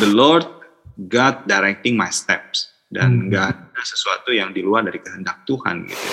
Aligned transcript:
the 0.00 0.10
Lord 0.10 0.44
God 0.96 1.44
directing 1.44 1.96
my 1.96 2.08
steps 2.08 2.72
dan 2.88 3.26
Hmm. 3.26 3.28
nggak 3.28 3.46
ada 3.76 3.82
sesuatu 3.84 4.32
yang 4.32 4.52
di 4.54 4.64
luar 4.64 4.86
dari 4.86 5.00
kehendak 5.02 5.44
Tuhan 5.44 5.84
gitu. 5.88 6.06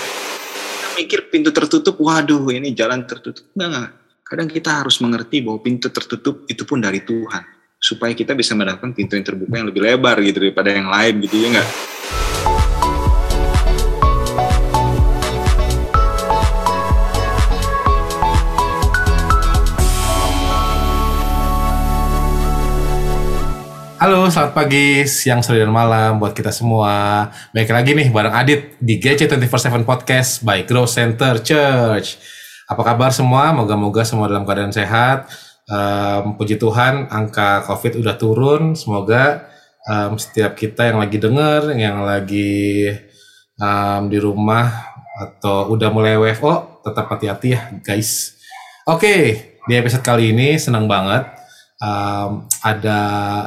Kita 0.60 0.88
mikir 0.98 1.20
pintu 1.32 1.50
tertutup, 1.54 1.96
waduh 2.00 2.44
ini 2.52 2.74
jalan 2.76 3.06
tertutup. 3.08 3.44
Enggak, 3.56 3.68
enggak. 3.70 3.90
Kadang 4.24 4.48
kita 4.48 4.70
harus 4.82 4.96
mengerti 5.00 5.44
bahwa 5.44 5.60
pintu 5.60 5.88
tertutup 5.92 6.48
itu 6.48 6.64
pun 6.64 6.80
dari 6.80 7.04
Tuhan 7.04 7.44
supaya 7.76 8.16
kita 8.16 8.32
bisa 8.32 8.56
mendapatkan 8.56 8.96
pintu 8.96 9.14
yang 9.20 9.26
terbuka 9.28 9.60
yang 9.60 9.68
lebih 9.68 9.84
lebar 9.84 10.16
gitu 10.24 10.40
daripada 10.40 10.72
yang 10.72 10.88
lain 10.88 11.14
gitu 11.24 11.36
ya 11.44 11.48
enggak. 11.52 11.68
Halo, 24.04 24.28
selamat 24.28 24.52
pagi, 24.52 25.08
siang, 25.08 25.40
sore, 25.40 25.64
dan 25.64 25.72
malam 25.72 26.20
buat 26.20 26.36
kita 26.36 26.52
semua. 26.52 27.24
Baik 27.56 27.72
lagi 27.72 27.96
nih 27.96 28.12
bareng 28.12 28.36
Adit 28.36 28.76
di 28.76 29.00
GC247 29.00 29.80
Podcast 29.80 30.44
by 30.44 30.68
Grow 30.68 30.84
Center 30.84 31.40
Church. 31.40 32.20
Apa 32.68 32.84
kabar 32.84 33.16
semua? 33.16 33.56
Moga-moga 33.56 34.04
semua 34.04 34.28
dalam 34.28 34.44
keadaan 34.44 34.76
sehat. 34.76 35.32
Em, 35.72 36.36
puji 36.36 36.60
Tuhan, 36.60 37.08
angka 37.08 37.64
COVID 37.64 38.04
udah 38.04 38.20
turun. 38.20 38.76
Semoga 38.76 39.48
em, 39.88 40.20
setiap 40.20 40.52
kita 40.52 40.92
yang 40.92 41.00
lagi 41.00 41.16
denger, 41.16 41.72
yang 41.72 42.04
lagi 42.04 42.92
em, 43.56 44.02
di 44.12 44.18
rumah 44.20 44.84
atau 45.16 45.72
udah 45.72 45.88
mulai 45.88 46.20
WFO, 46.20 46.84
tetap 46.84 47.08
hati-hati 47.08 47.56
ya 47.56 47.72
guys. 47.80 48.36
Oke, 48.84 49.16
di 49.64 49.72
episode 49.72 50.04
kali 50.04 50.36
ini 50.36 50.60
senang 50.60 50.84
banget 50.84 51.43
um, 51.80 52.46
ada 52.62 53.00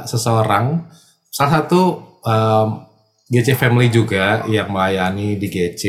seseorang 0.03 0.87
salah 1.31 1.61
satu 1.61 1.81
um, 2.23 2.87
GC 3.27 3.59
Family 3.59 3.91
juga 3.91 4.47
yang 4.47 4.71
melayani 4.71 5.35
di 5.35 5.47
GC 5.51 5.83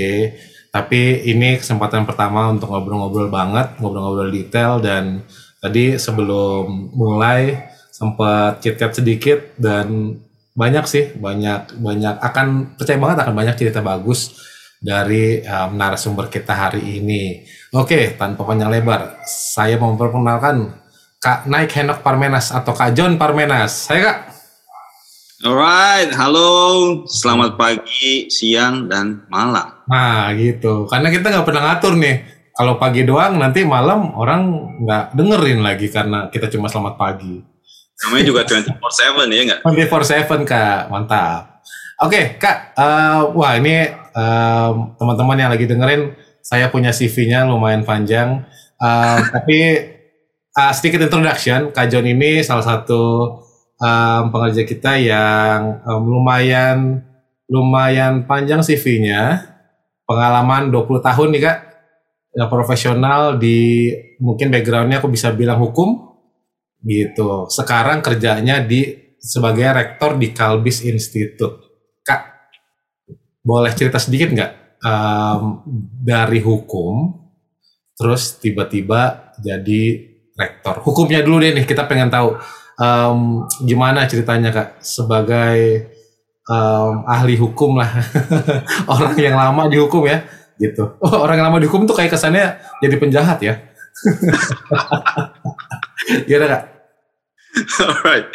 tapi 0.68 1.24
ini 1.24 1.56
kesempatan 1.56 2.04
pertama 2.04 2.50
untuk 2.52 2.68
ngobrol-ngobrol 2.68 3.32
banget 3.32 3.78
ngobrol-ngobrol 3.80 4.30
detail 4.30 4.82
dan 4.82 5.24
tadi 5.58 5.96
sebelum 5.96 6.92
mulai 6.94 7.70
sempat 7.90 8.62
chit-chat 8.62 8.94
sedikit 8.94 9.58
dan 9.58 10.18
banyak 10.54 10.84
sih 10.86 11.04
banyak 11.14 11.78
banyak 11.78 12.14
akan 12.18 12.78
percaya 12.78 12.98
banget 12.98 13.18
akan 13.22 13.34
banyak 13.34 13.56
cerita 13.58 13.80
bagus 13.82 14.34
dari 14.78 15.42
um, 15.42 15.74
narasumber 15.74 16.30
kita 16.30 16.54
hari 16.54 17.02
ini. 17.02 17.42
Oke, 17.74 18.14
tanpa 18.14 18.46
panjang 18.46 18.70
lebar, 18.70 19.20
saya 19.26 19.74
mau 19.76 19.90
memperkenalkan 19.92 20.70
Kak 21.18 21.50
Naik 21.50 21.74
Henok 21.74 22.06
Parmenas 22.06 22.54
atau 22.54 22.70
Kak 22.70 22.94
John 22.94 23.18
Parmenas. 23.18 23.90
Saya 23.90 24.00
Kak. 24.06 24.18
Alright, 25.42 26.14
halo, 26.14 26.50
selamat 27.10 27.58
pagi, 27.58 28.30
siang, 28.30 28.86
dan 28.86 29.26
malam. 29.26 29.82
Nah 29.90 30.30
gitu, 30.38 30.86
karena 30.86 31.10
kita 31.10 31.30
nggak 31.30 31.46
pernah 31.46 31.62
ngatur 31.66 31.98
nih. 31.98 32.22
Kalau 32.54 32.78
pagi 32.78 33.02
doang, 33.02 33.34
nanti 33.34 33.66
malam 33.66 34.14
orang 34.14 34.74
nggak 34.82 35.18
dengerin 35.18 35.58
lagi 35.62 35.90
karena 35.90 36.30
kita 36.30 36.50
cuma 36.54 36.70
selamat 36.70 36.94
pagi. 36.94 37.42
Namanya 38.06 38.24
juga 38.26 38.40
24/7 38.46 39.30
ya 39.34 39.42
nggak? 39.42 39.60
24/7 39.66 40.46
Kak, 40.46 40.80
mantap. 40.86 41.62
Oke 41.98 42.38
Kak, 42.38 42.78
eh, 42.78 43.20
wah 43.34 43.58
ini 43.58 43.90
em, 43.90 44.74
teman-teman 44.94 45.38
yang 45.38 45.50
lagi 45.50 45.66
dengerin, 45.66 46.14
saya 46.46 46.70
punya 46.70 46.94
CV-nya 46.94 47.42
lumayan 47.42 47.82
panjang. 47.82 48.46
Eh, 48.78 49.18
tapi 49.34 49.58
eh, 50.58 50.72
sedikit 50.74 51.06
introduction, 51.06 51.70
Kak 51.70 51.86
John 51.86 52.06
ini 52.10 52.42
salah 52.42 52.66
satu 52.66 53.02
em, 53.78 54.22
pengerja 54.34 54.62
kita 54.66 54.98
yang 54.98 55.78
em, 55.86 56.02
lumayan 56.02 56.78
lumayan 57.48 58.26
panjang 58.28 58.60
CV-nya, 58.60 59.40
pengalaman 60.04 60.68
20 60.68 61.00
tahun 61.00 61.28
nih 61.32 61.42
Kak, 61.46 61.58
ya, 62.36 62.44
profesional 62.50 63.40
di 63.40 63.88
mungkin 64.20 64.52
background-nya 64.52 65.00
aku 65.00 65.08
bisa 65.08 65.32
bilang 65.32 65.56
hukum, 65.62 66.18
gitu. 66.84 67.48
Sekarang 67.48 68.04
kerjanya 68.04 68.60
di 68.60 69.14
sebagai 69.16 69.64
rektor 69.72 70.20
di 70.20 70.28
Kalbis 70.36 70.84
Institute. 70.84 71.56
Kak, 72.04 72.20
boleh 73.40 73.72
cerita 73.72 73.96
sedikit 73.96 74.28
nggak 74.28 74.52
Em, 74.78 75.58
dari 76.06 76.38
hukum, 76.38 77.10
terus 77.98 78.38
tiba-tiba 78.38 79.34
jadi 79.42 80.06
rektor? 80.38 80.80
Hukumnya 80.86 81.20
dulu 81.26 81.42
deh 81.42 81.50
nih, 81.50 81.66
kita 81.66 81.90
pengen 81.90 82.08
tahu 82.08 82.38
em, 82.78 83.42
gimana 83.66 84.06
ceritanya 84.06 84.54
kak 84.54 84.78
sebagai 84.78 85.90
em, 86.46 86.94
ahli 87.04 87.34
hukum 87.34 87.76
lah, 87.76 87.90
orang 88.94 89.18
yang 89.18 89.34
lama 89.34 89.66
di 89.66 89.82
hukum 89.82 90.06
ya, 90.06 90.22
gitu. 90.62 90.94
Oh, 91.02 91.26
orang 91.26 91.42
yang 91.42 91.50
lama 91.50 91.58
di 91.58 91.66
hukum 91.66 91.84
tuh 91.84 91.98
kayak 91.98 92.14
kesannya 92.14 92.62
jadi 92.78 92.96
penjahat 92.96 93.38
ya. 93.42 93.54
Gimana 96.30 96.46
kak? 96.46 96.62
Alright. 97.82 98.26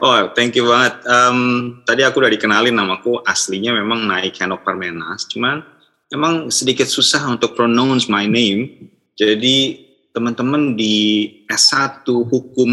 Oh, 0.00 0.32
thank 0.32 0.56
you 0.56 0.64
banget. 0.64 1.04
Em, 1.04 1.38
tadi 1.84 2.00
aku 2.00 2.24
udah 2.24 2.32
dikenalin 2.32 2.72
namaku 2.72 3.20
aslinya 3.28 3.76
memang 3.76 4.08
Naik 4.08 4.40
Henok 4.40 4.64
Parmenas, 4.64 5.28
cuman 5.28 5.60
memang 6.08 6.48
sedikit 6.48 6.88
susah 6.88 7.28
untuk 7.28 7.52
pronounce 7.52 8.08
my 8.08 8.24
name. 8.24 8.88
Jadi 9.20 9.89
teman-teman 10.10 10.74
di 10.74 11.26
S1 11.46 12.06
Hukum 12.06 12.70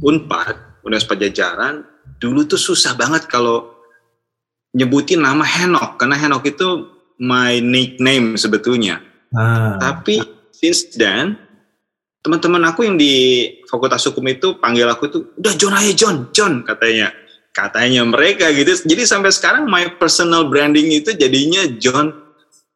Unpad, 0.00 0.84
Universitas 0.84 1.08
Pajajaran, 1.08 1.74
dulu 2.20 2.44
tuh 2.48 2.60
susah 2.60 2.96
banget 2.96 3.28
kalau 3.28 3.76
nyebutin 4.76 5.20
nama 5.20 5.44
Henok, 5.44 6.00
karena 6.00 6.16
Henok 6.16 6.44
itu 6.48 6.68
my 7.20 7.60
nickname 7.60 8.40
sebetulnya. 8.40 9.04
Ah. 9.36 9.76
Tapi 9.78 10.20
since 10.50 10.96
then 10.96 11.36
teman-teman 12.20 12.60
aku 12.68 12.84
yang 12.84 13.00
di 13.00 13.46
Fakultas 13.64 14.04
Hukum 14.08 14.24
itu 14.28 14.60
panggil 14.60 14.84
aku 14.88 15.08
itu 15.08 15.18
udah 15.36 15.54
John 15.56 15.74
aja 15.76 15.92
John, 15.96 16.16
John 16.32 16.54
katanya. 16.64 17.12
Katanya 17.50 18.06
mereka 18.06 18.54
gitu. 18.54 18.70
Jadi 18.86 19.02
sampai 19.02 19.34
sekarang 19.34 19.66
my 19.66 19.98
personal 19.98 20.46
branding 20.46 20.94
itu 20.94 21.10
jadinya 21.18 21.66
John 21.82 22.14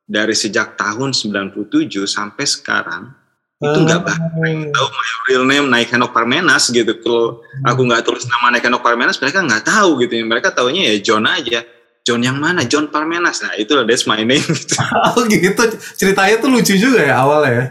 dari 0.03 0.35
sejak 0.35 0.75
tahun 0.75 1.15
97 1.15 1.89
sampai 2.05 2.45
sekarang 2.45 3.24
itu 3.63 3.79
nggak 3.87 4.03
bahkan 4.03 4.31
tahu 4.75 4.89
my 4.91 5.11
real 5.31 5.45
name 5.47 5.67
Naik 5.71 5.89
Henok 5.95 6.11
Parmenas 6.11 6.69
gitu. 6.75 6.91
Kalau 7.01 7.41
aku 7.63 7.81
nggak 7.87 8.03
tulis 8.03 8.27
nama 8.27 8.51
Naik 8.51 8.67
Henok 8.67 8.83
Parmenas 8.83 9.17
mereka 9.23 9.41
nggak 9.47 9.63
tahu 9.63 10.03
gitu. 10.03 10.19
Mereka 10.27 10.51
taunya 10.53 10.91
ya 10.91 10.97
John 10.99 11.25
aja. 11.25 11.63
John 12.05 12.21
yang 12.21 12.37
mana? 12.37 12.67
John 12.69 12.93
Parmenas. 12.93 13.41
Nah 13.41 13.57
itu 13.57 13.73
that's 13.87 14.05
my 14.05 14.21
name. 14.21 14.43
gitu. 14.43 14.77
Oh 15.17 15.23
gitu, 15.25 15.63
ceritanya 15.97 16.37
tuh 16.43 16.51
lucu 16.53 16.75
juga 16.77 17.01
ya 17.01 17.23
awalnya 17.23 17.51
ya. 17.51 17.67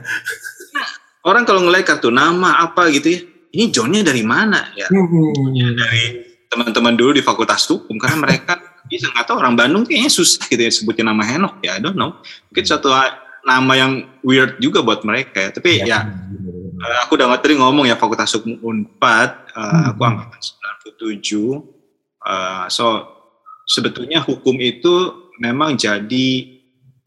orang 1.23 1.47
kalau 1.47 1.63
ngeliat 1.63 1.87
kartu 1.87 2.11
nama 2.11 2.59
apa 2.67 2.91
gitu 2.91 3.07
ya, 3.07 3.19
ini 3.55 3.65
Johnnya 3.71 4.03
dari 4.03 4.23
mana 4.25 4.73
ya? 4.75 4.91
Dari 4.91 6.03
teman-teman 6.51 6.93
dulu 6.99 7.15
di 7.15 7.23
Fakultas 7.23 7.63
Hukum 7.69 7.95
karena 7.95 8.17
mereka 8.19 8.59
bisa 8.91 9.07
nggak 9.13 9.25
tahu 9.29 9.37
orang 9.39 9.55
Bandung 9.55 9.83
kayaknya 9.87 10.11
susah 10.11 10.43
gitu 10.49 10.59
ya 10.59 10.71
sebutin 10.73 11.07
nama 11.07 11.23
Henok 11.23 11.61
ya, 11.61 11.77
I 11.77 11.81
don't 11.83 11.95
know. 11.95 12.17
Mungkin 12.51 12.63
suatu 12.65 12.91
nama 13.43 13.73
yang 13.75 13.91
weird 14.23 14.57
juga 14.57 14.79
buat 14.81 15.03
mereka 15.03 15.39
ya. 15.39 15.49
Tapi 15.51 15.71
ya, 15.83 15.99
eh, 16.79 16.97
aku 17.03 17.19
udah 17.19 17.35
tadi 17.39 17.59
ngomong 17.59 17.85
ya 17.87 17.99
Fakultas 17.99 18.31
Hukum 18.35 18.59
Unpad, 18.63 19.29
eh, 19.51 19.83
aku 19.91 20.01
angkatan 20.03 20.39
97. 20.39 21.63
eh, 22.23 22.65
so 22.71 23.03
sebetulnya 23.67 24.23
hukum 24.23 24.55
itu 24.59 25.27
memang 25.39 25.75
jadi 25.75 26.27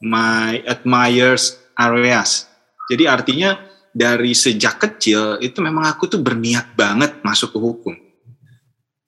my 0.04 0.60
admires 0.68 1.56
areas. 1.76 2.48
Jadi 2.88 3.04
artinya 3.08 3.56
dari 3.96 4.36
sejak 4.36 4.76
kecil 4.76 5.40
itu 5.40 5.58
memang 5.64 5.88
aku 5.88 6.04
tuh 6.04 6.20
berniat 6.20 6.76
banget 6.76 7.24
masuk 7.24 7.56
ke 7.56 7.58
hukum. 7.58 7.94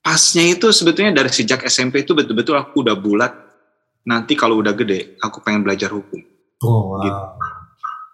Pasnya 0.00 0.48
itu 0.48 0.72
sebetulnya 0.72 1.12
dari 1.12 1.28
sejak 1.28 1.68
SMP 1.68 2.08
itu 2.08 2.16
betul-betul 2.16 2.56
aku 2.56 2.80
udah 2.80 2.96
bulat. 2.96 3.32
Nanti 4.08 4.32
kalau 4.32 4.56
udah 4.64 4.72
gede, 4.72 5.20
aku 5.20 5.44
pengen 5.44 5.60
belajar 5.60 5.92
hukum. 5.92 6.24
Oh, 6.62 6.98
wow. 6.98 7.02
Gitu. 7.02 7.24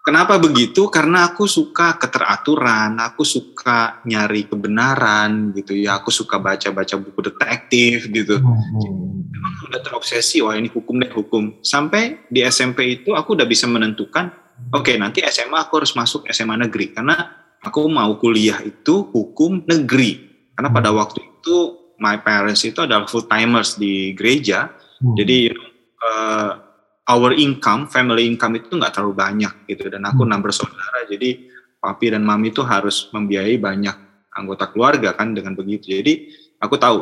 Kenapa 0.05 0.37
begitu? 0.37 0.85
Karena 0.93 1.25
aku 1.33 1.49
suka 1.49 1.97
keteraturan, 1.97 3.01
aku 3.01 3.25
suka 3.25 4.05
nyari 4.05 4.45
kebenaran 4.45 5.49
gitu 5.57 5.73
ya, 5.73 5.97
aku 5.97 6.13
suka 6.13 6.37
baca-baca 6.37 6.93
buku 7.01 7.25
detektif 7.25 8.05
gitu. 8.13 8.37
Hmm. 8.37 9.25
Memang 9.25 9.53
udah 9.65 9.81
terobsesi, 9.81 10.45
wah 10.45 10.53
ini 10.53 10.69
hukum 10.69 11.01
deh 11.01 11.09
hukum. 11.09 11.57
Sampai 11.65 12.21
di 12.29 12.45
SMP 12.45 13.01
itu 13.01 13.17
aku 13.17 13.33
udah 13.33 13.49
bisa 13.49 13.65
menentukan, 13.65 14.29
oke 14.77 14.93
nanti 14.93 15.25
SMA 15.25 15.57
aku 15.65 15.81
harus 15.81 15.97
masuk 15.97 16.29
SMA 16.29 16.53
negeri 16.53 16.93
karena 16.93 17.41
aku 17.65 17.89
mau 17.89 18.13
kuliah 18.21 18.61
itu 18.61 19.09
hukum 19.09 19.65
negeri. 19.65 20.21
Karena 20.53 20.69
pada 20.69 20.93
waktu 20.93 21.17
itu 21.41 21.81
my 21.97 22.21
parents 22.21 22.61
itu 22.61 22.77
adalah 22.77 23.09
full 23.09 23.25
timers 23.25 23.73
di 23.81 24.13
gereja, 24.13 24.69
Hmm. 24.95 25.11
jadi 25.19 25.51
you 25.51 25.53
know, 25.53 25.67
uh, 26.07 26.64
our 27.05 27.31
income, 27.37 27.85
family 27.85 28.25
income 28.25 28.57
itu 28.57 28.73
nggak 28.73 28.97
terlalu 28.97 29.13
banyak 29.13 29.53
gitu. 29.69 29.89
Dan 29.89 30.05
aku 30.09 30.25
Hmm. 30.25 30.29
enam 30.33 30.39
bersaudara, 30.41 31.05
jadi 31.05 31.49
papi 31.77 32.17
dan 32.17 32.25
mami 32.25 32.49
itu 32.49 32.65
harus 32.65 33.13
membiayai 33.13 33.61
banyak 33.61 33.95
anggota 34.33 34.73
keluarga 34.73 35.13
kan 35.13 35.31
dengan 35.37 35.53
begitu. 35.53 35.95
Jadi 36.01 36.33
aku 36.57 36.75
tahu 36.81 36.99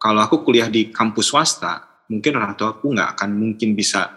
kalau 0.00 0.20
aku 0.24 0.42
kuliah 0.42 0.66
di 0.72 0.88
kampus 0.90 1.30
swasta, 1.30 2.04
mungkin 2.08 2.40
orang 2.40 2.56
tua 2.56 2.74
aku 2.74 2.90
nggak 2.90 3.14
akan 3.18 3.30
mungkin 3.36 3.76
bisa 3.76 4.08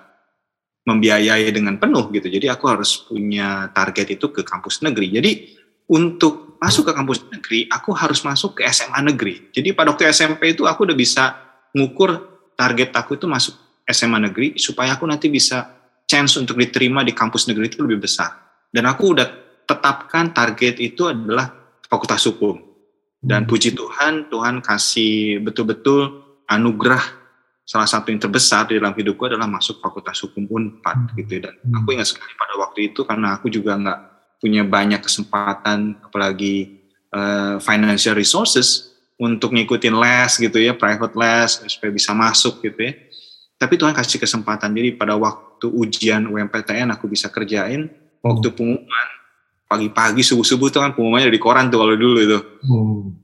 membiayai 0.85 1.49
dengan 1.49 1.81
penuh 1.81 2.09
gitu. 2.13 2.29
Jadi 2.29 2.47
aku 2.47 2.65
harus 2.69 3.05
punya 3.05 3.69
target 3.73 4.17
itu 4.17 4.29
ke 4.29 4.45
kampus 4.45 4.85
negeri. 4.85 5.07
Jadi 5.13 5.31
untuk 5.89 6.57
masuk 6.61 6.89
ke 6.89 6.93
kampus 6.93 7.25
negeri, 7.29 7.69
aku 7.69 7.93
harus 7.93 8.21
masuk 8.25 8.61
ke 8.61 8.61
SMA 8.69 9.01
negeri. 9.01 9.49
Jadi 9.53 9.73
pada 9.73 9.93
waktu 9.93 10.09
SMP 10.09 10.53
itu 10.53 10.65
aku 10.65 10.85
udah 10.85 10.97
bisa 10.97 11.37
ngukur 11.73 12.37
target 12.55 12.93
aku 12.95 13.19
itu 13.19 13.27
masuk 13.27 13.53
SMA 13.85 14.19
negeri 14.29 14.57
supaya 14.57 14.97
aku 14.97 15.05
nanti 15.05 15.29
bisa 15.29 15.69
chance 16.05 16.37
untuk 16.37 16.57
diterima 16.57 17.01
di 17.01 17.13
kampus 17.13 17.49
negeri 17.49 17.69
itu 17.69 17.81
lebih 17.81 18.05
besar. 18.05 18.33
Dan 18.69 18.85
aku 18.89 19.13
udah 19.17 19.27
tetapkan 19.65 20.33
target 20.33 20.77
itu 20.81 21.09
adalah 21.09 21.49
fakultas 21.85 22.25
hukum. 22.29 22.61
Dan 23.21 23.45
hmm. 23.45 23.49
puji 23.49 23.73
Tuhan, 23.73 24.29
Tuhan 24.29 24.61
kasih 24.61 25.41
betul-betul 25.41 26.25
anugerah 26.45 27.25
salah 27.65 27.89
satu 27.89 28.13
yang 28.13 28.21
terbesar 28.21 28.69
di 28.69 28.77
dalam 28.77 28.93
hidupku 28.93 29.25
adalah 29.25 29.49
masuk 29.49 29.81
fakultas 29.81 30.21
hukum 30.21 30.45
Unpad 30.45 31.09
hmm. 31.11 31.15
gitu 31.17 31.41
dan 31.41 31.57
hmm. 31.57 31.81
aku 31.81 31.97
ingat 31.97 32.13
sekali 32.13 32.29
pada 32.37 32.53
waktu 32.61 32.93
itu 32.93 33.01
karena 33.01 33.33
aku 33.33 33.49
juga 33.49 33.73
nggak 33.73 33.99
punya 34.37 34.61
banyak 34.61 35.01
kesempatan 35.01 35.97
apalagi 36.05 36.85
uh, 37.09 37.57
financial 37.57 38.13
resources 38.13 38.93
untuk 39.17 39.57
ngikutin 39.57 39.97
les 39.97 40.31
gitu 40.37 40.61
ya 40.61 40.77
private 40.77 41.17
les 41.17 41.65
supaya 41.65 41.89
bisa 41.89 42.13
masuk 42.13 42.61
gitu 42.61 42.77
ya 42.77 42.93
tapi 43.55 43.79
Tuhan 43.79 43.95
kasih 43.95 44.19
kesempatan 44.19 44.75
jadi 44.75 44.99
pada 44.99 45.15
waktu 45.15 45.71
ujian 45.71 46.27
UMPTN 46.27 46.91
aku 46.91 47.07
bisa 47.07 47.31
kerjain 47.31 47.87
waktu 48.19 48.51
pengumuman 48.51 49.09
pagi-pagi 49.65 50.21
subuh-subuh 50.21 50.69
tuh 50.69 50.81
kan 50.81 50.93
pengumumannya 50.93 51.33
di 51.33 51.41
koran 51.41 51.73
tuh 51.73 51.81
kalau 51.81 51.95
dulu 51.97 52.19
itu. 52.21 52.39
Hmm. 52.65 53.17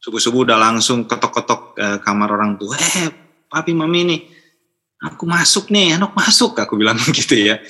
Subuh-subuh 0.00 0.48
udah 0.48 0.58
langsung 0.58 1.04
ketok-ketok 1.04 1.60
uh, 1.76 1.98
kamar 2.00 2.28
orang 2.32 2.56
tua, 2.56 2.78
eh 2.78 3.10
papi 3.50 3.74
mami 3.74 4.00
nih, 4.06 4.20
aku 5.02 5.26
masuk 5.26 5.68
nih, 5.72 5.98
anak 5.98 6.14
masuk, 6.14 6.56
aku 6.56 6.78
bilang 6.78 6.96
gitu 7.18 7.36
ya. 7.36 7.60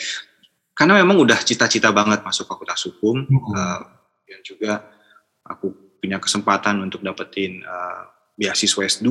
Karena 0.77 1.01
memang 1.01 1.17
udah 1.17 1.41
cita-cita 1.41 1.89
banget 1.91 2.21
masuk 2.21 2.45
fakultas 2.45 2.85
hukum, 2.87 3.25
hmm. 3.25 3.53
uh, 3.57 3.81
dan 4.29 4.41
juga 4.45 4.73
aku 5.47 5.73
punya 5.99 6.21
kesempatan 6.21 6.85
untuk 6.85 7.01
dapetin 7.01 7.65
uh, 7.65 8.16
beasiswa 8.37 8.85
S2 8.85 9.09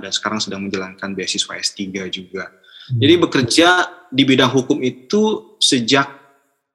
dan 0.00 0.10
sekarang 0.14 0.38
sedang 0.38 0.62
menjalankan 0.64 1.12
beasiswa 1.12 1.58
S3 1.58 2.06
juga. 2.08 2.54
Hmm. 2.88 2.98
Jadi 3.02 3.14
bekerja 3.18 3.68
di 4.08 4.22
bidang 4.22 4.50
hukum 4.50 4.78
itu 4.80 5.54
sejak 5.58 6.06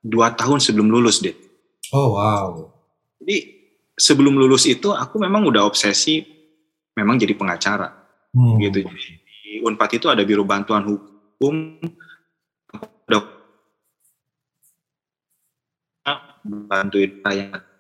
dua 0.03 0.35
tahun 0.35 0.59
sebelum 0.59 0.91
lulus, 0.91 1.23
deh. 1.23 1.33
Oh 1.95 2.19
wow. 2.19 2.69
Jadi 3.23 3.37
sebelum 3.95 4.35
lulus 4.35 4.67
itu 4.67 4.91
aku 4.91 5.17
memang 5.17 5.47
udah 5.47 5.63
obsesi 5.63 6.21
memang 6.93 7.15
jadi 7.15 7.33
pengacara. 7.33 7.89
Hmm. 8.35 8.59
Gitu. 8.59 8.83
Jadi 8.83 9.11
di 9.23 9.51
Unpad 9.63 9.91
itu 9.95 10.11
ada 10.11 10.21
biro 10.27 10.43
bantuan 10.43 10.83
hukum 10.83 11.79
udah 13.05 13.23
bantuin 16.45 17.11
klien. 17.23 17.74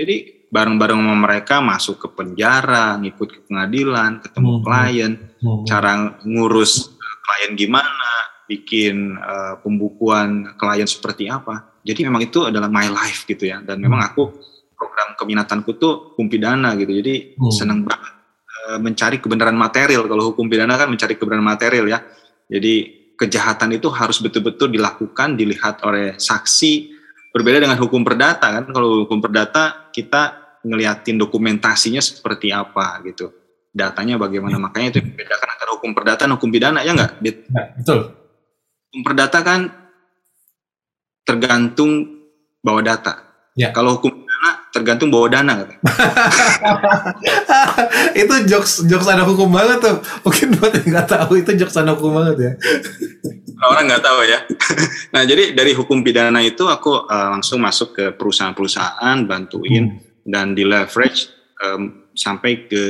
Jadi 0.00 0.16
bareng-bareng 0.48 0.96
sama 0.96 1.16
mereka 1.28 1.60
masuk 1.60 2.00
ke 2.00 2.08
penjara, 2.16 2.96
ngikut 2.96 3.28
ke 3.28 3.40
pengadilan, 3.46 4.24
ketemu 4.24 4.52
hmm. 4.56 4.64
klien, 4.64 5.12
hmm. 5.44 5.62
cara 5.68 5.90
ngurus 6.24 6.96
klien 6.98 7.52
gimana, 7.54 8.10
bikin 8.50 9.14
uh, 9.14 9.62
pembukuan 9.62 10.58
klien 10.58 10.88
seperti 10.90 11.30
apa 11.30 11.70
jadi 11.86 12.10
memang 12.10 12.26
itu 12.26 12.44
adalah 12.44 12.66
my 12.66 12.90
life 12.90 13.22
gitu 13.24 13.46
ya 13.46 13.62
dan 13.62 13.78
memang 13.78 14.02
aku 14.02 14.34
program 14.74 15.14
keminatanku 15.14 15.78
tuh 15.78 16.12
hukum 16.12 16.26
pidana 16.26 16.74
gitu 16.74 16.90
jadi 16.90 17.38
hmm. 17.38 17.52
seneng 17.52 17.84
banget 17.84 18.12
e, 18.48 18.58
mencari 18.80 19.16
kebenaran 19.20 19.56
material 19.56 20.04
kalau 20.08 20.32
hukum 20.32 20.48
pidana 20.48 20.76
kan 20.76 20.88
mencari 20.88 21.14
kebenaran 21.16 21.46
material 21.46 21.86
ya 21.88 22.00
jadi 22.50 22.74
kejahatan 23.16 23.76
itu 23.76 23.88
harus 23.92 24.20
betul-betul 24.20 24.72
dilakukan 24.72 25.36
dilihat 25.36 25.84
oleh 25.84 26.16
saksi 26.16 26.99
berbeda 27.30 27.62
dengan 27.62 27.78
hukum 27.78 28.02
perdata 28.02 28.46
kan 28.60 28.64
kalau 28.70 29.06
hukum 29.06 29.22
perdata 29.22 29.90
kita 29.94 30.36
ngeliatin 30.66 31.16
dokumentasinya 31.16 32.02
seperti 32.02 32.50
apa 32.52 33.00
gitu 33.06 33.30
datanya 33.70 34.18
bagaimana 34.18 34.58
hmm. 34.58 34.64
makanya 34.66 34.88
itu 34.98 35.00
membedakan 35.00 35.48
antara 35.54 35.70
hukum 35.78 35.90
perdata 35.94 36.26
dan 36.26 36.34
hukum 36.34 36.50
pidana 36.50 36.82
ya 36.82 36.92
enggak 36.92 37.12
ya, 37.22 37.32
betul 37.78 38.00
hukum 38.90 39.00
perdata 39.06 39.38
kan 39.46 39.60
tergantung 41.30 42.20
bawa 42.58 42.82
data. 42.82 43.22
Ya. 43.54 43.70
Kalau 43.70 43.98
hukum 43.98 44.26
dana 44.40 44.50
tergantung 44.72 45.12
bawa 45.12 45.28
dana. 45.28 45.68
itu 48.20 48.34
jokes 48.48 48.88
jokes 48.88 49.08
ada 49.08 49.28
hukum 49.28 49.52
banget 49.52 49.84
tuh. 49.84 49.96
Mungkin 50.24 50.56
buat 50.56 50.72
yang 50.80 50.88
nggak 50.96 51.08
tahu 51.08 51.32
itu 51.44 51.50
jokes 51.60 51.76
ada 51.76 51.92
hukum 51.92 52.16
banget 52.16 52.36
ya. 52.40 52.52
Orang 53.60 53.92
nggak 53.92 54.00
tahu 54.04 54.20
ya. 54.24 54.38
nah 55.14 55.22
jadi 55.28 55.52
dari 55.52 55.76
hukum 55.76 56.00
pidana 56.00 56.40
itu 56.40 56.64
aku 56.64 57.04
uh, 57.04 57.28
langsung 57.36 57.60
masuk 57.60 57.92
ke 57.92 58.04
perusahaan-perusahaan, 58.16 59.16
bantuin 59.28 60.00
hmm. 60.00 60.24
dan 60.24 60.56
di 60.56 60.64
leverage 60.64 61.28
um, 61.60 62.08
sampai 62.16 62.64
ke 62.64 62.84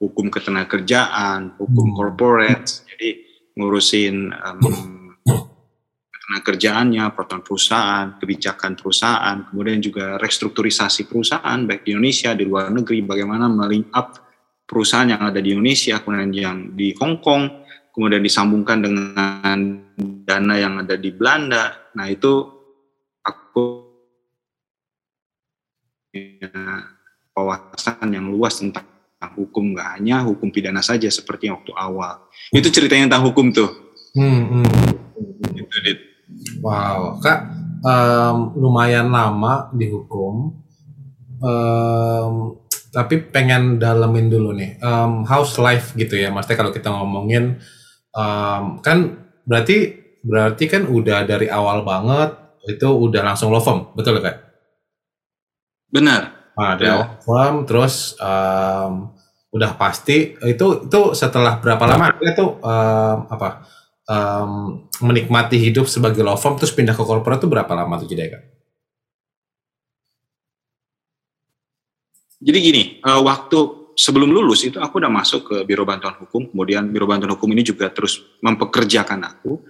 hukum 0.00 0.32
ketenagakerjaan, 0.32 1.60
hukum 1.60 1.92
hmm. 1.92 1.96
corporate. 1.96 2.68
Jadi 2.88 3.08
ngurusin 3.60 4.32
um, 4.32 4.60
kerjaannya, 6.24 7.04
peraturan 7.12 7.44
perusahaan, 7.44 8.06
kebijakan 8.16 8.72
perusahaan, 8.80 9.36
kemudian 9.52 9.78
juga 9.84 10.16
restrukturisasi 10.16 11.04
perusahaan 11.04 11.60
baik 11.68 11.84
di 11.84 11.92
Indonesia, 11.92 12.32
di 12.32 12.44
luar 12.48 12.72
negeri, 12.72 13.04
bagaimana 13.04 13.44
melink 13.44 13.92
up 13.92 14.24
perusahaan 14.64 15.04
yang 15.04 15.20
ada 15.20 15.38
di 15.44 15.52
Indonesia, 15.52 16.00
kemudian 16.00 16.32
yang 16.32 16.58
di 16.72 16.96
Hong 16.96 17.20
Kong, 17.20 17.68
kemudian 17.92 18.24
disambungkan 18.24 18.80
dengan 18.80 19.58
dana 20.24 20.54
yang 20.56 20.80
ada 20.80 20.96
di 20.96 21.12
Belanda. 21.12 21.92
Nah 21.92 22.08
itu 22.08 22.32
aku 23.20 23.64
punya 26.08 26.88
wawasan 27.36 28.08
yang 28.08 28.32
luas 28.32 28.64
tentang 28.64 28.88
hukum, 29.36 29.76
nggak 29.76 30.00
hanya 30.00 30.24
hukum 30.24 30.48
pidana 30.48 30.80
saja 30.80 31.08
seperti 31.12 31.52
waktu 31.52 31.72
awal. 31.76 32.28
Itu 32.48 32.72
ceritanya 32.72 33.12
tentang 33.12 33.28
hukum 33.28 33.52
tuh. 33.52 33.68
Hmm, 34.16 34.64
hmm. 34.64 34.66
Itu, 35.84 36.13
Wow, 36.64 37.20
Kak, 37.20 37.40
um, 37.84 38.36
lumayan 38.56 39.12
lama 39.12 39.68
dihukum. 39.76 40.64
Um, 41.44 42.64
tapi 42.94 43.18
pengen 43.20 43.82
dalemin 43.82 44.30
dulu 44.30 44.54
nih, 44.54 44.78
um, 44.78 45.26
house 45.26 45.58
life 45.58 45.98
gitu 45.98 46.14
ya, 46.14 46.30
maksudnya 46.30 46.62
kalau 46.62 46.72
kita 46.72 46.88
ngomongin, 46.94 47.58
um, 48.14 48.78
kan 48.78 49.28
berarti 49.42 49.98
berarti 50.24 50.64
kan 50.70 50.88
udah 50.88 51.26
dari 51.26 51.50
awal 51.50 51.82
banget 51.82 52.32
itu 52.64 52.86
udah 52.86 53.20
langsung 53.20 53.52
law 53.52 53.60
firm, 53.60 53.92
betul 53.92 54.22
kak? 54.22 54.40
Benar. 55.90 56.54
Nah, 56.54 56.74
dari 56.78 56.94
law 56.94 57.18
firm, 57.20 57.66
terus 57.66 58.14
um, 58.22 59.12
udah 59.50 59.70
pasti 59.74 60.34
itu 60.34 60.66
itu 60.86 61.00
setelah 61.14 61.58
berapa 61.58 61.84
lama 61.86 62.14
itu 62.22 62.46
um, 62.62 63.18
apa? 63.28 63.66
Um, 64.08 64.84
menikmati 65.00 65.56
hidup 65.60 65.88
sebagai 65.88 66.20
law 66.20 66.36
firm 66.36 66.56
terus 66.60 66.72
pindah 66.72 66.96
ke 66.96 67.04
korporat 67.04 67.40
itu 67.40 67.48
berapa 67.48 67.72
lama 67.72 68.00
tuh 68.00 68.08
jadi 68.08 68.36
kan? 68.36 68.42
Jadi 72.44 72.58
gini, 72.60 72.82
uh, 73.00 73.24
waktu 73.24 73.88
sebelum 73.96 74.28
lulus 74.28 74.68
itu 74.68 74.76
aku 74.76 75.00
udah 75.00 75.08
masuk 75.08 75.40
ke 75.48 75.56
Biro 75.64 75.88
Bantuan 75.88 76.12
Hukum, 76.20 76.52
kemudian 76.52 76.84
Biro 76.92 77.08
Bantuan 77.08 77.32
Hukum 77.32 77.48
ini 77.56 77.64
juga 77.64 77.88
terus 77.88 78.20
mempekerjakan 78.44 79.20
aku. 79.24 79.64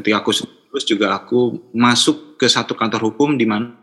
Ketika 0.00 0.24
aku 0.24 0.30
lulus 0.72 0.84
juga 0.88 1.12
aku 1.12 1.68
masuk 1.74 2.40
ke 2.40 2.46
satu 2.46 2.72
kantor 2.72 3.10
hukum 3.10 3.34
di 3.34 3.44
mana 3.44 3.74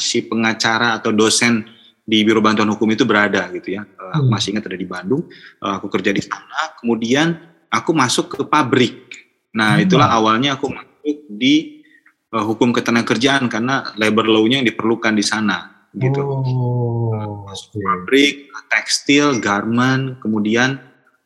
si 0.00 0.24
pengacara 0.24 0.96
atau 0.96 1.12
dosen 1.14 1.68
di 2.08 2.24
Biro 2.24 2.40
Bantuan 2.40 2.72
Hukum 2.72 2.88
itu 2.88 3.04
berada 3.04 3.46
gitu 3.52 3.76
ya. 3.76 3.84
Uh, 3.84 4.16
aku 4.16 4.26
hmm. 4.26 4.32
masih 4.32 4.48
ingat 4.56 4.64
ada 4.66 4.78
di 4.80 4.88
Bandung. 4.88 5.22
Uh, 5.60 5.76
aku 5.76 5.86
kerja 5.92 6.10
di 6.10 6.24
sana, 6.24 6.74
kemudian 6.80 7.36
aku 7.68 7.92
masuk 7.92 8.32
ke 8.32 8.42
pabrik 8.48 9.27
Nah, 9.56 9.78
hmm. 9.78 9.84
itulah 9.88 10.08
awalnya 10.12 10.60
aku 10.60 10.68
masuk 10.68 11.16
di 11.30 11.84
uh, 12.34 12.44
hukum 12.44 12.74
ketenagakerjaan 12.74 13.48
karena 13.48 13.94
labor 13.96 14.28
law-nya 14.28 14.60
yang 14.60 14.68
diperlukan 14.68 15.16
di 15.16 15.24
sana 15.24 15.88
gitu. 15.96 16.20
Oh, 16.20 17.48
masuk 17.48 17.80
pabrik, 17.80 18.52
tekstil, 18.68 19.40
garment, 19.40 20.20
kemudian 20.20 20.76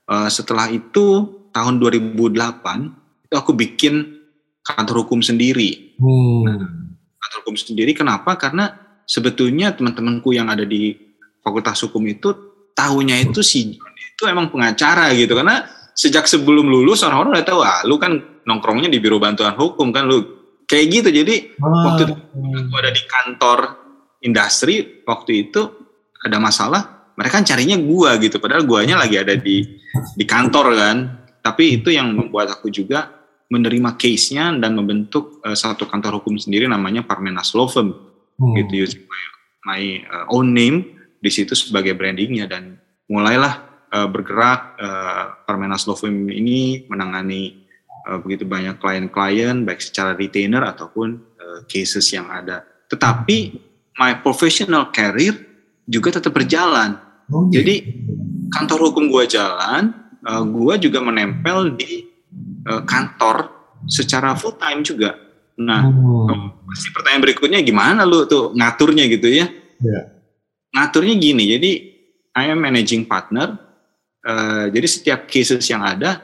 uh, 0.07 0.31
setelah 0.31 0.71
itu 0.71 1.29
tahun 1.50 1.83
2008 1.83 3.26
itu 3.29 3.35
aku 3.35 3.52
bikin 3.52 4.23
kantor 4.62 5.05
hukum 5.07 5.21
sendiri. 5.21 5.99
Hmm. 5.99 6.47
Nah, 6.47 6.59
kantor 7.19 7.38
hukum 7.43 7.57
sendiri 7.59 7.93
kenapa? 7.93 8.38
Karena 8.38 8.71
sebetulnya 9.05 9.75
teman-temanku 9.75 10.31
yang 10.31 10.47
ada 10.49 10.62
di 10.62 10.95
Fakultas 11.43 11.83
Hukum 11.83 12.07
itu 12.07 12.31
tahunya 12.73 13.19
itu 13.29 13.43
si 13.43 13.75
John 13.75 13.93
itu 13.93 14.23
emang 14.31 14.49
pengacara 14.55 15.11
gitu 15.19 15.35
karena 15.35 15.67
sejak 15.93 16.25
sebelum 16.29 16.69
lulus 16.69 17.05
orang-orang 17.05 17.41
udah 17.41 17.47
tahu 17.47 17.61
ah 17.61 17.81
lu 17.85 17.97
kan 18.01 18.43
nongkrongnya 18.49 18.89
di 18.91 18.99
biro 18.99 19.21
bantuan 19.23 19.55
hukum 19.55 19.93
kan 19.93 20.09
lu. 20.09 20.43
Kayak 20.67 20.87
gitu 20.89 21.09
jadi 21.13 21.35
ah. 21.61 21.93
waktu 21.93 22.03
itu 22.09 22.15
aku 22.57 22.75
ada 22.81 22.91
di 22.91 23.03
kantor 23.05 23.59
industri 24.25 25.05
waktu 25.05 25.51
itu 25.51 25.61
ada 26.23 26.39
masalah 26.39 27.03
mereka 27.17 27.39
kan 27.41 27.47
carinya 27.47 27.77
gua 27.77 28.17
gitu. 28.17 28.41
Padahal 28.41 28.65
guanya 28.65 28.97
lagi 28.97 29.21
ada 29.21 29.37
di 29.37 29.63
di 30.17 30.25
kantor 30.25 30.67
kan. 30.77 30.97
Tapi 31.43 31.83
itu 31.83 31.91
yang 31.91 32.15
membuat 32.15 32.55
aku 32.55 32.71
juga 32.71 33.11
menerima 33.51 33.99
case-nya 33.99 34.55
dan 34.63 34.79
membentuk 34.79 35.43
uh, 35.43 35.59
satu 35.59 35.91
kantor 35.91 36.23
hukum 36.23 36.39
sendiri 36.39 36.71
namanya 36.71 37.03
Parmenas 37.03 37.53
Law 37.53 37.69
Firm. 37.69 37.93
Hmm. 38.33 38.57
gitu 38.57 38.89
using 38.89 39.05
my, 39.05 39.23
my 39.69 39.83
uh, 40.09 40.27
own 40.33 40.57
name 40.57 40.97
di 41.21 41.29
situ 41.29 41.53
sebagai 41.53 41.93
brandingnya. 41.93 42.49
Dan 42.49 42.81
mulailah 43.13 43.72
uh, 43.93 44.09
bergerak 44.09 44.81
uh, 44.81 45.45
Parmenas 45.45 45.85
Law 45.85 45.95
Firm 45.95 46.27
ini 46.33 46.89
menangani 46.89 47.69
uh, 48.09 48.19
begitu 48.19 48.49
banyak 48.49 48.81
klien-klien 48.81 49.63
baik 49.63 49.85
secara 49.85 50.17
retainer 50.17 50.65
ataupun 50.65 51.21
uh, 51.39 51.61
cases 51.69 52.09
yang 52.11 52.27
ada 52.33 52.65
tetapi 52.93 53.57
my 53.97 54.21
professional 54.21 54.93
career 54.93 55.33
juga 55.89 56.21
tetap 56.21 56.37
berjalan. 56.37 57.01
Oh, 57.33 57.49
gitu. 57.49 57.65
Jadi 57.65 57.75
kantor 58.53 58.93
hukum 58.93 59.09
gue 59.09 59.25
jalan, 59.33 59.93
uh, 60.29 60.45
gue 60.45 60.75
juga 60.89 61.01
menempel 61.01 61.73
di 61.77 62.05
uh, 62.69 62.85
kantor 62.85 63.49
secara 63.89 64.37
full 64.37 64.61
time 64.61 64.85
juga. 64.85 65.17
Nah, 65.57 65.85
oh. 65.89 66.65
pasti 66.69 66.89
pertanyaan 66.93 67.25
berikutnya 67.25 67.61
gimana 67.61 68.09
lu 68.09 68.25
tuh 68.25 68.57
ngaturnya 68.57 69.05
gitu 69.09 69.29
ya? 69.29 69.47
Yeah. 69.81 70.05
Ngaturnya 70.73 71.15
gini, 71.21 71.45
jadi 71.57 71.73
I 72.33 72.45
am 72.53 72.65
managing 72.65 73.05
partner. 73.05 73.72
Uh, 74.23 74.71
jadi 74.71 74.87
setiap 74.87 75.21
cases 75.26 75.67
yang 75.67 75.83
ada 75.83 76.23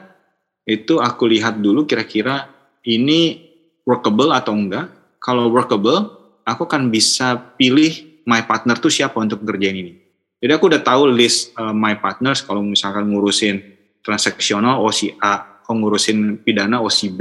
itu 0.63 1.03
aku 1.03 1.27
lihat 1.27 1.59
dulu 1.59 1.83
kira-kira 1.83 2.47
ini 2.87 3.49
workable 3.83 4.31
atau 4.31 4.55
enggak. 4.55 4.87
Kalau 5.19 5.51
workable, 5.51 6.15
aku 6.47 6.63
kan 6.63 6.87
bisa 6.87 7.35
pilih 7.59 8.23
my 8.23 8.45
partner 8.47 8.79
tuh 8.79 8.93
siapa 8.93 9.19
untuk 9.19 9.43
kerjaan 9.43 9.75
ini. 9.75 9.93
Jadi 10.39 10.51
aku 10.55 10.71
udah 10.71 10.79
tahu 10.79 11.11
list 11.11 11.51
uh, 11.59 11.75
my 11.75 11.99
partners 11.99 12.39
kalau 12.39 12.63
misalkan 12.63 13.11
ngurusin 13.11 13.59
transaksional 13.99 14.79
oh 14.79 14.93
si 14.95 15.11
kalau 15.19 15.75
ngurusin 15.83 16.39
pidana 16.39 16.79
oh 16.79 16.87
si 16.87 17.11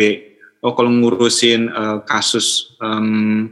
oh 0.63 0.73
kalau 0.79 0.91
ngurusin 0.95 1.67
uh, 1.67 1.99
kasus 2.07 2.79
um, 2.79 3.51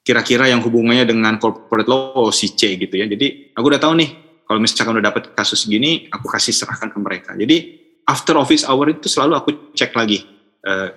kira-kira 0.00 0.48
yang 0.48 0.64
hubungannya 0.64 1.04
dengan 1.04 1.36
corporate 1.36 1.84
law 1.84 2.16
oh 2.16 2.32
si 2.32 2.56
C 2.56 2.80
gitu 2.80 2.96
ya. 2.96 3.04
Jadi 3.04 3.52
aku 3.52 3.66
udah 3.68 3.80
tahu 3.80 3.92
nih 4.00 4.23
kalau 4.44 4.60
misalkan 4.60 5.00
udah 5.00 5.08
dapat 5.08 5.32
kasus 5.32 5.64
gini, 5.64 6.08
aku 6.12 6.28
kasih 6.28 6.52
serahkan 6.52 6.92
ke 6.92 6.98
mereka. 7.00 7.30
Jadi 7.32 7.80
after 8.04 8.36
office 8.36 8.68
hour 8.68 8.92
itu 8.92 9.08
selalu 9.08 9.32
aku 9.40 9.50
cek 9.72 9.96
lagi 9.96 10.24
uh, 10.68 10.92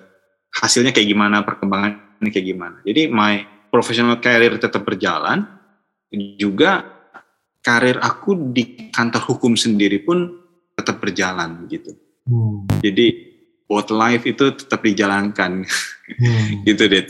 hasilnya 0.51 0.91
kayak 0.91 1.07
gimana, 1.07 1.47
perkembangannya 1.47 2.31
kayak 2.31 2.47
gimana. 2.47 2.77
Jadi 2.83 3.07
my 3.07 3.67
profesional 3.71 4.19
career 4.19 4.59
tetap 4.59 4.83
berjalan, 4.83 5.47
juga 6.39 6.83
karir 7.63 7.99
aku 7.99 8.55
di 8.55 8.91
kantor 8.91 9.23
hukum 9.27 9.59
sendiri 9.59 9.99
pun 10.03 10.39
tetap 10.75 11.03
berjalan 11.03 11.67
gitu. 11.67 11.91
Hmm. 12.27 12.63
Jadi 12.79 13.35
both 13.67 13.91
life 13.91 14.23
itu 14.23 14.55
tetap 14.55 14.79
dijalankan, 14.79 15.67
hmm. 15.67 16.63
gitu 16.67 16.83
deh. 16.87 17.05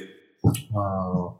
Wow. 0.74 1.38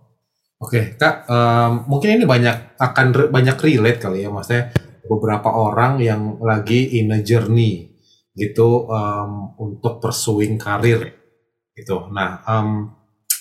Oke, 0.58 0.74
okay, 0.74 0.84
kak, 0.98 1.30
um, 1.30 1.86
mungkin 1.86 2.18
ini 2.18 2.26
banyak 2.26 2.82
akan 2.82 3.08
re, 3.14 3.24
banyak 3.30 3.58
relate 3.62 4.02
kali 4.02 4.26
ya, 4.26 4.34
maksudnya 4.34 4.74
beberapa 5.08 5.50
orang 5.50 6.04
yang 6.04 6.38
lagi 6.44 7.00
in 7.00 7.12
a 7.16 7.20
journey 7.24 7.98
gitu 8.38 8.86
um, 8.86 9.58
untuk 9.58 9.98
pursuing 9.98 10.62
karir 10.62 11.18
gitu. 11.74 12.12
Nah, 12.14 12.46
um, 12.46 12.94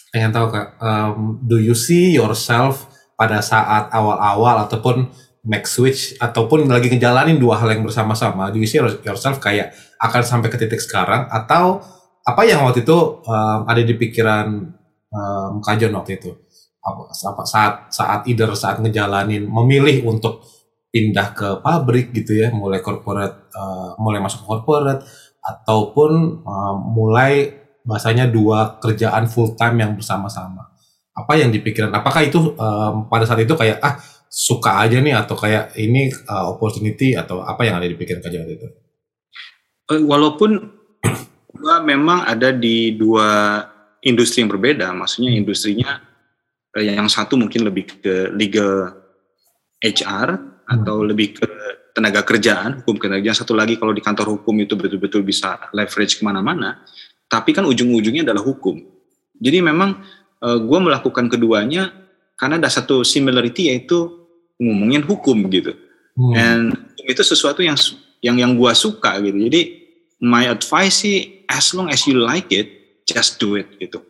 pengen 0.09 0.33
tahu 0.33 0.49
kak, 0.49 0.81
um, 0.81 1.43
do 1.45 1.61
you 1.61 1.77
see 1.77 2.17
yourself 2.17 2.89
pada 3.17 3.45
saat 3.45 3.93
awal-awal 3.93 4.65
ataupun 4.65 5.13
make 5.47 5.69
switch 5.69 6.17
ataupun 6.19 6.67
lagi 6.67 6.91
ngejalanin 6.91 7.37
dua 7.37 7.61
hal 7.61 7.71
yang 7.77 7.85
bersama-sama, 7.85 8.49
do 8.49 8.59
you 8.59 8.69
see 8.69 8.81
yourself 8.81 9.37
kayak 9.39 9.77
akan 10.01 10.23
sampai 10.25 10.49
ke 10.49 10.57
titik 10.57 10.81
sekarang 10.81 11.29
atau 11.29 11.81
apa 12.27 12.43
yang 12.43 12.67
waktu 12.67 12.83
itu 12.83 13.23
um, 13.23 13.61
ada 13.69 13.81
di 13.85 13.95
pikiran 13.95 14.75
um, 15.13 15.53
Kajon 15.63 15.95
waktu 15.95 16.19
itu? 16.19 16.35
Apa, 16.83 17.11
saat 17.47 17.91
saat 17.91 18.21
either 18.31 18.51
saat 18.55 18.79
ngejalanin 18.79 19.47
memilih 19.47 20.07
untuk 20.07 20.43
pindah 20.97 21.37
ke 21.37 21.49
pabrik 21.61 22.17
gitu 22.17 22.33
ya, 22.33 22.49
mulai 22.49 22.81
corporate, 22.81 23.53
uh, 23.53 23.93
mulai 24.01 24.17
masuk 24.25 24.49
corporate 24.49 25.05
ataupun 25.45 26.41
uh, 26.41 26.75
mulai 26.81 27.53
bahasanya 27.85 28.25
dua 28.33 28.81
kerjaan 28.81 29.29
full 29.29 29.53
time 29.61 29.77
yang 29.85 29.93
bersama-sama. 29.93 30.73
Apa 31.13 31.37
yang 31.37 31.53
dipikiran? 31.53 31.93
Apakah 31.93 32.25
itu 32.25 32.57
um, 32.57 33.13
pada 33.13 33.29
saat 33.29 33.45
itu 33.45 33.53
kayak 33.53 33.77
ah 33.85 34.01
suka 34.33 34.89
aja 34.89 34.97
nih 35.05 35.13
atau 35.13 35.37
kayak 35.37 35.77
ini 35.77 36.09
uh, 36.33 36.57
opportunity 36.57 37.13
atau 37.13 37.45
apa 37.45 37.69
yang 37.69 37.77
ada 37.77 37.85
di 37.85 37.97
pikiran 38.01 38.25
kerja 38.25 38.41
itu? 38.49 38.69
Eh, 39.93 40.01
walaupun 40.01 40.57
gua 41.61 41.85
memang 41.85 42.25
ada 42.25 42.57
di 42.57 42.97
dua 42.97 43.61
industri 44.01 44.41
yang 44.41 44.49
berbeda, 44.49 44.97
maksudnya 44.97 45.37
industrinya 45.37 46.01
yang 46.73 47.09
satu 47.09 47.37
mungkin 47.37 47.69
lebih 47.69 48.01
ke 48.01 48.33
legal 48.33 48.97
HR 49.85 50.56
atau 50.67 51.03
hmm. 51.03 51.07
lebih 51.09 51.29
ke 51.39 51.47
tenaga 51.95 52.27
kerjaan, 52.27 52.83
hukum 52.83 52.99
kerjaan. 53.01 53.33
Satu 53.33 53.57
lagi 53.57 53.79
kalau 53.81 53.95
di 53.95 54.03
kantor 54.05 54.37
hukum 54.37 54.55
itu 54.61 54.75
betul-betul 54.77 55.23
bisa 55.23 55.71
leverage 55.73 56.19
ke 56.19 56.23
mana-mana 56.27 56.85
tapi 57.27 57.51
kan 57.51 57.67
ujung-ujungnya 57.67 58.23
adalah 58.23 58.43
hukum. 58.43 58.79
Jadi 59.37 59.59
memang 59.61 60.01
uh, 60.43 60.47
eh, 60.57 60.59
gue 60.63 60.79
melakukan 60.79 61.27
keduanya 61.29 61.93
karena 62.39 62.63
ada 62.63 62.71
satu 62.71 63.03
similarity 63.03 63.69
yaitu 63.75 64.27
ngomongin 64.57 65.05
hukum 65.05 65.47
gitu. 65.51 65.75
Hmm. 66.17 66.33
And 66.33 66.65
itu 67.05 67.21
sesuatu 67.21 67.61
yang 67.61 67.77
yang 68.25 68.39
yang 68.41 68.53
gue 68.57 68.73
suka 68.73 69.19
gitu. 69.21 69.37
Jadi 69.37 69.61
my 70.23 70.49
advice 70.49 71.05
sih 71.05 71.45
as 71.51 71.75
long 71.77 71.93
as 71.93 72.07
you 72.09 72.17
like 72.17 72.49
it, 72.55 73.03
just 73.05 73.37
do 73.43 73.59
it 73.59 73.69
gitu. 73.77 74.01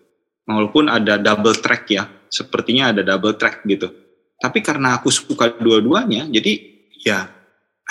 Walaupun 0.47 0.87
ada 0.87 1.19
double 1.19 1.59
track 1.59 1.91
ya, 1.91 2.07
sepertinya 2.31 2.95
ada 2.95 3.03
double 3.03 3.35
track 3.35 3.67
gitu. 3.67 3.91
Tapi 4.37 4.61
karena 4.61 5.01
aku 5.01 5.09
suka 5.09 5.49
dua-duanya, 5.57 6.29
jadi 6.29 6.53
ya 7.01 7.29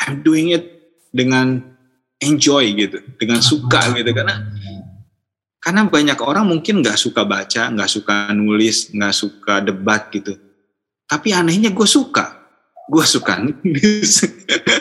I'm 0.05 0.21
doing 0.21 0.53
it 0.53 0.65
dengan 1.09 1.63
enjoy 2.21 2.75
gitu, 2.77 3.01
dengan 3.17 3.41
suka 3.41 3.91
gitu 3.97 4.11
karena 4.13 4.45
karena 5.65 5.81
banyak 5.89 6.19
orang 6.21 6.45
mungkin 6.45 6.85
nggak 6.85 6.93
suka 6.93 7.25
baca, 7.25 7.73
nggak 7.73 7.89
suka 7.89 8.29
nulis, 8.37 8.93
nggak 8.93 9.15
suka 9.17 9.65
debat 9.65 10.05
gitu. 10.13 10.37
Tapi 11.09 11.33
anehnya 11.33 11.73
gue 11.73 11.89
suka. 11.89 12.45
Gue 12.85 13.01
suka 13.01 13.41
nulis. 13.41 14.21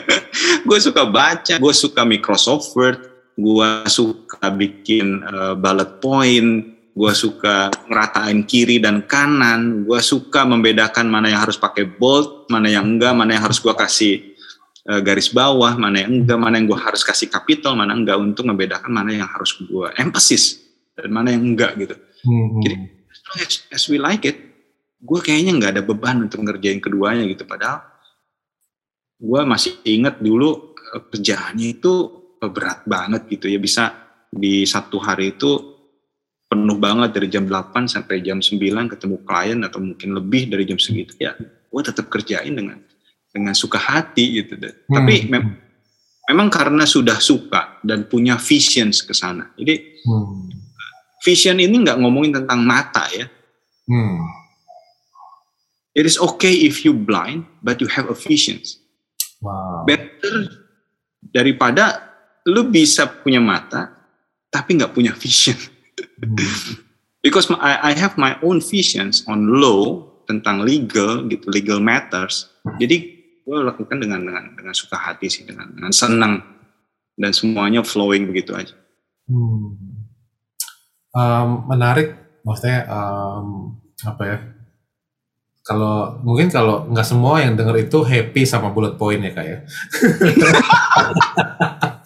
gue 0.69 0.79
suka 0.85 1.09
baca, 1.09 1.57
gue 1.57 1.73
suka 1.73 2.05
Microsoft 2.05 2.77
Word, 2.77 3.01
gue 3.33 3.71
suka 3.89 4.53
bikin 4.53 5.25
uh, 5.25 5.57
bullet 5.57 6.05
point, 6.05 6.74
gue 6.95 7.13
suka 7.13 7.75
ngeratain 7.91 8.47
kiri 8.47 8.79
dan 8.79 9.03
kanan, 9.03 9.83
gue 9.83 9.99
suka 9.99 10.47
membedakan 10.47 11.11
mana 11.11 11.27
yang 11.27 11.43
harus 11.43 11.59
pakai 11.59 11.83
bold, 11.91 12.47
mana 12.47 12.71
yang 12.71 12.87
enggak, 12.87 13.11
mana 13.11 13.35
yang 13.35 13.43
harus 13.43 13.59
gue 13.59 13.75
kasih 13.75 14.15
uh, 14.87 15.03
garis 15.03 15.27
bawah, 15.35 15.75
mana 15.75 16.07
yang 16.07 16.23
enggak, 16.23 16.39
mana 16.39 16.55
yang 16.63 16.71
gue 16.71 16.79
harus 16.79 17.03
kasih 17.03 17.27
capital, 17.27 17.75
mana 17.75 17.99
enggak 17.99 18.15
untuk 18.15 18.47
membedakan 18.47 18.95
mana 18.95 19.11
yang 19.11 19.27
harus 19.27 19.59
gue 19.59 19.91
emphasis 19.99 20.63
dan 20.95 21.11
mana 21.11 21.35
yang 21.35 21.43
enggak 21.43 21.75
gitu. 21.83 21.99
Hmm. 22.31 22.63
Jadi 22.63 22.77
as, 23.43 23.67
as 23.75 23.85
we 23.91 23.99
like 23.99 24.23
it, 24.23 24.39
gue 25.03 25.19
kayaknya 25.19 25.59
nggak 25.59 25.73
ada 25.75 25.83
beban 25.83 26.23
untuk 26.23 26.47
ngerjain 26.47 26.79
keduanya 26.79 27.27
gitu. 27.27 27.43
Padahal 27.43 27.83
gue 29.19 29.41
masih 29.43 29.83
inget 29.83 30.23
dulu 30.23 30.79
eh, 30.95 31.03
kerjaannya 31.11 31.67
itu 31.75 31.93
eh, 32.39 32.51
berat 32.55 32.87
banget 32.87 33.27
gitu 33.35 33.51
ya 33.51 33.59
bisa 33.59 33.91
di 34.31 34.63
satu 34.63 35.03
hari 35.03 35.35
itu 35.35 35.74
penuh 36.55 36.79
banget 36.79 37.11
dari 37.19 37.29
jam 37.29 37.45
8 37.51 37.91
sampai 37.91 38.23
jam 38.23 38.39
9 38.39 38.63
ketemu 38.95 39.17
klien 39.27 39.59
atau 39.67 39.83
mungkin 39.83 40.15
lebih 40.15 40.49
dari 40.55 40.65
jam 40.65 40.79
segitu 40.79 41.19
ya 41.19 41.35
gue 41.41 41.83
tetap 41.83 42.07
kerjain 42.07 42.55
dengan 42.55 42.79
dengan 43.35 43.51
suka 43.51 43.83
hati 43.83 44.39
gitu 44.39 44.55
deh. 44.55 44.75
Hmm. 44.87 44.95
Tapi 45.03 45.15
mem 45.27 45.45
memang 46.31 46.49
karena 46.49 46.87
sudah 46.87 47.19
suka 47.19 47.83
dan 47.83 48.07
punya 48.07 48.39
visions 48.39 49.03
ke 49.03 49.11
sana. 49.11 49.51
Jadi 49.59 50.07
hmm 50.07 50.65
vision 51.25 51.57
ini 51.57 51.81
nggak 51.81 51.97
ngomongin 52.05 52.45
tentang 52.45 52.61
mata 52.61 53.09
ya. 53.09 53.25
Hmm. 53.89 54.21
It 55.97 56.05
is 56.05 56.21
okay 56.21 56.69
if 56.69 56.85
you 56.85 56.93
blind, 56.93 57.49
but 57.65 57.81
you 57.81 57.89
have 57.89 58.13
a 58.13 58.17
vision. 58.19 58.61
Wow. 59.41 59.89
Better 59.89 60.53
daripada 61.25 62.13
lu 62.45 62.69
bisa 62.69 63.09
punya 63.09 63.41
mata, 63.41 63.89
tapi 64.53 64.77
nggak 64.77 64.93
punya 64.93 65.17
vision. 65.17 65.57
Because 67.25 67.49
I, 67.57 67.91
I 67.91 67.93
have 67.97 68.21
my 68.21 68.37
own 68.45 68.61
visions 68.61 69.25
on 69.25 69.49
law 69.49 70.05
tentang 70.29 70.61
legal 70.61 71.25
gitu, 71.29 71.49
legal 71.49 71.81
matters. 71.81 72.53
Jadi 72.77 72.97
gue 73.45 73.57
lakukan 73.65 73.97
dengan 73.97 74.25
dengan 74.25 74.53
dengan 74.53 74.75
suka 74.77 75.01
hati 75.01 75.33
sih, 75.33 75.49
dengan 75.49 75.73
dengan 75.73 75.93
senang 75.93 76.45
dan 77.17 77.33
semuanya 77.33 77.81
flowing 77.81 78.29
begitu 78.29 78.53
aja. 78.53 78.77
Hmm 79.25 79.95
um, 81.15 81.65
menarik 81.71 82.19
maksudnya 82.43 82.85
um, 82.91 83.79
apa 84.05 84.23
ya 84.27 84.39
kalau 85.65 86.21
mungkin 86.21 86.53
kalau 86.53 86.85
nggak 86.93 87.09
semua 87.09 87.41
yang 87.41 87.57
denger 87.57 87.89
itu 87.89 88.05
happy 88.05 88.45
sama 88.45 88.69
bullet 88.69 89.01
point 89.01 89.25
ya 89.25 89.33
kak 89.33 89.47
ya. 89.49 89.59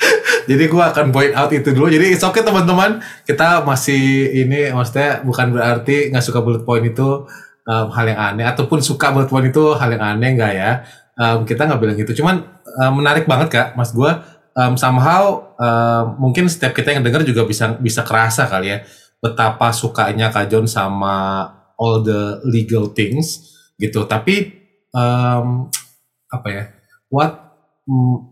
Jadi 0.48 0.64
gue 0.64 0.80
akan 0.80 1.12
point 1.12 1.36
out 1.36 1.52
itu 1.52 1.76
dulu. 1.76 1.92
Jadi 1.92 2.16
it's 2.16 2.24
okay 2.24 2.40
teman-teman. 2.40 3.04
Kita 3.28 3.60
masih 3.68 4.32
ini 4.32 4.72
maksudnya 4.72 5.20
bukan 5.20 5.52
berarti 5.52 6.08
nggak 6.08 6.24
suka 6.24 6.40
bullet 6.40 6.64
point 6.64 6.88
itu 6.88 7.28
um, 7.68 7.86
hal 7.92 8.04
yang 8.08 8.16
aneh 8.16 8.48
ataupun 8.48 8.80
suka 8.80 9.12
bullet 9.12 9.28
point 9.28 9.52
itu 9.52 9.76
hal 9.76 9.92
yang 9.92 10.00
aneh 10.16 10.30
nggak 10.40 10.52
ya. 10.56 10.70
Um, 11.20 11.44
kita 11.44 11.68
nggak 11.68 11.80
bilang 11.84 11.96
gitu. 12.00 12.24
Cuman 12.24 12.48
um, 12.80 12.92
menarik 13.04 13.28
banget 13.28 13.52
kak, 13.52 13.68
mas 13.76 13.92
gue 13.92 14.08
um, 14.56 14.74
somehow 14.74 15.52
um, 15.60 16.16
mungkin 16.16 16.48
setiap 16.48 16.72
kita 16.72 16.96
yang 16.96 17.04
dengar 17.04 17.22
juga 17.22 17.44
bisa 17.44 17.76
bisa 17.76 18.02
kerasa 18.02 18.48
kali 18.48 18.72
ya 18.72 18.78
betapa 19.18 19.74
sukanya 19.74 20.30
Kak 20.30 20.46
John 20.50 20.66
sama 20.70 21.46
all 21.78 22.02
the 22.02 22.42
legal 22.46 22.90
things 22.94 23.54
gitu. 23.78 24.06
Tapi 24.06 24.54
um, 24.94 25.70
apa 26.30 26.48
ya? 26.50 26.64
What 27.10 27.32
um, 27.86 28.30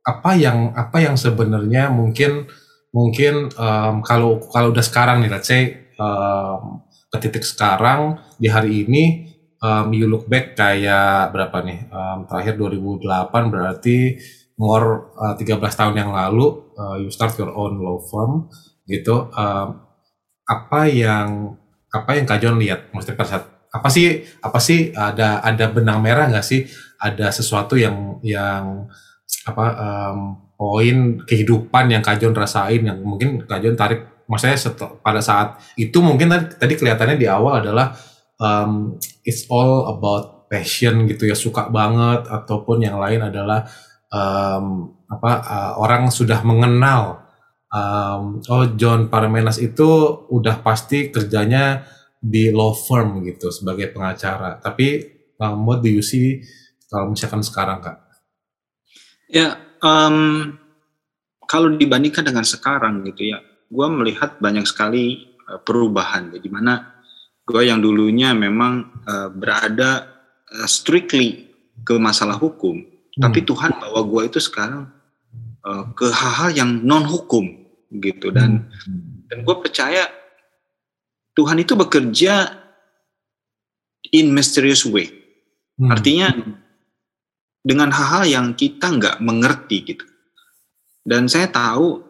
apa 0.00 0.30
yang 0.36 0.72
apa 0.72 0.98
yang 1.02 1.14
sebenarnya 1.14 1.92
mungkin 1.92 2.48
mungkin 2.90 3.52
um, 3.54 4.00
kalau 4.02 4.40
kalau 4.50 4.72
udah 4.72 4.82
sekarang 4.82 5.22
nih 5.22 5.30
let's 5.30 5.46
say 5.46 5.92
um, 6.00 6.82
ke 7.10 7.16
titik 7.20 7.44
sekarang 7.44 8.18
di 8.38 8.48
hari 8.48 8.86
ini 8.86 9.30
um, 9.60 9.92
you 9.92 10.08
look 10.08 10.26
back 10.26 10.56
kayak 10.56 11.30
berapa 11.30 11.62
nih? 11.62 11.78
Um, 11.92 12.24
terakhir 12.26 12.56
2008 12.56 13.52
berarti 13.52 13.98
more 14.56 15.12
uh, 15.16 15.34
13 15.36 15.60
tahun 15.60 15.94
yang 15.96 16.10
lalu 16.12 16.74
uh, 16.76 16.96
you 17.00 17.08
start 17.12 17.36
your 17.36 17.52
own 17.52 17.80
law 17.80 18.00
firm 18.00 18.48
gitu. 18.88 19.28
Um, 19.36 19.84
apa 20.48 20.90
yang 20.90 21.56
apa 21.90 22.10
yang 22.18 22.26
Kak 22.26 22.42
lihat? 22.58 22.90
Maksudnya 22.90 23.18
pada 23.18 23.30
saat 23.30 23.44
apa 23.70 23.86
sih 23.86 24.26
apa 24.42 24.58
sih 24.58 24.90
ada 24.90 25.38
ada 25.46 25.70
benang 25.70 26.02
merah 26.02 26.26
nggak 26.26 26.46
sih? 26.46 26.66
Ada 27.00 27.32
sesuatu 27.32 27.78
yang 27.78 28.18
yang 28.20 28.90
apa 29.46 29.66
um, 29.78 30.18
poin 30.54 31.20
kehidupan 31.24 31.88
yang 31.88 32.04
Kak 32.04 32.20
John 32.20 32.36
rasain 32.36 32.84
yang 32.84 33.00
mungkin 33.00 33.44
Kak 33.48 33.64
John 33.64 33.76
tarik 33.78 34.24
maksudnya 34.28 34.56
pada 35.00 35.18
saat 35.18 35.58
itu 35.74 35.98
mungkin 35.98 36.30
tadi, 36.30 36.46
tadi 36.54 36.74
kelihatannya 36.76 37.16
di 37.18 37.26
awal 37.26 37.64
adalah 37.64 37.96
um, 38.38 38.94
it's 39.24 39.48
all 39.50 39.90
about 39.90 40.46
passion 40.50 41.06
gitu 41.06 41.30
ya 41.30 41.36
suka 41.38 41.70
banget 41.70 42.26
ataupun 42.26 42.82
yang 42.82 42.98
lain 42.98 43.22
adalah 43.22 43.66
um, 44.10 44.94
apa 45.10 45.32
uh, 45.42 45.72
orang 45.78 46.10
sudah 46.10 46.42
mengenal 46.42 47.24
um, 47.70 48.42
oh 48.50 48.66
John 48.74 49.08
Parmenas 49.08 49.62
itu 49.62 49.86
udah 50.28 50.60
pasti 50.60 51.08
kerjanya 51.08 51.86
di 52.20 52.52
law 52.52 52.76
firm 52.76 53.24
gitu 53.24 53.48
sebagai 53.48 53.94
pengacara. 53.94 54.60
Tapi 54.60 55.08
um, 55.40 55.64
what 55.64 55.80
do 55.80 55.88
you 55.88 56.04
see 56.04 56.44
kalau 56.90 57.14
misalkan 57.14 57.40
sekarang 57.40 57.80
kak? 57.80 58.09
Ya, 59.30 59.56
um, 59.80 60.58
kalau 61.46 61.70
dibandingkan 61.74 62.26
dengan 62.26 62.42
sekarang 62.42 63.06
gitu 63.06 63.30
ya, 63.30 63.38
gue 63.70 63.86
melihat 63.86 64.42
banyak 64.42 64.66
sekali 64.66 65.38
uh, 65.46 65.62
perubahan. 65.62 66.34
Jadi 66.34 66.50
mana 66.50 66.98
gue 67.46 67.62
yang 67.62 67.78
dulunya 67.78 68.34
memang 68.34 69.02
uh, 69.06 69.30
berada 69.30 70.10
uh, 70.50 70.66
strictly 70.66 71.50
ke 71.86 71.94
masalah 71.96 72.36
hukum, 72.36 72.82
hmm. 72.82 73.22
tapi 73.22 73.46
Tuhan 73.46 73.78
bawa 73.78 74.02
gue 74.02 74.22
itu 74.34 74.38
sekarang 74.42 74.90
uh, 75.64 75.84
ke 75.94 76.10
hal-hal 76.10 76.50
yang 76.52 76.70
non 76.82 77.06
hukum 77.06 77.60
gitu 77.90 78.30
dan 78.30 78.70
hmm. 78.70 79.26
dan 79.26 79.38
gue 79.42 79.56
percaya 79.58 80.06
Tuhan 81.34 81.58
itu 81.58 81.74
bekerja 81.74 82.54
in 84.14 84.30
mysterious 84.30 84.86
way 84.86 85.10
hmm. 85.78 85.90
artinya 85.90 86.30
dengan 87.60 87.92
hal-hal 87.92 88.24
yang 88.24 88.46
kita 88.56 88.88
nggak 88.88 89.16
mengerti 89.20 89.94
gitu 89.94 90.04
dan 91.04 91.28
saya 91.28 91.48
tahu 91.48 92.04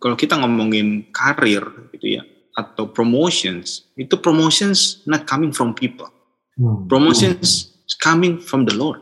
kalau 0.00 0.16
kita 0.16 0.36
ngomongin 0.40 1.08
karir 1.12 1.64
gitu 1.96 2.20
ya 2.20 2.22
atau 2.54 2.88
promotions 2.88 3.88
itu 3.98 4.14
promotions 4.20 5.02
not 5.04 5.26
coming 5.26 5.50
from 5.50 5.74
people 5.74 6.08
hmm. 6.56 6.86
promotions 6.88 7.72
coming 8.00 8.40
from 8.40 8.64
the 8.64 8.72
Lord 8.72 9.00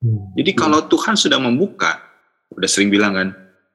hmm. 0.00 0.32
jadi 0.38 0.56
kalau 0.56 0.84
Tuhan 0.86 1.16
sudah 1.18 1.36
membuka 1.36 2.00
udah 2.54 2.68
sering 2.68 2.88
bilang 2.88 3.12
kan 3.14 3.28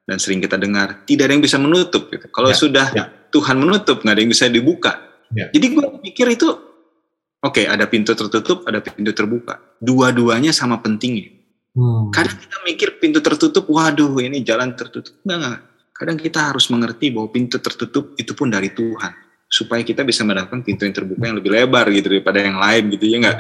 dan 0.04 0.18
sering 0.20 0.44
kita 0.44 0.60
dengar 0.60 1.04
tidak 1.08 1.32
ada 1.32 1.34
yang 1.36 1.44
bisa 1.44 1.58
menutup 1.60 2.12
gitu. 2.12 2.28
Kalau 2.32 2.52
ya, 2.52 2.58
sudah 2.58 2.88
ya. 2.92 3.06
Tuhan 3.32 3.56
menutup 3.56 4.04
nggak 4.04 4.14
ada 4.14 4.22
yang 4.22 4.32
bisa 4.32 4.46
dibuka. 4.52 5.00
Ya. 5.34 5.50
Jadi 5.50 5.66
gue 5.74 5.86
pikir 6.12 6.28
itu 6.36 6.48
oke 6.52 7.64
okay, 7.64 7.66
ada 7.66 7.88
pintu 7.88 8.14
tertutup 8.14 8.68
ada 8.68 8.84
pintu 8.84 9.16
terbuka. 9.16 9.64
Dua-duanya 9.80 10.52
sama 10.52 10.84
pentingnya. 10.84 11.43
Hmm. 11.74 12.14
Kadang 12.14 12.38
kita 12.38 12.58
mikir 12.62 12.90
pintu 13.02 13.20
tertutup, 13.20 13.66
waduh 13.66 14.14
ini 14.22 14.46
jalan 14.46 14.78
tertutup. 14.78 15.14
Enggak, 15.26 15.38
enggak. 15.42 15.60
Kadang 15.94 16.18
kita 16.22 16.40
harus 16.54 16.66
mengerti 16.70 17.10
bahwa 17.10 17.30
pintu 17.34 17.58
tertutup 17.58 18.14
itu 18.18 18.34
pun 18.34 18.50
dari 18.50 18.74
Tuhan 18.74 19.14
supaya 19.50 19.86
kita 19.86 20.02
bisa 20.02 20.26
mendapatkan 20.26 20.66
pintu 20.66 20.90
yang 20.90 20.98
terbuka 20.98 21.30
yang 21.30 21.38
lebih 21.38 21.54
lebar 21.54 21.86
gitu 21.94 22.10
daripada 22.10 22.42
yang 22.42 22.58
lain 22.58 22.84
gitu 22.94 23.06
ya 23.06 23.18
enggak. 23.22 23.38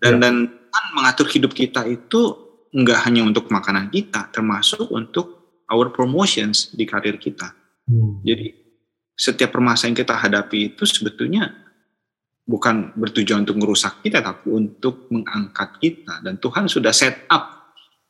Dan 0.00 0.14
ya. 0.16 0.20
dan 0.20 0.34
Tuhan 0.48 0.86
mengatur 0.96 1.26
hidup 1.28 1.52
kita 1.52 1.84
itu 1.88 2.20
enggak 2.72 3.04
hanya 3.04 3.24
untuk 3.24 3.52
makanan 3.52 3.92
kita, 3.92 4.32
termasuk 4.32 4.88
untuk 4.88 5.60
our 5.68 5.92
promotions 5.92 6.72
di 6.72 6.84
karir 6.88 7.20
kita. 7.20 7.52
Hmm. 7.88 8.20
Jadi 8.24 8.52
setiap 9.12 9.52
permasalahan 9.52 9.92
yang 9.92 9.98
kita 10.00 10.14
hadapi 10.16 10.58
itu 10.72 10.84
sebetulnya 10.88 11.52
bukan 12.48 12.96
bertujuan 12.96 13.44
untuk 13.44 13.60
merusak 13.60 14.00
kita, 14.00 14.24
tapi 14.24 14.48
untuk 14.48 15.08
mengangkat 15.12 15.76
kita. 15.78 16.24
Dan 16.24 16.40
Tuhan 16.40 16.68
sudah 16.68 16.90
set 16.96 17.28
up 17.28 17.61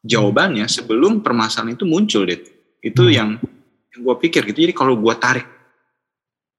jawabannya 0.02 0.66
sebelum 0.66 1.22
permasalahan 1.22 1.78
itu 1.78 1.86
muncul, 1.86 2.26
deh. 2.26 2.38
Itu 2.82 3.06
hmm. 3.06 3.14
yang, 3.14 3.30
yang 3.94 4.00
gue 4.02 4.16
pikir 4.28 4.42
gitu. 4.50 4.58
Jadi 4.66 4.74
kalau 4.74 4.98
gue 4.98 5.14
tarik 5.16 5.46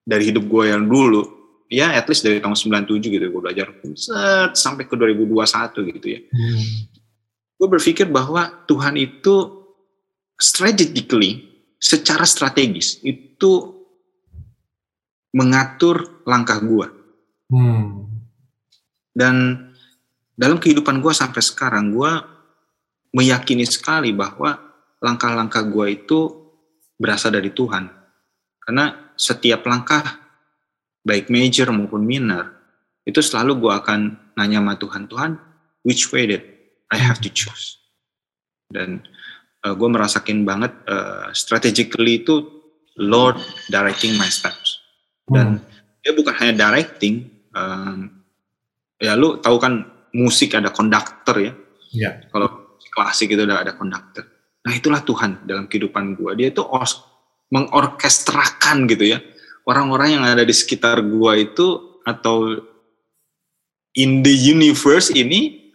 dari 0.03 0.31
hidup 0.31 0.47
gue 0.47 0.71
yang 0.71 0.87
dulu, 0.87 1.21
ya 1.67 1.91
at 1.95 2.07
least 2.07 2.23
dari 2.23 2.39
tahun 2.39 2.55
97 2.55 3.03
gitu, 3.03 3.25
gue 3.31 3.41
belajar 3.43 3.67
set, 3.95 4.55
sampai 4.55 4.87
ke 4.87 4.95
2021 4.95 5.99
gitu 5.99 6.07
ya. 6.07 6.19
Hmm. 6.23 6.63
Gue 7.59 7.67
berpikir 7.67 8.07
bahwa 8.07 8.63
Tuhan 8.67 8.95
itu 8.99 9.63
strategically, 10.39 11.51
secara 11.79 12.23
strategis 12.23 12.99
itu 13.03 13.83
mengatur 15.35 16.23
langkah 16.23 16.59
gue. 16.63 16.87
Hmm. 17.51 18.07
Dan 19.13 19.67
dalam 20.33 20.57
kehidupan 20.57 21.03
gue 21.03 21.13
sampai 21.13 21.41
sekarang, 21.43 21.93
gue 21.93 22.32
meyakini 23.13 23.63
sekali 23.63 24.11
bahwa 24.11 24.57
langkah-langkah 24.99 25.63
gue 25.69 25.87
itu 25.93 26.19
berasal 26.97 27.33
dari 27.33 27.53
Tuhan. 27.53 27.87
Karena 28.59 29.13
setiap 29.13 29.63
langkah, 29.69 30.01
baik 31.05 31.29
major 31.29 31.69
maupun 31.69 32.03
minor, 32.03 32.51
itu 33.05 33.19
selalu 33.19 33.59
gue 33.63 33.73
akan 33.73 33.99
nanya 34.39 34.59
sama 34.63 34.73
Tuhan, 34.79 35.03
Tuhan, 35.07 35.31
which 35.85 36.09
way 36.09 36.25
that 36.25 36.43
I 36.89 36.97
have 36.97 37.21
to 37.21 37.29
choose? 37.29 37.77
Dan 38.71 39.03
uh, 39.63 39.71
eh, 39.71 39.73
gue 39.75 39.89
merasakin 39.89 40.43
banget 40.43 40.73
uh, 40.87 41.29
strategically 41.31 42.23
itu 42.23 42.63
Lord 42.99 43.41
directing 43.73 44.13
my 44.21 44.29
steps 44.29 44.83
dan 45.29 45.57
hmm. 45.57 45.61
dia 46.03 46.13
bukan 46.13 46.33
hanya 46.35 46.53
directing 46.69 47.31
um, 47.55 48.11
ya 48.99 49.15
lu 49.15 49.39
tahu 49.39 49.57
kan 49.57 49.87
musik 50.13 50.53
ada 50.53 50.69
konduktor 50.69 51.39
ya 51.39 51.53
yeah. 51.95 52.21
kalau 52.29 52.62
klasik 52.93 53.33
itu 53.33 53.41
udah 53.43 53.65
ada 53.65 53.73
konduktor 53.73 54.23
nah 54.63 54.71
itulah 54.71 55.01
Tuhan 55.03 55.43
dalam 55.43 55.67
kehidupan 55.67 56.15
gue 56.15 56.31
dia 56.39 56.47
itu 56.53 56.63
mengorkestrakan 57.51 58.87
gitu 58.87 59.17
ya 59.17 59.19
orang-orang 59.67 60.19
yang 60.19 60.23
ada 60.23 60.45
di 60.45 60.55
sekitar 60.55 61.03
gue 61.03 61.33
itu 61.41 61.99
atau 62.03 62.63
in 63.95 64.21
the 64.25 64.33
universe 64.33 65.13
ini 65.13 65.71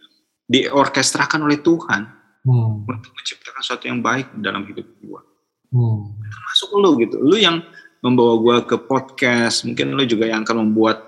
diorkestrakan 0.49 1.45
oleh 1.45 1.61
Tuhan 1.61 2.09
hmm. 2.45 2.89
untuk 2.89 3.11
menciptakan 3.13 3.61
sesuatu 3.61 3.85
yang 3.85 4.01
baik 4.01 4.33
dalam 4.41 4.65
hidup 4.65 4.85
gue. 4.99 5.21
Hmm. 5.69 6.17
Termasuk 6.25 6.69
lu 6.81 6.89
gitu, 7.05 7.17
lu 7.21 7.37
yang 7.37 7.61
membawa 8.01 8.33
gue 8.41 8.57
ke 8.65 8.75
podcast, 8.81 9.67
mungkin 9.67 9.93
lu 9.93 10.03
juga 10.09 10.25
yang 10.25 10.41
akan 10.41 10.69
membuat 10.69 11.05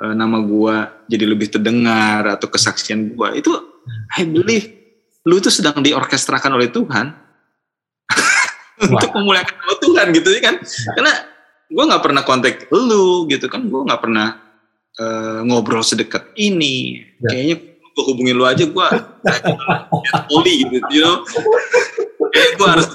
uh, 0.00 0.14
nama 0.16 0.40
gue 0.40 0.74
jadi 1.12 1.24
lebih 1.28 1.52
terdengar 1.52 2.24
atau 2.24 2.48
kesaksian 2.48 3.12
gue. 3.12 3.28
Itu 3.36 3.52
I 4.16 4.24
believe 4.24 4.77
lu 5.28 5.36
itu 5.36 5.52
sedang 5.52 5.84
diorkestrakan 5.84 6.56
oleh 6.56 6.72
Tuhan 6.72 7.12
untuk 8.96 9.12
memuliakan 9.12 9.54
nama 9.60 9.74
Tuhan 9.76 10.06
gitu 10.16 10.28
ya 10.32 10.40
kan. 10.40 10.54
Karena 10.96 11.12
gue 11.68 11.84
nggak 11.84 12.02
pernah 12.02 12.22
kontak 12.24 12.64
lu 12.72 13.28
gitu 13.28 13.44
kan, 13.52 13.68
gue 13.68 13.80
nggak 13.84 14.00
pernah 14.00 14.40
uh, 14.96 15.40
ngobrol 15.44 15.84
sedekat 15.84 16.32
ini. 16.40 17.04
Ya. 17.20 17.28
Kayaknya 17.28 17.56
gue 17.98 18.04
hubungin 18.06 18.38
lu 18.38 18.46
aja 18.46 18.62
gue 18.62 18.88
poli 20.30 20.54
gitu 20.62 20.78
you 20.94 21.02
know? 21.02 21.26
Kayak 22.30 22.50
gue 22.54 22.68
harus 22.70 22.86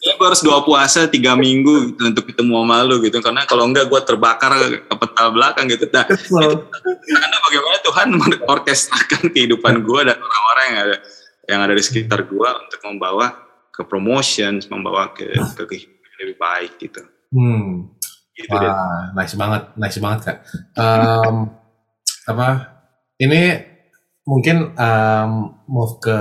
gue 0.00 0.26
harus 0.28 0.42
dua 0.44 0.60
puasa 0.62 1.08
tiga 1.08 1.34
minggu 1.34 1.92
gitu, 1.92 2.00
untuk 2.12 2.24
ketemu 2.30 2.52
sama 2.62 2.76
lu 2.86 3.00
gitu. 3.02 3.18
Karena 3.18 3.42
kalau 3.48 3.66
enggak 3.66 3.88
gue 3.90 4.00
terbakar 4.04 4.52
ke 4.86 4.94
peta 4.94 5.24
belakang 5.32 5.66
gitu. 5.66 5.88
Nah 5.90 6.04
karena 6.06 7.36
bagaimana 7.42 7.78
Tuhan 7.82 8.06
orkestrakan 8.46 9.22
kehidupan 9.32 9.82
gue 9.82 10.00
dan 10.06 10.16
orang-orang 10.20 10.64
yang 10.68 10.80
ada 10.84 10.96
yang 11.50 11.60
ada 11.66 11.74
di 11.74 11.82
sekitar 11.82 12.28
gue 12.30 12.48
untuk 12.48 12.80
membawa 12.86 13.34
ke 13.72 13.82
promotion 13.88 14.60
membawa 14.70 15.10
ke 15.16 15.26
ke 15.56 15.62
kehidupan 15.66 16.14
lebih 16.22 16.36
baik 16.38 16.72
gitu. 16.78 17.02
Hmm. 17.32 17.90
gitu 18.36 18.56
Wah, 18.56 18.60
deh. 18.60 18.72
nice 19.16 19.34
banget 19.36 19.62
nice 19.76 19.98
banget 20.00 20.20
kak. 20.24 20.38
Um, 20.76 21.52
apa 22.28 22.48
ini 23.20 23.69
mungkin 24.30 24.78
um, 24.78 25.58
move 25.66 25.98
ke 25.98 26.18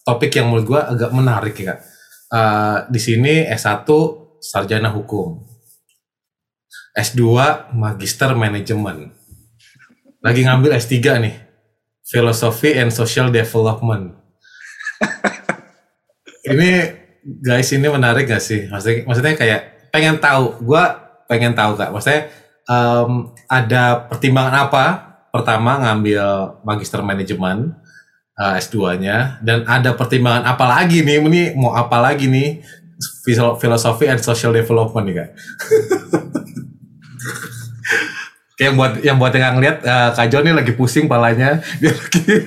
topik 0.00 0.32
yang 0.32 0.48
menurut 0.48 0.64
gue 0.64 0.80
agak 0.80 1.10
menarik 1.12 1.56
ya 1.60 1.76
kak 1.76 1.78
uh, 2.34 2.76
di 2.90 3.00
sini 3.00 3.44
S1 3.46 3.86
sarjana 4.42 4.90
hukum. 4.90 5.44
S2 6.94 7.22
magister 7.74 8.30
manajemen. 8.38 9.10
Lagi 10.22 10.40
ngambil 10.46 10.78
S3 10.78 10.94
nih. 11.20 11.34
Philosophy 12.04 12.76
and 12.76 12.92
Social 12.92 13.32
Development. 13.32 14.14
ini 16.52 16.70
guys 17.24 17.72
ini 17.72 17.88
menarik 17.88 18.28
gak 18.28 18.44
sih? 18.44 18.68
Maksudnya, 18.68 19.08
maksudnya 19.08 19.34
kayak 19.34 19.60
pengen 19.90 20.20
tahu. 20.20 20.62
Gua 20.62 20.94
pengen 21.26 21.56
tahu 21.56 21.74
kak. 21.74 21.90
Maksudnya 21.90 22.30
um, 22.68 23.34
ada 23.50 24.06
pertimbangan 24.06 24.68
apa? 24.68 25.13
Pertama 25.34 25.82
ngambil 25.82 26.22
magister 26.62 27.02
manajemen 27.02 27.74
uh, 28.38 28.54
S2-nya 28.54 29.42
dan 29.42 29.66
ada 29.66 29.98
pertimbangan 29.98 30.46
apa 30.46 30.64
lagi 30.66 31.02
nih 31.02 31.18
ini 31.18 31.42
mau 31.58 31.74
apa 31.74 31.98
lagi 31.98 32.30
nih 32.30 32.62
filosofi 33.58 34.06
and 34.06 34.22
social 34.22 34.54
development 34.54 35.04
nih 35.10 35.14
kak 35.18 35.30
kayak 38.58 38.72
buat 38.78 39.02
yang 39.02 39.18
buat 39.18 39.34
yang 39.34 39.58
ngeliat 39.58 39.82
uh, 39.82 40.14
Kak 40.14 40.30
John 40.30 40.46
nih 40.46 40.54
lagi 40.54 40.72
pusing 40.78 41.10
palanya 41.10 41.58
dia 41.82 41.90
lagi 41.90 42.22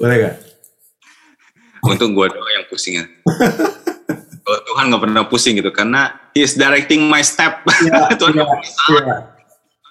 boleh 0.00 0.16
gak? 0.16 0.36
Untung 1.84 2.16
gue 2.16 2.26
doang 2.28 2.52
yang 2.56 2.64
pusing 2.72 2.94
ya. 3.00 3.04
Tuhan 4.44 4.88
nggak 4.88 5.02
pernah 5.04 5.24
pusing 5.28 5.60
gitu 5.60 5.68
karena 5.72 6.12
He 6.32 6.44
is 6.44 6.56
directing 6.56 7.08
my 7.08 7.20
step. 7.20 7.64
Ya, 7.84 8.08
Tuhan 8.16 8.36
ya. 8.36 8.44
Ya. 8.48 9.16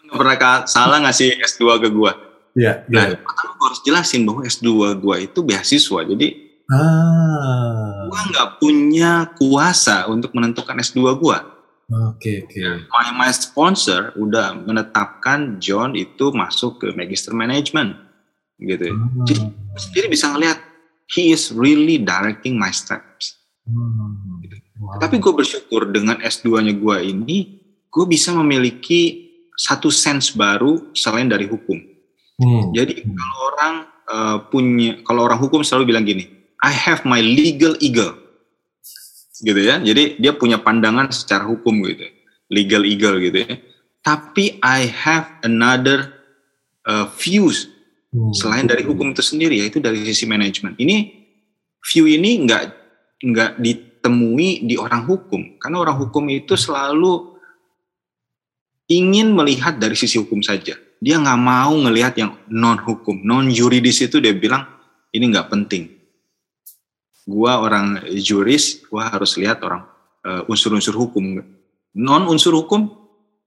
Pernah 0.10 0.66
salah 0.66 0.98
ngasih 1.06 1.40
S2 1.42 1.82
ke 1.82 1.90
gue. 1.94 2.12
Iya. 2.58 2.84
Nah, 2.90 3.06
ya. 3.14 3.18
pertama 3.22 3.52
gue 3.56 3.66
harus 3.70 3.82
jelasin 3.86 4.22
bahwa 4.26 4.42
S2 4.44 4.70
gue 4.98 5.16
itu 5.30 5.40
beasiswa. 5.46 6.00
Jadi 6.04 6.28
ah. 6.74 8.10
gue 8.10 8.22
nggak 8.34 8.50
punya 8.58 9.30
kuasa 9.38 10.10
untuk 10.10 10.34
menentukan 10.34 10.82
S2 10.82 11.00
gue. 11.18 11.38
Oke, 11.90 12.22
okay, 12.22 12.36
oke. 12.46 12.54
Okay. 12.54 12.86
My, 12.94 13.26
my 13.26 13.32
sponsor 13.34 14.14
udah 14.14 14.54
menetapkan 14.62 15.58
John 15.58 15.98
itu 15.98 16.30
masuk 16.30 16.86
ke 16.86 16.94
Magister 16.94 17.34
Management. 17.34 17.98
Gitu. 18.62 18.94
Hmm. 18.94 19.26
Jadi 19.26 19.42
sendiri 19.74 20.08
bisa 20.14 20.30
ngeliat 20.30 20.62
he 21.10 21.34
is 21.34 21.50
really 21.50 21.98
directing 21.98 22.62
my 22.62 22.70
steps. 22.70 23.42
Hmm. 23.66 24.38
Gitu. 24.46 24.62
Wow. 24.78 25.02
Tapi 25.02 25.18
gue 25.18 25.34
bersyukur 25.34 25.90
dengan 25.90 26.22
S2-nya 26.22 26.78
gue 26.78 26.98
ini, 27.04 27.38
gue 27.90 28.06
bisa 28.06 28.38
memiliki 28.38 29.29
satu 29.60 29.92
sense 29.92 30.32
baru 30.32 30.96
selain 30.96 31.28
dari 31.28 31.44
hukum. 31.44 31.76
Hmm. 32.40 32.72
Jadi 32.72 33.04
kalau 33.04 33.38
orang 33.52 33.76
uh, 34.08 34.38
punya, 34.48 35.04
kalau 35.04 35.28
orang 35.28 35.36
hukum 35.36 35.60
selalu 35.60 35.92
bilang 35.92 36.08
gini, 36.08 36.32
I 36.64 36.72
have 36.72 37.04
my 37.04 37.20
legal 37.20 37.76
eagle, 37.84 38.16
gitu 39.44 39.60
ya. 39.60 39.84
Jadi 39.84 40.16
dia 40.16 40.32
punya 40.32 40.64
pandangan 40.64 41.12
secara 41.12 41.44
hukum 41.44 41.84
gitu, 41.84 42.08
legal 42.48 42.88
eagle 42.88 43.20
gitu 43.20 43.44
ya. 43.44 43.60
Tapi 44.00 44.64
I 44.64 44.88
have 44.88 45.28
another 45.44 46.16
uh, 46.88 47.12
views 47.20 47.68
hmm. 48.16 48.32
selain 48.32 48.64
dari 48.64 48.88
hukum 48.88 49.12
itu 49.12 49.20
sendiri, 49.20 49.60
yaitu 49.60 49.84
dari 49.84 50.00
sisi 50.08 50.24
manajemen. 50.24 50.80
Ini 50.80 51.28
view 51.84 52.08
ini 52.08 52.48
nggak 52.48 52.64
nggak 53.20 53.52
ditemui 53.60 54.64
di 54.64 54.80
orang 54.80 55.04
hukum, 55.04 55.60
karena 55.60 55.84
orang 55.84 56.00
hukum 56.00 56.32
itu 56.32 56.56
selalu 56.56 57.36
ingin 58.90 59.32
melihat 59.38 59.78
dari 59.78 59.94
sisi 59.94 60.18
hukum 60.18 60.42
saja. 60.42 60.76
Dia 61.00 61.16
nggak 61.16 61.40
mau 61.40 61.72
ngelihat 61.72 62.20
yang 62.20 62.36
non 62.52 62.82
hukum, 62.82 63.24
non 63.24 63.48
yuridis 63.48 64.04
itu 64.04 64.20
dia 64.20 64.36
bilang 64.36 64.68
ini 65.16 65.32
nggak 65.32 65.48
penting. 65.48 65.96
Gua 67.30 67.62
orang 67.62 68.04
juris, 68.20 68.84
gua 68.90 69.08
harus 69.08 69.38
lihat 69.38 69.62
orang 69.64 69.86
uh, 70.26 70.50
unsur-unsur 70.52 70.98
hukum. 70.98 71.40
Non 71.96 72.24
unsur 72.28 72.58
hukum, 72.58 72.90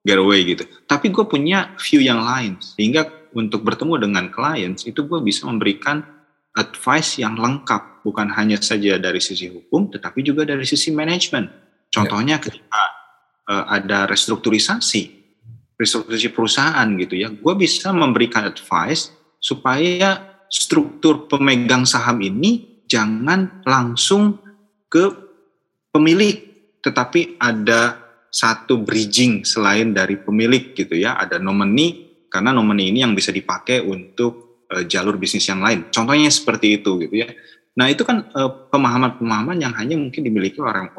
get 0.07 0.19
away 0.19 0.43
gitu. 0.47 0.67
Tapi 0.87 1.15
gue 1.15 1.25
punya 1.27 1.75
view 1.79 2.03
yang 2.03 2.23
lain, 2.23 2.59
sehingga 2.59 3.07
untuk 3.33 3.65
bertemu 3.65 4.03
dengan 4.03 4.25
klien 4.29 4.75
itu 4.77 5.01
gue 5.07 5.21
bisa 5.23 5.47
memberikan 5.49 6.05
advice 6.53 7.23
yang 7.23 7.39
lengkap, 7.39 8.05
bukan 8.05 8.29
hanya 8.35 8.61
saja 8.61 9.01
dari 9.01 9.23
sisi 9.23 9.49
hukum, 9.49 9.89
tetapi 9.89 10.21
juga 10.21 10.45
dari 10.45 10.67
sisi 10.69 10.93
manajemen. 10.93 11.49
Contohnya 11.89 12.37
ya. 12.37 12.43
ketika 12.43 12.83
uh, 13.49 13.65
ada 13.73 14.05
restrukturisasi, 14.05 15.22
restrukturasi 15.83 16.31
perusahaan 16.31 16.87
gitu 16.95 17.19
ya, 17.19 17.35
gue 17.35 17.55
bisa 17.59 17.91
memberikan 17.91 18.47
advice 18.47 19.11
supaya 19.43 20.39
struktur 20.47 21.27
pemegang 21.27 21.83
saham 21.83 22.23
ini 22.23 22.83
jangan 22.87 23.67
langsung 23.67 24.39
ke 24.87 25.11
pemilik, 25.91 26.39
tetapi 26.79 27.43
ada 27.43 27.99
satu 28.31 28.81
bridging 28.81 29.43
selain 29.43 29.91
dari 29.91 30.23
pemilik 30.23 30.71
gitu 30.73 30.95
ya, 30.95 31.19
ada 31.19 31.43
nomini 31.43 32.15
karena 32.31 32.55
nomini 32.55 32.95
ini 32.95 33.05
yang 33.05 33.13
bisa 33.13 33.35
dipakai 33.35 33.83
untuk 33.83 34.65
uh, 34.71 34.87
jalur 34.89 35.19
bisnis 35.19 35.45
yang 35.51 35.61
lain. 35.61 35.91
Contohnya 35.93 36.33
seperti 36.33 36.81
itu 36.81 36.97
gitu 37.03 37.27
ya. 37.27 37.29
Nah 37.73 37.89
itu 37.89 38.05
kan 38.05 38.29
pemahaman-pemahaman 38.69 39.57
uh, 39.57 39.63
yang 39.65 39.73
hanya 39.77 39.97
mungkin 39.97 40.21
dimiliki 40.25 40.61
orang 40.61 40.93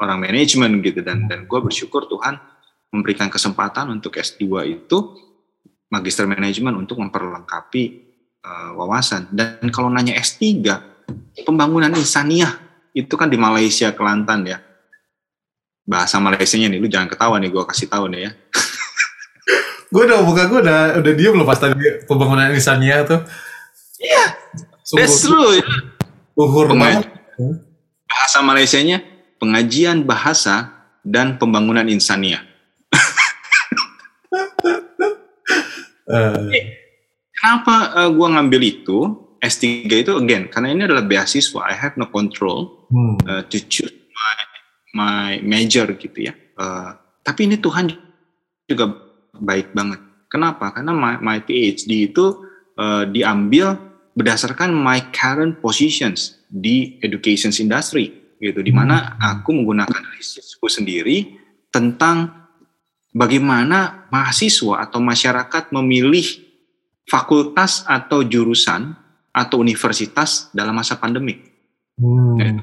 orang 0.00 0.18
manajemen 0.20 0.80
gitu 0.80 1.04
dan 1.04 1.28
dan 1.28 1.44
gue 1.44 1.60
bersyukur 1.60 2.08
Tuhan 2.08 2.36
memberikan 2.90 3.30
kesempatan 3.30 3.90
untuk 3.94 4.18
S2 4.18 4.46
itu 4.66 4.98
magister 5.90 6.26
manajemen 6.26 6.74
untuk 6.78 6.98
memperlengkapi 7.02 7.82
uh, 8.46 8.70
wawasan. 8.78 9.30
Dan 9.30 9.70
kalau 9.74 9.90
nanya 9.90 10.14
S3, 10.18 10.62
pembangunan 11.42 11.90
insaniah 11.94 12.58
itu 12.94 13.10
kan 13.14 13.30
di 13.30 13.38
Malaysia 13.38 13.90
Kelantan 13.94 14.46
ya. 14.46 14.58
Bahasa 15.86 16.22
Malaysianya 16.22 16.70
nih, 16.70 16.78
lu 16.78 16.86
jangan 16.86 17.10
ketawa 17.10 17.42
nih, 17.42 17.50
gue 17.50 17.62
kasih 17.66 17.90
tahu 17.90 18.06
nih 18.14 18.30
ya. 18.30 18.30
gue 19.92 20.02
udah 20.06 20.22
buka 20.22 20.46
gue 20.46 20.60
udah 20.62 20.80
udah 21.02 21.12
diem 21.18 21.34
loh 21.34 21.42
pas 21.42 21.58
tadi 21.58 22.06
pembangunan 22.06 22.54
insaniah 22.54 23.02
tuh. 23.02 23.26
Iya, 23.98 24.24
that's 24.94 25.26
true. 25.26 25.58
Ya. 25.58 25.66
Uhur 26.38 26.72
Bahasa 28.06 28.38
Malaysianya 28.40 29.02
pengajian 29.42 30.06
bahasa 30.06 30.86
dan 31.02 31.40
pembangunan 31.40 31.84
insaniah. 31.88 32.49
Uh. 36.10 36.50
Kenapa 37.40 37.94
uh, 37.94 38.00
eh, 38.04 38.10
gue 38.10 38.26
ngambil 38.26 38.60
itu 38.66 38.98
S3 39.40 39.88
itu 39.88 40.12
again 40.20 40.52
karena 40.52 40.76
ini 40.76 40.82
adalah 40.84 41.06
beasiswa 41.06 41.60
I 41.64 41.72
have 41.72 41.96
no 41.96 42.12
control 42.12 42.84
hmm. 42.92 43.16
uh, 43.24 43.42
to 43.48 43.56
choose 43.64 43.94
my 43.94 44.36
my 44.92 45.30
major 45.40 45.88
gitu 45.96 46.28
ya. 46.28 46.34
Uh, 46.58 46.98
tapi 47.24 47.48
ini 47.48 47.56
Tuhan 47.56 47.94
juga 48.68 48.92
baik 49.32 49.72
banget. 49.72 50.00
Kenapa? 50.30 50.70
Karena 50.76 50.92
my, 50.92 51.18
my 51.18 51.38
PhD 51.42 52.12
itu 52.12 52.44
uh, 52.76 53.08
diambil 53.08 53.78
berdasarkan 54.14 54.74
my 54.74 55.10
current 55.14 55.58
positions 55.64 56.44
di 56.50 57.00
education 57.00 57.54
industry 57.54 58.36
gitu 58.40 58.60
di 58.60 58.72
mana 58.72 59.16
hmm. 59.16 59.32
aku 59.36 59.50
menggunakan 59.52 60.02
risetku 60.16 60.68
sendiri 60.68 61.38
tentang 61.70 62.39
bagaimana 63.10 64.06
mahasiswa 64.10 64.86
atau 64.86 65.02
masyarakat 65.02 65.74
memilih 65.74 66.26
fakultas 67.06 67.82
atau 67.86 68.22
jurusan 68.22 68.94
atau 69.30 69.62
universitas 69.62 70.50
dalam 70.54 70.74
masa 70.74 70.98
pandemik. 70.98 71.50
Hmm. 71.98 72.38
Ya, 72.38 72.54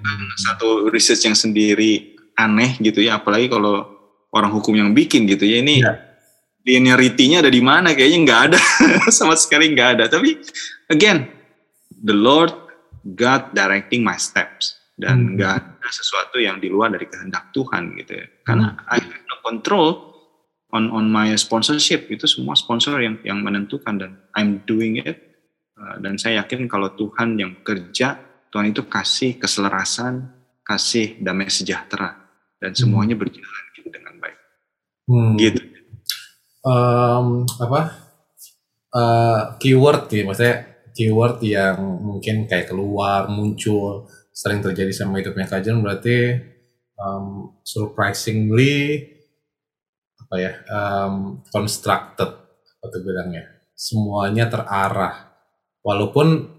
satu 0.49 0.87
research 0.89 1.27
yang 1.27 1.37
sendiri 1.37 2.15
aneh 2.35 2.79
gitu 2.79 3.03
ya, 3.03 3.19
apalagi 3.19 3.51
kalau 3.51 3.85
orang 4.31 4.51
hukum 4.51 4.75
yang 4.75 4.91
bikin 4.91 5.25
gitu 5.29 5.47
ya 5.47 5.63
ini 5.63 5.81
yeah. 5.83 5.97
linearity-nya 6.67 7.43
ada 7.43 7.51
di 7.51 7.61
mana? 7.63 7.95
Kayaknya 7.95 8.19
nggak 8.27 8.41
ada, 8.51 8.59
sama 9.17 9.35
sekali 9.35 9.71
nggak 9.71 9.89
ada. 9.99 10.03
Tapi 10.11 10.41
again, 10.91 11.27
the 11.91 12.15
Lord 12.15 12.51
God 13.15 13.55
directing 13.55 14.03
my 14.03 14.19
steps 14.19 14.75
dan 14.99 15.31
hmm. 15.31 15.31
nggak 15.39 15.51
hmm. 15.53 15.63
ada 15.79 15.89
sesuatu 15.91 16.41
yang 16.41 16.59
di 16.59 16.67
luar 16.67 16.91
dari 16.91 17.07
kehendak 17.07 17.51
Tuhan 17.55 17.95
gitu 17.99 18.11
ya. 18.17 18.27
Karena 18.43 18.73
hmm. 18.73 18.91
I 18.91 18.97
have 18.99 19.23
no 19.27 19.35
control 19.45 20.06
on 20.75 20.91
on 20.91 21.07
my 21.07 21.31
sponsorship 21.39 22.11
itu 22.11 22.27
semua 22.27 22.55
sponsor 22.55 22.99
yang 22.99 23.15
yang 23.23 23.39
menentukan 23.39 23.95
dan 23.95 24.11
I'm 24.35 24.63
doing 24.67 24.99
it 24.99 25.17
uh, 25.79 25.95
dan 26.03 26.19
saya 26.19 26.43
yakin 26.43 26.67
kalau 26.67 26.91
Tuhan 26.95 27.39
yang 27.39 27.63
kerja 27.63 28.19
Tuhan 28.51 28.75
itu 28.75 28.83
kasih 28.87 29.39
keselarasan 29.39 30.37
kasih 30.67 31.19
damai 31.23 31.47
sejahtera 31.47 32.27
dan 32.59 32.71
semuanya 32.75 33.15
berjalan 33.15 33.63
gitu 33.77 33.87
dengan 33.87 34.13
baik. 34.19 34.37
Hmm. 35.07 35.35
Gitu. 35.39 35.61
Um, 36.65 37.47
apa? 37.61 37.81
Uh, 38.91 39.55
keyword 39.61 40.09
ya, 40.11 40.25
maksudnya 40.25 40.55
keyword 40.91 41.37
yang 41.45 41.77
mungkin 42.01 42.49
kayak 42.49 42.73
keluar, 42.73 43.29
muncul, 43.29 44.09
sering 44.33 44.59
terjadi 44.59 44.91
sama 44.91 45.21
hidupnya 45.21 45.47
Kajan 45.47 45.79
berarti 45.79 46.41
um, 46.97 47.55
surprisingly 47.61 49.05
apa 50.27 50.35
ya 50.43 50.51
um, 50.67 51.39
constructed 51.47 52.27
atau 52.83 52.99
bilangnya. 52.99 53.47
Semuanya 53.71 54.51
terarah. 54.51 55.31
Walaupun 55.79 56.51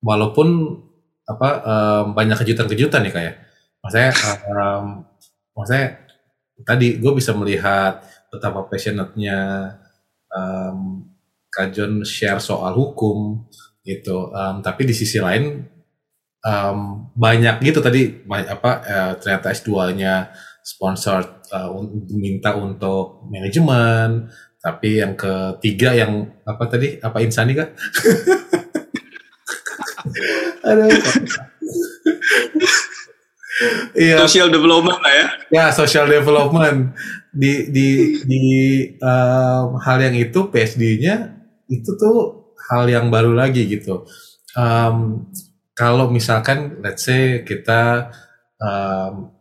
walaupun 0.00 0.48
apa 1.28 1.48
um, 1.64 2.06
banyak 2.16 2.40
kejutan-kejutan 2.40 3.04
ya. 3.04 3.12
Kayak 3.12 3.34
maksudnya 3.84 4.12
um, 4.48 5.04
maksudnya 5.52 5.86
tadi 6.64 6.96
gue 6.96 7.12
bisa 7.12 7.36
melihat 7.36 8.00
betapa 8.32 8.64
passionate-nya 8.72 9.38
um, 10.32 11.04
Kajon 11.54 12.02
share 12.02 12.42
soal 12.42 12.74
hukum 12.74 13.46
gitu. 13.86 14.32
Um, 14.32 14.58
tapi 14.64 14.88
di 14.88 14.96
sisi 14.96 15.22
lain 15.22 15.62
um, 16.42 17.08
banyak 17.14 17.62
gitu 17.62 17.78
tadi 17.78 18.26
apa 18.26 18.70
uh, 18.82 19.12
ternyata 19.22 19.54
S2-nya 19.54 20.34
sponsor 20.64 21.44
uh, 21.52 21.68
minta 22.16 22.56
untuk 22.56 23.28
manajemen 23.28 24.32
tapi 24.64 25.04
yang 25.04 25.12
ketiga 25.12 25.92
yang 25.92 26.40
apa 26.48 26.64
tadi 26.72 26.96
apa 27.04 27.20
insani 27.20 27.52
kak 27.52 27.76
Aduh. 30.64 30.90
Iya. 33.94 34.26
Social 34.26 34.50
development 34.50 34.98
lah 34.98 35.14
ya. 35.14 35.26
Ya, 35.52 35.66
social 35.70 36.06
development 36.10 36.98
di 37.30 37.70
di 37.70 37.88
di 38.26 38.42
um, 38.98 39.78
hal 39.78 40.02
yang 40.02 40.16
itu 40.18 40.50
PSD-nya 40.50 41.38
itu 41.70 41.90
tuh 41.94 42.50
hal 42.70 42.90
yang 42.90 43.14
baru 43.14 43.30
lagi 43.30 43.66
gitu. 43.70 44.02
Um, 44.58 45.30
kalau 45.74 46.10
misalkan 46.10 46.82
let's 46.82 47.06
say 47.06 47.46
kita 47.46 48.10
um, 48.58 49.33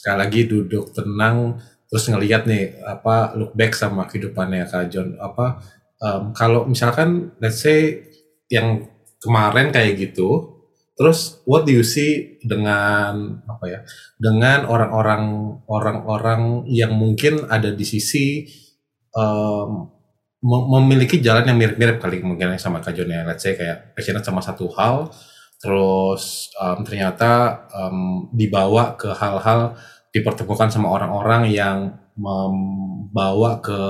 sekali 0.00 0.16
lagi 0.20 0.40
duduk 0.44 0.92
tenang 0.92 1.56
terus 1.86 2.04
ngelihat 2.10 2.44
nih 2.44 2.82
apa 2.84 3.32
look 3.38 3.56
back 3.56 3.72
sama 3.72 4.04
kehidupannya 4.04 4.66
Kak 4.68 4.92
John 4.92 5.16
apa 5.16 5.62
um, 6.02 6.34
kalau 6.36 6.68
misalkan 6.68 7.32
let's 7.40 7.62
say 7.62 8.04
yang 8.52 8.90
kemarin 9.22 9.72
kayak 9.72 9.96
gitu 9.96 10.58
terus 10.96 11.44
what 11.44 11.68
do 11.68 11.72
you 11.72 11.84
see 11.84 12.40
dengan 12.42 13.44
apa 13.44 13.64
ya 13.68 13.80
dengan 14.16 14.64
orang-orang 14.68 15.24
orang-orang 15.68 16.64
yang 16.68 16.96
mungkin 16.96 17.44
ada 17.48 17.72
di 17.72 17.84
sisi 17.84 18.48
um, 19.12 19.96
memiliki 20.46 21.18
jalan 21.18 21.48
yang 21.48 21.58
mirip-mirip 21.58 21.98
kali 21.98 22.22
mungkin 22.22 22.54
sama 22.60 22.78
Kak 22.78 22.94
John 22.94 23.10
ya. 23.10 23.26
Let's 23.26 23.42
say 23.42 23.58
kayak 23.58 23.96
passionate 23.96 24.22
sama 24.22 24.44
satu 24.44 24.70
hal 24.76 25.10
terus 25.60 26.52
um, 26.60 26.84
ternyata 26.84 27.64
um, 27.72 28.28
dibawa 28.32 28.94
ke 28.94 29.08
hal-hal 29.12 29.76
dipertemukan 30.12 30.68
sama 30.68 30.92
orang-orang 30.92 31.48
yang 31.52 31.78
membawa 32.16 33.60
ke 33.60 33.80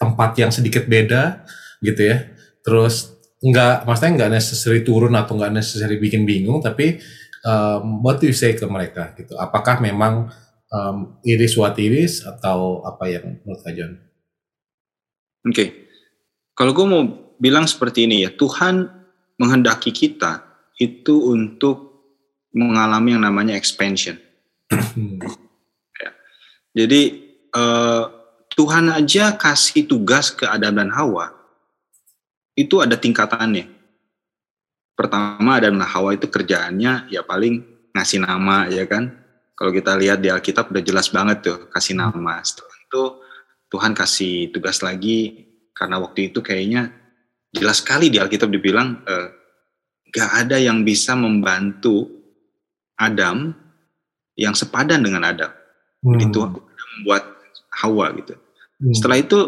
tempat 0.00 0.36
yang 0.40 0.52
sedikit 0.52 0.88
beda 0.88 1.44
gitu 1.84 2.08
ya 2.08 2.32
terus 2.64 3.16
nggak 3.40 3.88
maksudnya 3.88 4.24
nggak 4.24 4.32
necessary 4.36 4.80
turun 4.84 5.16
atau 5.16 5.36
nggak 5.36 5.52
necessary 5.52 5.96
bikin 5.96 6.28
bingung 6.28 6.60
tapi 6.60 7.00
um, 7.44 8.04
what 8.04 8.20
do 8.20 8.28
you 8.28 8.36
say 8.36 8.52
ke 8.52 8.64
mereka 8.68 9.16
gitu 9.16 9.36
apakah 9.40 9.80
memang 9.80 10.28
um, 10.72 11.20
iris 11.26 11.56
what 11.58 11.76
iris 11.76 12.24
atau 12.24 12.84
apa 12.86 13.04
yang 13.10 13.24
menurut 13.42 13.60
Kak? 13.60 13.76
Oke, 13.76 13.96
okay. 15.40 15.68
kalau 16.52 16.76
gue 16.76 16.84
mau 16.84 17.02
bilang 17.40 17.64
seperti 17.64 18.04
ini 18.04 18.28
ya 18.28 18.30
Tuhan 18.32 18.84
menghendaki 19.40 19.88
kita 19.88 20.49
itu 20.80 21.28
untuk 21.28 21.90
mengalami 22.56 23.14
yang 23.14 23.22
namanya 23.22 23.54
expansion. 23.54 24.16
ya. 26.00 26.10
Jadi 26.72 27.02
uh, 27.52 28.08
Tuhan 28.56 28.90
aja 28.90 29.36
kasih 29.36 29.86
tugas 29.86 30.32
ke 30.32 30.48
Adam 30.48 30.80
dan 30.80 30.90
Hawa 30.90 31.36
itu 32.58 32.80
ada 32.82 32.96
tingkatannya. 32.98 33.68
Pertama 34.96 35.60
Adam 35.60 35.78
dan 35.78 35.86
Hawa 35.86 36.16
itu 36.16 36.26
kerjaannya 36.26 37.12
ya 37.12 37.22
paling 37.22 37.62
ngasih 37.94 38.24
nama 38.24 38.66
ya 38.72 38.88
kan. 38.88 39.20
Kalau 39.54 39.76
kita 39.76 39.92
lihat 40.00 40.24
di 40.24 40.32
Alkitab 40.32 40.72
udah 40.72 40.80
jelas 40.80 41.12
banget 41.12 41.44
tuh 41.44 41.68
kasih 41.68 41.92
nama. 41.92 42.40
Setelah 42.40 42.76
itu 42.80 43.02
Tuhan 43.70 43.92
kasih 43.92 44.50
tugas 44.50 44.80
lagi 44.80 45.46
karena 45.76 46.00
waktu 46.00 46.32
itu 46.32 46.40
kayaknya 46.40 46.90
jelas 47.52 47.84
sekali 47.84 48.08
di 48.08 48.16
Alkitab 48.16 48.48
dibilang 48.50 49.04
uh, 49.04 49.39
gak 50.10 50.46
ada 50.46 50.58
yang 50.58 50.82
bisa 50.82 51.14
membantu 51.14 52.10
Adam 52.98 53.54
yang 54.36 54.52
sepadan 54.52 55.00
dengan 55.00 55.24
Adam. 55.24 55.50
Hmm. 56.04 56.20
Itu 56.20 56.44
membuat 57.00 57.24
Hawa 57.80 58.12
gitu. 58.18 58.34
Hmm. 58.80 58.92
Setelah 58.92 59.18
itu 59.22 59.38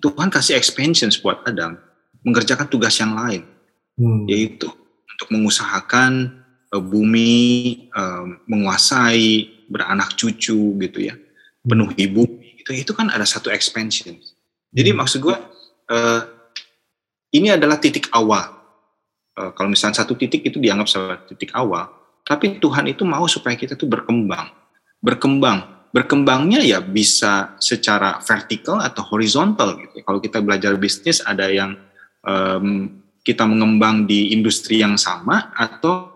Tuhan 0.00 0.30
kasih 0.30 0.54
expansion 0.54 1.10
buat 1.20 1.42
Adam 1.44 1.74
mengerjakan 2.22 2.70
tugas 2.70 2.94
yang 2.98 3.18
lain, 3.18 3.42
hmm. 3.98 4.30
yaitu 4.30 4.70
untuk 5.10 5.28
mengusahakan 5.30 6.42
uh, 6.70 6.82
bumi 6.82 7.86
uh, 7.90 8.26
menguasai 8.46 9.50
beranak 9.66 10.14
cucu 10.14 10.78
gitu 10.78 10.98
ya, 11.02 11.14
penuhi 11.66 12.06
bumi 12.06 12.62
gitu. 12.62 12.70
Itu 12.74 12.92
kan 12.94 13.10
ada 13.10 13.26
satu 13.26 13.50
expansion. 13.50 14.14
Jadi 14.70 14.90
hmm. 14.94 14.98
maksud 15.02 15.18
gue 15.22 15.36
uh, 15.90 16.22
ini 17.34 17.50
adalah 17.50 17.82
titik 17.82 18.06
awal 18.14 18.55
uh, 19.36 19.50
kalau 19.52 19.68
misalnya 19.70 20.02
satu 20.02 20.16
titik 20.16 20.42
itu 20.48 20.58
dianggap 20.58 20.88
sebagai 20.88 21.36
titik 21.36 21.52
awal, 21.52 21.92
tapi 22.26 22.58
Tuhan 22.58 22.90
itu 22.90 23.06
mau 23.06 23.28
supaya 23.30 23.54
kita 23.54 23.78
tuh 23.78 23.86
berkembang, 23.86 24.50
berkembang. 24.98 25.76
Berkembangnya 25.94 26.60
ya 26.60 26.84
bisa 26.84 27.56
secara 27.56 28.20
vertikal 28.20 28.84
atau 28.84 29.00
horizontal 29.00 29.80
gitu. 29.80 30.04
Kalau 30.04 30.20
kita 30.20 30.44
belajar 30.44 30.76
bisnis 30.76 31.24
ada 31.24 31.48
yang 31.48 31.72
um, 32.20 33.00
kita 33.24 33.48
mengembang 33.48 34.04
di 34.04 34.36
industri 34.36 34.84
yang 34.84 35.00
sama 35.00 35.56
atau 35.56 36.12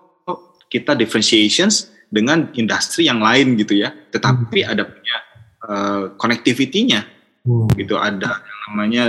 kita 0.69 0.93
differentiations 0.93 1.89
dengan 2.13 2.53
industri 2.61 3.09
yang 3.09 3.25
lain 3.25 3.57
gitu 3.57 3.81
ya. 3.81 3.89
Tetapi 3.89 4.61
hmm. 4.61 4.69
ada 4.69 4.83
punya 4.85 5.17
uh, 5.65 6.03
connectivity-nya. 6.21 7.01
Hmm. 7.49 7.71
Gitu 7.73 7.97
ada 7.97 8.37
yang 8.37 8.61
namanya 8.69 9.05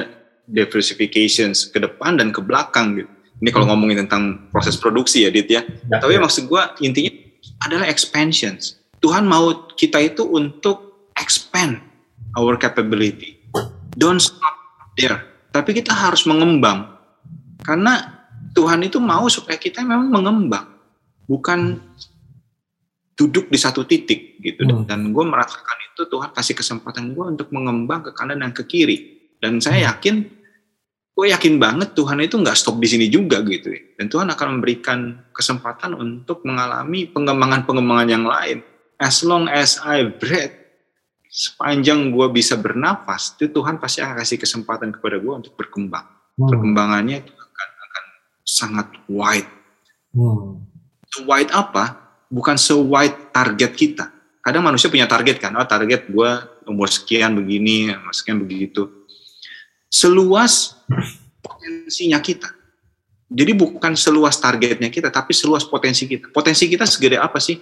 diversifications 0.47 1.67
ke 1.67 1.83
depan 1.83 2.15
dan 2.15 2.31
ke 2.31 2.39
belakang 2.39 2.95
gitu 2.95 3.11
ini 3.41 3.49
kalau 3.49 3.65
hmm. 3.65 3.73
ngomongin 3.73 3.97
tentang 4.05 4.23
proses 4.53 4.77
produksi 4.77 5.25
ya, 5.25 5.33
Dit 5.33 5.49
ya. 5.49 5.65
ya 5.65 5.97
Tapi 5.97 6.15
ya. 6.15 6.21
maksud 6.21 6.45
gue 6.45 6.61
intinya 6.85 7.09
adalah 7.65 7.89
expansions. 7.89 8.77
Tuhan 9.01 9.25
mau 9.25 9.73
kita 9.73 9.97
itu 9.97 10.21
untuk 10.29 11.09
expand 11.17 11.81
our 12.37 12.53
capability. 12.61 13.41
Don't 13.97 14.21
stop 14.21 14.55
there. 14.93 15.25
Tapi 15.49 15.73
kita 15.73 15.89
harus 15.89 16.29
mengembang. 16.29 16.85
Karena 17.65 18.21
Tuhan 18.53 18.85
itu 18.85 19.01
mau 19.01 19.25
supaya 19.25 19.57
kita 19.57 19.81
memang 19.81 20.13
mengembang. 20.13 20.77
Bukan 21.25 21.81
duduk 23.17 23.49
di 23.49 23.57
satu 23.57 23.89
titik 23.89 24.37
gitu. 24.37 24.69
Hmm. 24.69 24.85
Dan 24.85 25.09
gue 25.09 25.25
merasakan 25.25 25.77
itu 25.91 26.05
Tuhan 26.05 26.29
kasih 26.29 26.53
kesempatan 26.53 27.17
gue 27.17 27.25
untuk 27.25 27.49
mengembang 27.49 28.05
ke 28.05 28.13
kanan 28.13 28.37
dan 28.37 28.53
ke 28.53 28.69
kiri. 28.69 29.17
Dan 29.41 29.57
saya 29.57 29.81
hmm. 29.81 29.87
yakin 29.89 30.15
gue 31.21 31.29
yakin 31.29 31.61
banget 31.61 31.93
Tuhan 31.93 32.17
itu 32.25 32.33
nggak 32.41 32.57
stop 32.57 32.81
di 32.81 32.89
sini 32.89 33.05
juga 33.05 33.45
gitu 33.45 33.69
ya. 33.69 33.81
Dan 33.93 34.09
Tuhan 34.09 34.33
akan 34.33 34.57
memberikan 34.57 35.21
kesempatan 35.29 35.93
untuk 35.93 36.41
mengalami 36.49 37.05
pengembangan-pengembangan 37.13 38.09
yang 38.09 38.25
lain. 38.25 38.65
As 38.97 39.21
long 39.21 39.45
as 39.45 39.77
I 39.85 40.09
breathe, 40.09 40.57
sepanjang 41.29 42.09
gue 42.09 42.25
bisa 42.33 42.57
bernafas, 42.57 43.37
itu 43.37 43.53
Tuhan 43.53 43.77
pasti 43.77 44.01
akan 44.01 44.17
kasih 44.17 44.41
kesempatan 44.41 44.89
kepada 44.97 45.21
gue 45.21 45.29
untuk 45.45 45.53
berkembang. 45.53 46.09
Hmm. 46.09 46.49
Perkembangannya 46.49 47.21
itu 47.21 47.33
akan, 47.37 47.69
akan 47.69 48.03
sangat 48.41 48.87
wide. 49.05 49.51
Hmm. 50.17 50.65
Wide 51.29 51.53
apa? 51.53 52.01
Bukan 52.33 52.57
se-wide 52.57 53.29
target 53.29 53.77
kita. 53.77 54.09
Kadang 54.41 54.65
manusia 54.65 54.89
punya 54.89 55.05
target 55.05 55.37
kan, 55.37 55.53
oh 55.53 55.69
target 55.69 56.09
gue 56.09 56.31
umur 56.65 56.89
sekian 56.89 57.37
begini, 57.37 57.93
umur 57.93 58.09
sekian 58.09 58.41
begitu 58.41 59.00
seluas 59.91 60.79
potensinya 61.43 62.23
kita. 62.23 62.49
Jadi 63.31 63.51
bukan 63.55 63.95
seluas 63.95 64.39
targetnya 64.39 64.87
kita, 64.87 65.11
tapi 65.11 65.35
seluas 65.35 65.67
potensi 65.67 66.07
kita. 66.07 66.31
Potensi 66.31 66.67
kita 66.67 66.87
segede 66.87 67.19
apa 67.19 67.39
sih? 67.39 67.59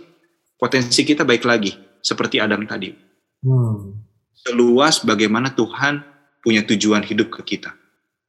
Potensi 0.57 1.01
kita 1.05 1.25
baik 1.25 1.45
lagi, 1.45 1.73
seperti 2.01 2.37
Adam 2.37 2.65
tadi. 2.65 2.93
Hmm. 3.41 3.97
Seluas 4.33 5.01
bagaimana 5.01 5.53
Tuhan 5.53 6.01
punya 6.41 6.65
tujuan 6.65 7.05
hidup 7.05 7.29
ke 7.29 7.41
kita. 7.57 7.73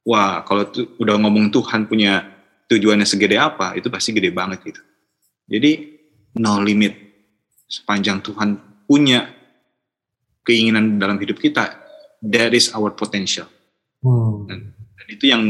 Wah, 0.05 0.41
kalau 0.45 0.69
udah 0.97 1.15
ngomong 1.21 1.53
Tuhan 1.53 1.85
punya 1.85 2.25
tujuannya 2.69 3.05
segede 3.05 3.37
apa, 3.37 3.77
itu 3.77 3.89
pasti 3.89 4.13
gede 4.13 4.33
banget 4.33 4.61
gitu. 4.65 4.81
Jadi 5.45 5.71
no 6.41 6.61
limit. 6.61 7.13
sepanjang 7.71 8.19
Tuhan 8.19 8.59
punya 8.83 9.31
keinginan 10.43 10.99
dalam 10.99 11.15
hidup 11.15 11.39
kita, 11.39 11.71
that 12.19 12.51
is 12.51 12.67
our 12.75 12.91
potential. 12.91 13.47
Hmm. 14.01 14.49
Dan, 14.49 14.59
dan 14.73 15.07
itu 15.09 15.25
yang 15.29 15.43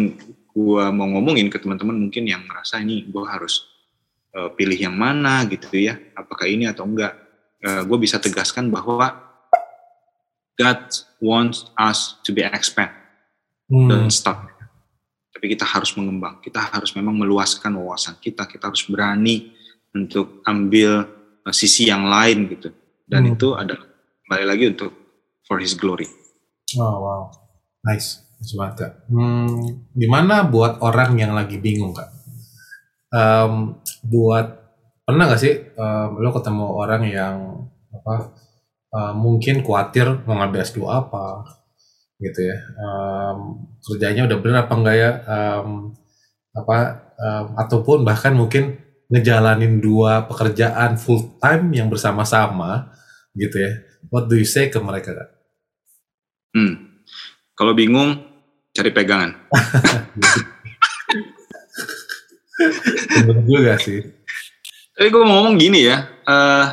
gue 0.51 0.83
mau 0.91 1.07
ngomongin 1.07 1.47
ke 1.47 1.57
teman-teman 1.59 1.95
mungkin 1.95 2.27
yang 2.27 2.43
merasa 2.43 2.83
ini 2.83 3.07
gue 3.07 3.23
harus 3.23 3.63
uh, 4.35 4.51
pilih 4.51 4.75
yang 4.75 4.95
mana 4.95 5.47
gitu 5.47 5.71
ya, 5.79 5.95
apakah 6.15 6.47
ini 6.47 6.67
atau 6.67 6.83
enggak. 6.83 7.15
Uh, 7.61 7.85
gue 7.85 7.97
bisa 8.01 8.17
tegaskan 8.17 8.73
bahwa 8.73 9.31
God 10.57 10.81
wants 11.23 11.69
us 11.79 12.19
to 12.27 12.35
be 12.35 12.43
expand, 12.43 12.91
hmm. 13.71 13.87
don't 13.87 14.11
stop. 14.11 14.49
Tapi 15.31 15.57
kita 15.57 15.65
harus 15.65 15.95
mengembang, 15.97 16.37
kita 16.43 16.59
harus 16.59 16.93
memang 16.93 17.17
meluaskan 17.17 17.73
wawasan 17.79 18.19
kita, 18.21 18.45
kita 18.45 18.69
harus 18.69 18.85
berani 18.85 19.55
untuk 19.95 20.43
ambil 20.45 21.07
uh, 21.47 21.53
sisi 21.55 21.87
yang 21.87 22.05
lain 22.05 22.51
gitu. 22.51 22.69
Dan 23.07 23.25
hmm. 23.25 23.33
itu 23.37 23.47
adalah 23.55 23.87
kembali 24.27 24.45
lagi 24.45 24.65
untuk 24.69 24.91
for 25.47 25.57
His 25.57 25.73
glory. 25.73 26.05
Oh 26.77 26.97
wow, 27.01 27.21
nice, 27.87 28.21
kak. 28.41 29.05
Hmm, 29.07 29.85
gimana 29.93 30.49
buat 30.49 30.81
orang 30.81 31.17
yang 31.17 31.37
lagi 31.37 31.61
bingung 31.61 31.93
kak? 31.93 32.09
Um, 33.11 33.77
buat 34.01 34.61
pernah 35.05 35.27
gak 35.27 35.41
sih 35.41 35.53
um, 35.75 36.23
lo 36.23 36.31
ketemu 36.31 36.67
orang 36.71 37.03
yang 37.11 37.35
apa 37.91 38.31
uh, 38.95 39.13
mungkin 39.13 39.67
khawatir 39.67 40.23
mau 40.23 40.39
ngambil 40.39 40.63
S2 40.63 40.79
apa 40.87 41.43
gitu 42.23 42.47
ya 42.47 42.57
um, 42.79 43.67
kerjanya 43.83 44.31
udah 44.31 44.37
benar 44.39 44.57
apa 44.63 44.73
enggak 44.79 44.95
ya 44.95 45.11
um, 45.27 45.91
apa 46.55 46.77
um, 47.19 47.45
ataupun 47.59 48.07
bahkan 48.07 48.31
mungkin 48.31 48.79
ngejalanin 49.11 49.83
dua 49.83 50.23
pekerjaan 50.31 50.95
full 50.95 51.35
time 51.43 51.75
yang 51.75 51.91
bersama-sama 51.91 52.95
gitu 53.35 53.59
ya 53.59 53.75
what 54.07 54.31
do 54.31 54.39
you 54.39 54.47
say 54.47 54.71
ke 54.71 54.79
mereka 54.79 55.13
kak? 55.13 55.29
Hmm. 56.51 57.03
Kalau 57.55 57.77
bingung, 57.77 58.30
cari 58.71 58.91
pegangan. 58.91 59.35
Bener 63.27 63.43
juga 63.47 63.73
sih. 63.79 63.99
Tapi 64.95 65.07
gue 65.07 65.23
mau 65.23 65.41
ngomong 65.41 65.57
gini 65.57 65.87
ya, 65.87 66.03
uh, 66.27 66.31
eh, 66.31 66.67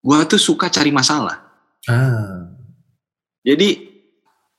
gue 0.00 0.18
tuh 0.28 0.40
suka 0.40 0.70
cari 0.70 0.92
masalah. 0.92 1.40
Ah. 1.88 2.52
Jadi 3.40 3.88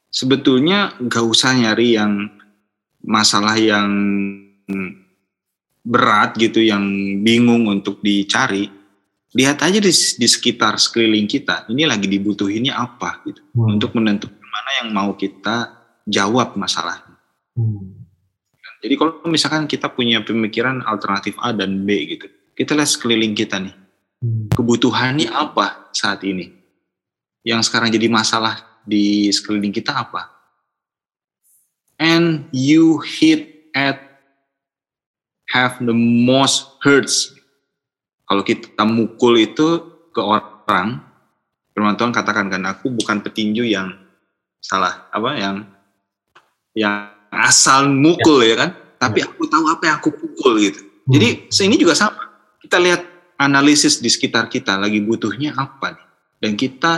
sebetulnya 0.10 0.98
gak 0.98 1.26
usah 1.26 1.54
nyari 1.56 1.96
yang 1.96 2.28
masalah 3.06 3.56
yang 3.58 3.89
berat 5.82 6.38
gitu, 6.38 6.62
yang 6.62 6.84
bingung 7.24 7.70
untuk 7.70 8.02
dicari 8.04 8.82
lihat 9.32 9.63
aja 9.63 9.80
di, 9.80 9.91
di 9.91 10.28
sekitar 10.28 10.76
sekeliling 10.76 11.24
kita 11.24 11.63
ini 11.72 11.88
lagi 11.88 12.08
dibutuhinnya 12.12 12.76
apa 12.76 13.24
gitu 13.24 13.39
hmm. 13.56 13.80
untuk 13.80 13.96
menentukan 13.96 14.40
yang 14.79 14.95
mau 14.95 15.12
kita 15.17 15.75
jawab 16.07 16.55
masalahnya. 16.55 17.19
Hmm. 17.57 18.07
Jadi 18.81 18.93
kalau 18.97 19.21
misalkan 19.29 19.67
kita 19.67 19.91
punya 19.91 20.23
pemikiran 20.23 20.81
alternatif 20.88 21.38
A 21.43 21.53
dan 21.53 21.84
B 21.86 22.17
gitu, 22.17 22.25
kita 22.57 22.73
lihat 22.73 22.89
sekeliling 22.89 23.36
kita 23.36 23.60
nih, 23.62 23.75
hmm. 24.23 24.55
kebutuhannya 24.55 25.29
apa 25.29 25.91
saat 25.93 26.23
ini? 26.23 26.49
Yang 27.43 27.69
sekarang 27.69 27.91
jadi 27.91 28.10
masalah 28.10 28.81
di 28.86 29.29
sekeliling 29.29 29.73
kita 29.73 29.93
apa? 29.93 30.29
And 32.01 32.49
you 32.49 33.03
hit 33.05 33.69
at 33.77 34.01
have 35.53 35.77
the 35.84 35.93
most 35.93 36.81
hurts 36.81 37.29
kalau 38.31 38.47
kita 38.47 38.88
mukul 38.88 39.36
itu 39.36 39.84
ke 40.15 40.23
orang, 40.23 41.03
firman 41.75 41.99
Tuhan 41.99 42.15
katakan 42.15 42.47
kan 42.47 42.63
aku 42.63 42.88
bukan 42.88 43.19
petinju 43.19 43.67
yang 43.67 43.91
salah 44.62 45.10
apa 45.10 45.30
yang 45.36 45.56
yang 46.78 47.10
asal 47.34 47.89
mukul 47.89 48.45
ya, 48.45 48.54
ya 48.54 48.56
kan, 48.62 48.69
tapi 49.02 49.19
ya. 49.24 49.28
aku 49.28 49.43
tahu 49.50 49.65
apa 49.67 49.84
yang 49.89 49.95
aku 50.00 50.12
pukul 50.13 50.62
gitu. 50.62 50.80
Hmm. 50.80 51.12
Jadi 51.17 51.28
ini 51.67 51.76
juga 51.76 51.97
sama. 51.97 52.21
Kita 52.62 52.78
lihat 52.78 53.02
analisis 53.41 54.00
di 54.00 54.08
sekitar 54.08 54.47
kita 54.47 54.78
lagi 54.78 55.02
butuhnya 55.02 55.58
apa 55.58 55.97
nih, 55.97 56.08
dan 56.39 56.52
kita 56.56 56.91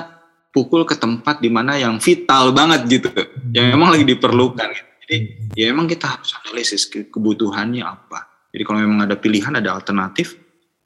pukul 0.54 0.86
ke 0.86 0.94
tempat 0.94 1.42
di 1.42 1.50
mana 1.50 1.80
yang 1.80 1.98
vital 1.98 2.54
banget 2.54 2.86
gitu, 2.86 3.10
hmm. 3.10 3.56
yang 3.56 3.74
memang 3.74 3.96
lagi 3.96 4.06
diperlukan. 4.06 4.68
Gitu. 4.70 4.92
Jadi 5.08 5.16
hmm. 5.18 5.58
ya 5.58 5.66
memang 5.72 5.88
kita 5.90 6.06
harus 6.20 6.36
analisis 6.44 6.86
kebutuhannya 6.92 7.82
apa. 7.82 8.50
Jadi 8.54 8.62
kalau 8.70 8.80
memang 8.86 9.10
ada 9.10 9.18
pilihan, 9.18 9.58
ada 9.58 9.74
alternatif, 9.74 10.38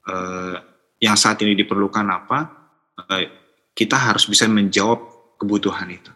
uh, 0.08 0.56
yang 1.04 1.20
saat 1.20 1.36
ini 1.44 1.52
diperlukan 1.52 2.06
apa, 2.08 2.38
uh, 2.96 3.22
kita 3.76 3.96
harus 3.96 4.24
bisa 4.24 4.48
menjawab 4.48 5.04
kebutuhan 5.36 5.92
itu. 5.92 6.08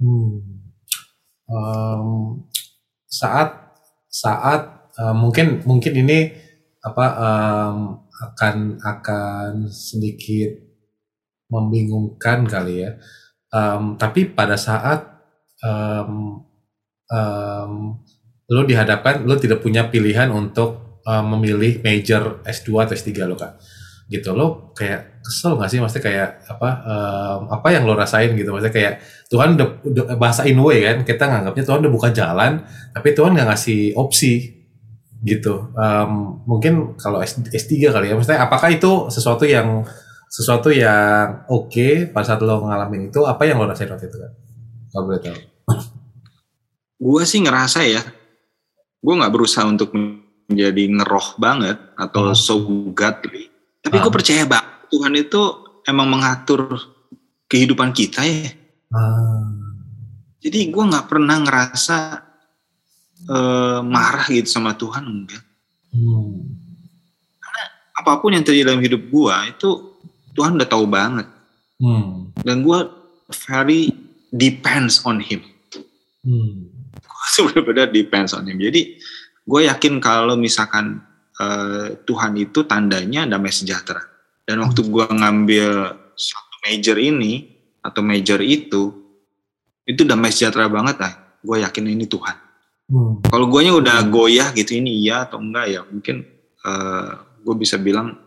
Hmm. 0.00 0.64
Um, 1.50 2.08
saat 3.04 3.76
saat 4.08 4.90
uh, 4.96 5.12
mungkin 5.12 5.60
mungkin 5.68 5.92
ini 5.92 6.32
apa 6.80 7.06
um, 7.20 7.76
akan 8.08 8.80
akan 8.80 9.68
sedikit 9.68 10.56
membingungkan 11.52 12.48
kali 12.48 12.88
ya. 12.88 12.96
Um, 13.50 13.98
tapi 14.00 14.30
pada 14.30 14.54
saat 14.56 15.04
um, 15.60 16.40
um, 17.10 17.72
lo 18.50 18.62
dihadapkan 18.64 19.26
lo 19.26 19.36
tidak 19.36 19.60
punya 19.60 19.90
pilihan 19.90 20.30
untuk 20.30 21.02
uh, 21.04 21.22
memilih 21.22 21.82
major 21.82 22.40
S2 22.46 22.68
atau 22.86 22.94
S3 22.94 23.10
lo 23.26 23.36
kak 23.36 23.58
gitu 24.10 24.34
lo 24.34 24.74
kayak 24.74 25.19
kesel 25.20 25.56
gak 25.56 25.70
sih? 25.70 25.78
Maksudnya 25.78 26.04
kayak 26.04 26.28
apa 26.48 26.68
um, 26.82 27.40
apa 27.52 27.68
yang 27.72 27.86
lo 27.86 27.94
rasain 27.94 28.32
gitu? 28.34 28.50
Maksudnya 28.50 28.74
kayak 28.74 28.94
Tuhan 29.30 29.54
udah, 29.56 29.68
udah 29.86 30.04
bahasa 30.18 30.44
in 30.48 30.58
way 30.58 30.82
kan 30.82 31.06
kita 31.06 31.24
nganggapnya 31.28 31.64
Tuhan 31.64 31.78
udah 31.86 31.92
buka 31.92 32.08
jalan 32.10 32.64
tapi 32.90 33.08
Tuhan 33.14 33.36
nggak 33.36 33.48
ngasih 33.52 33.94
opsi 33.94 34.60
gitu. 35.22 35.70
Um, 35.76 36.42
mungkin 36.48 36.96
kalau 36.96 37.20
S, 37.20 37.36
S3 37.38 37.92
kali 37.92 38.10
ya. 38.10 38.14
Maksudnya 38.16 38.40
apakah 38.42 38.72
itu 38.72 39.12
sesuatu 39.12 39.44
yang 39.44 39.84
sesuatu 40.30 40.70
yang 40.70 41.44
oke 41.50 41.68
okay 41.70 41.92
pada 42.08 42.34
saat 42.34 42.40
lo 42.42 42.64
ngalamin 42.64 43.12
itu? 43.12 43.22
Apa 43.28 43.44
yang 43.46 43.60
lo 43.60 43.68
rasain 43.68 43.88
waktu 43.88 44.08
itu 44.08 44.18
kan 44.18 44.32
kalau 44.90 45.04
boleh 45.06 45.20
tahu. 45.22 45.38
Gue 47.04 47.22
sih 47.24 47.40
ngerasa 47.40 47.80
ya 47.88 48.02
gue 49.00 49.14
nggak 49.16 49.32
berusaha 49.32 49.64
untuk 49.64 49.96
menjadi 49.96 50.82
ngeroh 50.92 51.40
banget 51.40 51.80
atau 51.96 52.30
hmm. 52.30 52.36
so 52.36 52.60
godly. 52.92 53.48
Tapi 53.80 53.96
hmm. 53.96 54.04
gue 54.04 54.12
percaya 54.12 54.44
bang 54.44 54.69
Tuhan 54.90 55.14
itu 55.16 55.42
emang 55.86 56.10
mengatur 56.10 56.76
kehidupan 57.50 57.90
kita 57.94 58.22
ya. 58.26 58.50
Hmm. 58.90 59.86
Jadi 60.40 60.72
gue 60.72 60.84
nggak 60.90 61.06
pernah 61.06 61.36
ngerasa 61.42 61.98
uh, 63.28 63.80
marah 63.84 64.26
gitu 64.30 64.48
sama 64.48 64.74
Tuhan 64.74 65.04
enggak. 65.04 65.44
Hmm. 65.94 66.46
Karena 67.38 67.62
apa 67.98 68.12
pun 68.18 68.34
yang 68.34 68.46
terjadi 68.46 68.72
dalam 68.72 68.82
hidup 68.82 69.02
gue 69.10 69.36
itu 69.50 69.70
Tuhan 70.34 70.58
udah 70.58 70.68
tahu 70.68 70.86
banget. 70.86 71.26
Hmm. 71.80 72.34
Dan 72.40 72.62
gue 72.66 72.80
very 73.46 73.94
depends 74.30 75.02
on 75.06 75.22
Him. 75.22 75.42
Hmm. 76.26 76.70
Benar 77.68 77.90
depends 77.90 78.34
on 78.34 78.46
Him. 78.46 78.58
Jadi 78.58 78.98
gue 79.44 79.60
yakin 79.66 79.98
kalau 79.98 80.38
misalkan 80.38 81.02
uh, 81.38 81.94
Tuhan 82.06 82.32
itu 82.38 82.64
tandanya 82.64 83.26
damai 83.26 83.52
sejahtera. 83.52 84.09
Dan 84.44 84.64
waktu 84.66 84.80
gue 84.82 85.04
ngambil 85.06 85.68
satu 86.14 86.54
major 86.66 86.96
ini 86.98 87.48
atau 87.80 88.02
major 88.04 88.40
itu, 88.42 88.92
itu 89.86 90.02
damai 90.04 90.34
sejahtera 90.34 90.66
banget 90.66 91.00
lah. 91.00 91.14
Gue 91.40 91.62
yakin 91.64 91.86
ini 91.88 92.04
Tuhan. 92.04 92.36
Hmm. 92.90 93.22
Kalau 93.22 93.46
gue 93.46 93.60
nya 93.62 93.72
udah 93.72 94.02
goyah 94.10 94.50
gitu 94.52 94.74
ini 94.74 95.06
iya 95.06 95.22
atau 95.22 95.38
enggak 95.38 95.66
ya 95.70 95.80
mungkin 95.86 96.26
uh, 96.66 96.68
eh, 96.68 97.10
gue 97.46 97.54
bisa 97.54 97.78
bilang 97.78 98.18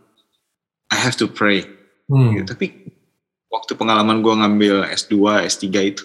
I 0.88 0.98
have 0.98 1.20
to 1.20 1.28
pray. 1.28 1.68
Hmm. 2.08 2.40
Gitu. 2.40 2.48
Tapi 2.48 2.66
waktu 3.52 3.76
pengalaman 3.76 4.24
gue 4.24 4.34
ngambil 4.34 4.76
S2, 4.96 5.46
S3 5.46 5.66
itu 5.84 6.04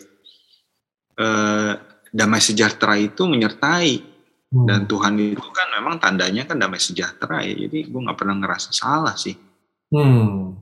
uh, 1.22 1.78
damai 2.10 2.42
sejahtera 2.42 2.98
itu 2.98 3.24
menyertai 3.24 4.18
Hmm. 4.48 4.64
Dan 4.64 4.88
Tuhan 4.88 5.12
itu 5.20 5.44
kan 5.52 5.68
memang 5.76 6.00
tandanya 6.00 6.48
kan 6.48 6.56
damai 6.56 6.80
sejahtera 6.80 7.44
ya. 7.44 7.68
Jadi 7.68 7.84
gue 7.84 8.00
nggak 8.00 8.18
pernah 8.18 8.36
ngerasa 8.40 8.72
salah 8.72 9.12
sih. 9.12 9.36
Hmm. 9.88 10.60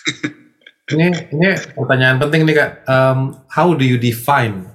ini 0.94 1.06
ini 1.30 1.48
pertanyaan 1.74 2.18
penting 2.18 2.42
nih 2.46 2.54
kak. 2.56 2.70
Um, 2.86 3.46
how 3.46 3.70
do 3.74 3.86
you 3.86 3.96
define 3.96 4.66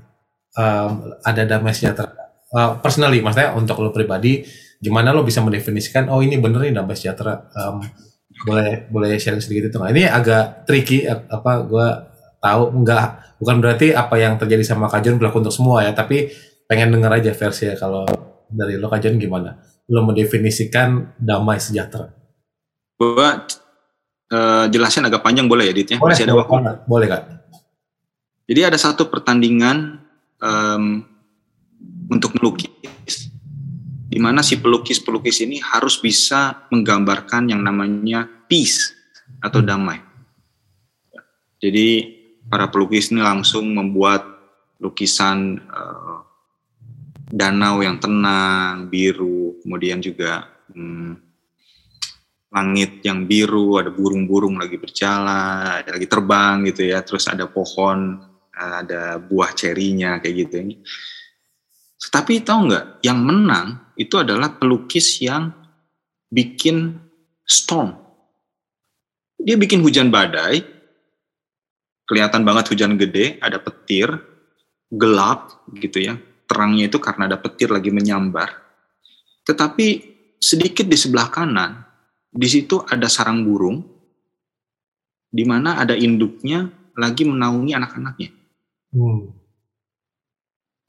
um, 0.56 1.12
ada 1.28 1.44
damai 1.44 1.76
sejahtera? 1.76 2.12
Uh, 2.56 2.80
personally, 2.80 3.20
maksudnya 3.20 3.52
untuk 3.52 3.84
lo 3.84 3.92
pribadi, 3.92 4.48
gimana 4.80 5.12
lo 5.12 5.28
bisa 5.28 5.44
mendefinisikan? 5.44 6.08
Oh 6.08 6.24
ini 6.24 6.40
bener 6.40 6.72
nih 6.72 6.74
damai 6.76 6.96
sejahtera. 6.96 7.52
Um, 7.52 7.84
boleh 8.44 8.88
boleh 8.92 9.16
sharing 9.20 9.44
sedikit 9.44 9.72
itu 9.72 9.76
nggak? 9.80 9.92
Ini 9.92 10.04
agak 10.12 10.46
tricky. 10.68 11.08
Apa 11.08 11.64
gue 11.68 11.88
tahu 12.40 12.64
nggak? 12.84 13.08
Bukan 13.44 13.56
berarti 13.60 13.92
apa 13.92 14.16
yang 14.16 14.40
terjadi 14.40 14.64
sama 14.64 14.88
Kajon 14.88 15.20
berlaku 15.20 15.44
untuk 15.44 15.56
semua 15.56 15.84
ya, 15.84 15.92
tapi 15.92 16.32
pengen 16.66 16.96
denger 16.96 17.12
aja 17.22 17.32
versi 17.36 17.68
ya 17.68 17.76
kalau 17.76 18.08
dari 18.48 18.80
lo 18.80 18.88
kajian 18.88 19.20
gimana? 19.20 19.60
Lo 19.92 20.02
mendefinisikan 20.08 21.20
damai 21.20 21.60
sejahtera? 21.60 22.10
Gue 22.96 23.30
uh, 24.32 24.66
jelasin 24.72 25.06
agak 25.06 25.22
panjang 25.22 25.46
boleh 25.46 25.70
ya, 25.70 25.74
Dit 25.76 25.94
ya? 25.94 25.98
Boleh, 26.00 26.16
Masih 26.16 26.26
ada 26.26 26.36
waktu. 26.38 26.54
Boleh, 26.88 27.08
Kak. 27.10 27.24
Jadi 28.46 28.62
ada 28.62 28.78
satu 28.78 29.10
pertandingan 29.10 30.06
um, 30.38 31.02
untuk 32.14 32.38
melukis, 32.38 33.34
di 34.06 34.20
mana 34.22 34.46
si 34.46 34.62
pelukis-pelukis 34.62 35.42
ini 35.42 35.58
harus 35.58 35.98
bisa 35.98 36.70
menggambarkan 36.70 37.50
yang 37.50 37.66
namanya 37.66 38.30
peace 38.46 38.94
atau 39.42 39.66
damai. 39.66 39.98
Jadi 41.58 42.14
para 42.46 42.70
pelukis 42.70 43.10
ini 43.10 43.26
langsung 43.26 43.74
membuat 43.74 44.22
lukisan 44.78 45.58
uh, 45.66 46.22
danau 47.26 47.82
yang 47.82 47.98
tenang, 47.98 48.86
biru, 48.94 49.58
kemudian 49.66 49.98
juga 49.98 50.46
hmm, 50.70 51.25
langit 52.56 53.04
yang 53.04 53.28
biru, 53.28 53.76
ada 53.76 53.92
burung-burung 53.92 54.56
lagi 54.56 54.80
berjalan, 54.80 55.84
lagi 55.84 56.08
terbang 56.08 56.64
gitu 56.72 56.88
ya, 56.88 57.04
terus 57.04 57.28
ada 57.28 57.52
pohon, 57.52 58.16
ada 58.56 59.20
buah 59.20 59.52
cerinya 59.52 60.24
kayak 60.24 60.36
gitu. 60.48 60.54
Ini. 60.64 60.76
Tapi 62.00 62.40
tahu 62.48 62.72
nggak, 62.72 62.86
yang 63.04 63.20
menang 63.20 63.92
itu 64.00 64.16
adalah 64.16 64.56
pelukis 64.56 65.20
yang 65.20 65.52
bikin 66.32 66.96
storm. 67.44 67.92
Dia 69.36 69.60
bikin 69.60 69.84
hujan 69.84 70.08
badai, 70.08 70.64
kelihatan 72.08 72.48
banget 72.48 72.72
hujan 72.72 72.96
gede, 72.96 73.36
ada 73.44 73.60
petir, 73.60 74.08
gelap 74.88 75.68
gitu 75.76 76.08
ya. 76.08 76.16
Terangnya 76.48 76.88
itu 76.88 77.04
karena 77.04 77.28
ada 77.28 77.36
petir 77.36 77.68
lagi 77.68 77.92
menyambar. 77.92 78.64
Tetapi 79.44 79.88
sedikit 80.40 80.86
di 80.90 80.98
sebelah 80.98 81.30
kanan, 81.30 81.85
di 82.36 82.48
situ 82.52 82.84
ada 82.84 83.08
sarang 83.08 83.48
burung, 83.48 83.80
di 85.32 85.44
mana 85.48 85.80
ada 85.80 85.96
induknya 85.96 86.68
lagi 87.00 87.24
menaungi 87.24 87.72
anak-anaknya. 87.72 88.30
Hmm. 88.92 89.32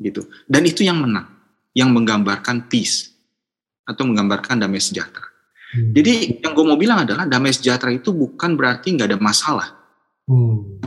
Gitu. 0.03 0.27
Dan 0.51 0.63
itu 0.67 0.83
yang 0.83 0.99
menang, 0.99 1.31
yang 1.73 1.95
menggambarkan 1.95 2.67
peace 2.67 3.15
atau 3.87 4.03
menggambarkan 4.03 4.67
damai 4.67 4.83
sejahtera. 4.83 5.31
Hmm. 5.71 5.95
Jadi 5.95 6.43
yang 6.43 6.53
gue 6.53 6.65
mau 6.67 6.79
bilang 6.79 7.07
adalah 7.07 7.31
damai 7.31 7.55
sejahtera 7.55 7.95
itu 7.95 8.11
bukan 8.11 8.59
berarti 8.59 8.99
nggak 8.99 9.15
ada 9.15 9.19
masalah. 9.23 9.69
Hmm 10.27 10.83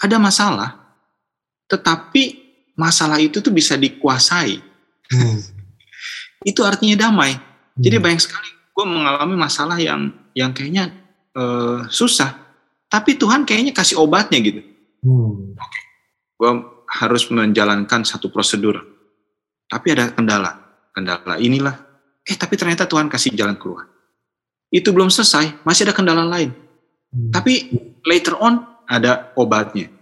ada 0.00 0.16
masalah, 0.16 0.70
tetapi 1.68 2.40
masalah 2.74 3.20
itu 3.20 3.44
tuh 3.44 3.52
bisa 3.52 3.76
dikuasai. 3.76 4.56
Hmm. 5.12 5.38
itu 6.50 6.60
artinya 6.64 7.06
damai. 7.06 7.36
Hmm. 7.36 7.80
Jadi 7.84 7.96
banyak 8.00 8.20
sekali 8.24 8.50
gue 8.80 8.88
mengalami 8.88 9.36
masalah 9.36 9.76
yang 9.76 10.08
yang 10.32 10.56
kayaknya 10.56 10.88
uh, 11.36 11.84
susah, 11.92 12.32
tapi 12.88 13.20
Tuhan 13.20 13.44
kayaknya 13.44 13.76
kasih 13.76 14.00
obatnya 14.00 14.40
gitu. 14.40 14.64
Hmm. 15.04 15.52
Gue 16.40 16.50
harus 16.88 17.28
menjalankan 17.28 18.08
satu 18.08 18.32
prosedur, 18.32 18.80
tapi 19.68 19.92
ada 19.92 20.08
kendala. 20.16 20.56
Kendala 20.96 21.36
inilah, 21.36 21.76
eh 22.24 22.34
tapi 22.40 22.56
ternyata 22.56 22.88
Tuhan 22.88 23.12
kasih 23.12 23.36
jalan 23.36 23.60
keluar. 23.60 23.84
Itu 24.72 24.96
belum 24.96 25.12
selesai, 25.12 25.60
masih 25.60 25.84
ada 25.84 25.94
kendala 25.94 26.24
lain. 26.24 26.56
Hmm. 27.12 27.28
Tapi 27.28 27.68
later 28.08 28.40
on 28.40 28.64
ada 28.88 29.28
obatnya. 29.36 29.92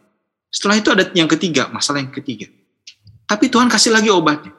Setelah 0.54 0.78
itu 0.78 0.88
ada 0.94 1.10
yang 1.18 1.26
ketiga, 1.26 1.66
masalah 1.74 1.98
yang 1.98 2.14
ketiga. 2.14 2.46
Tapi 3.26 3.50
Tuhan 3.50 3.66
kasih 3.66 3.90
lagi 3.90 4.08
obatnya. 4.08 4.54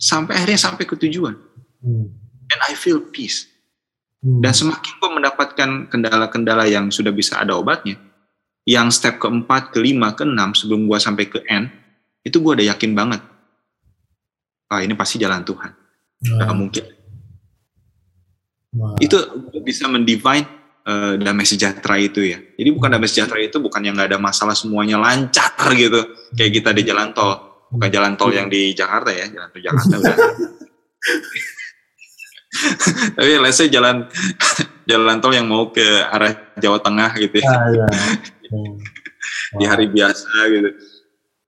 Sampai 0.00 0.40
akhirnya 0.40 0.58
sampai 0.58 0.88
ke 0.88 0.96
tujuan. 0.96 1.36
Hmm. 1.84 2.21
And 2.52 2.60
I 2.68 2.76
feel 2.76 3.00
peace. 3.00 3.48
Hmm. 4.22 4.44
Dan 4.44 4.52
semakin 4.54 4.92
gue 5.00 5.10
mendapatkan 5.10 5.70
kendala-kendala 5.90 6.68
yang 6.68 6.92
sudah 6.92 7.10
bisa 7.10 7.42
ada 7.42 7.58
obatnya, 7.58 7.98
yang 8.68 8.92
step 8.94 9.18
keempat, 9.18 9.74
kelima, 9.74 10.14
keenam 10.14 10.54
sebelum 10.54 10.86
gue 10.86 10.98
sampai 11.00 11.26
ke 11.26 11.42
N, 11.48 11.66
itu 12.22 12.38
gue 12.38 12.52
udah 12.62 12.66
yakin 12.70 12.94
banget. 12.94 13.20
Ah 14.70 14.80
ini 14.84 14.94
pasti 14.94 15.18
jalan 15.18 15.42
Tuhan. 15.42 15.70
Wow. 16.22 16.38
Gak 16.38 16.56
mungkin. 16.56 16.84
Wow. 18.72 18.96
Itu 19.02 19.16
bisa 19.60 19.90
mendivine 19.90 20.46
uh, 20.86 21.18
damai 21.18 21.44
sejahtera 21.44 21.98
itu 21.98 22.22
ya. 22.22 22.38
Jadi 22.38 22.68
bukan 22.70 22.94
damai 22.94 23.10
sejahtera 23.10 23.42
itu 23.42 23.58
bukan 23.58 23.82
yang 23.82 23.98
nggak 23.98 24.16
ada 24.16 24.20
masalah 24.22 24.54
semuanya 24.54 25.02
lancar 25.02 25.52
gitu 25.74 26.14
kayak 26.38 26.52
kita 26.62 26.70
di 26.70 26.82
jalan 26.86 27.10
tol. 27.10 27.66
Bukan 27.72 27.88
jalan 27.90 28.14
tol 28.20 28.30
yang 28.30 28.46
di 28.46 28.76
Jakarta 28.76 29.10
ya, 29.10 29.26
jalan 29.28 29.48
tol 29.50 29.60
Jakarta 29.60 29.94
udah. 29.98 30.16
Tapi 33.18 33.32
let's 33.42 33.58
say 33.58 33.68
jalan 33.68 34.06
jalan 34.90 35.18
tol 35.22 35.34
yang 35.34 35.46
mau 35.46 35.70
ke 35.70 35.84
arah 36.08 36.54
Jawa 36.58 36.78
Tengah 36.82 37.10
gitu 37.18 37.42
ya. 37.42 37.48
Ah, 37.48 37.68
iya. 37.70 37.86
di 39.58 39.64
hari 39.68 39.86
biasa 39.88 40.28
gitu. 40.48 40.70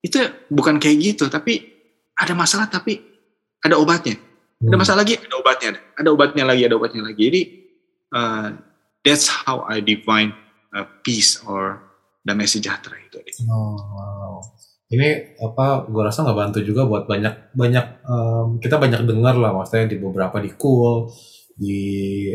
Itu 0.05 0.19
bukan 0.53 0.77
kayak 0.77 0.97
gitu, 1.01 1.25
tapi 1.33 1.65
ada 2.15 2.37
masalah 2.37 2.69
tapi 2.69 3.01
ada 3.65 3.81
obatnya. 3.81 4.21
Ada 4.61 4.77
hmm. 4.77 4.81
masalah 4.81 4.99
lagi, 5.03 5.17
ada 5.17 5.37
obatnya. 5.41 5.71
Ada 5.97 6.09
obatnya 6.13 6.45
lagi, 6.45 6.63
ada 6.69 6.75
obatnya 6.77 7.03
lagi. 7.05 7.23
Jadi 7.29 7.43
uh, 8.13 8.49
that's 9.03 9.27
how 9.27 9.65
I 9.65 9.81
define 9.81 10.37
uh, 10.77 10.87
peace 11.01 11.41
or 11.45 11.81
damai 12.25 12.49
sejahtera 12.49 12.97
itu. 13.01 13.21
Oh, 13.49 13.77
wow. 13.77 14.41
Ini 14.93 15.41
apa? 15.41 15.89
Gue 15.89 16.03
rasa 16.05 16.23
nggak 16.23 16.39
bantu 16.39 16.59
juga 16.61 16.85
buat 16.85 17.09
banyak 17.09 17.57
banyak 17.57 17.87
um, 18.05 18.61
kita 18.61 18.77
banyak 18.77 19.09
dengar 19.09 19.35
lah, 19.41 19.57
maksudnya 19.57 19.89
di 19.89 19.97
beberapa 19.97 20.37
di 20.45 20.53
cool, 20.61 21.09
di 21.57 21.81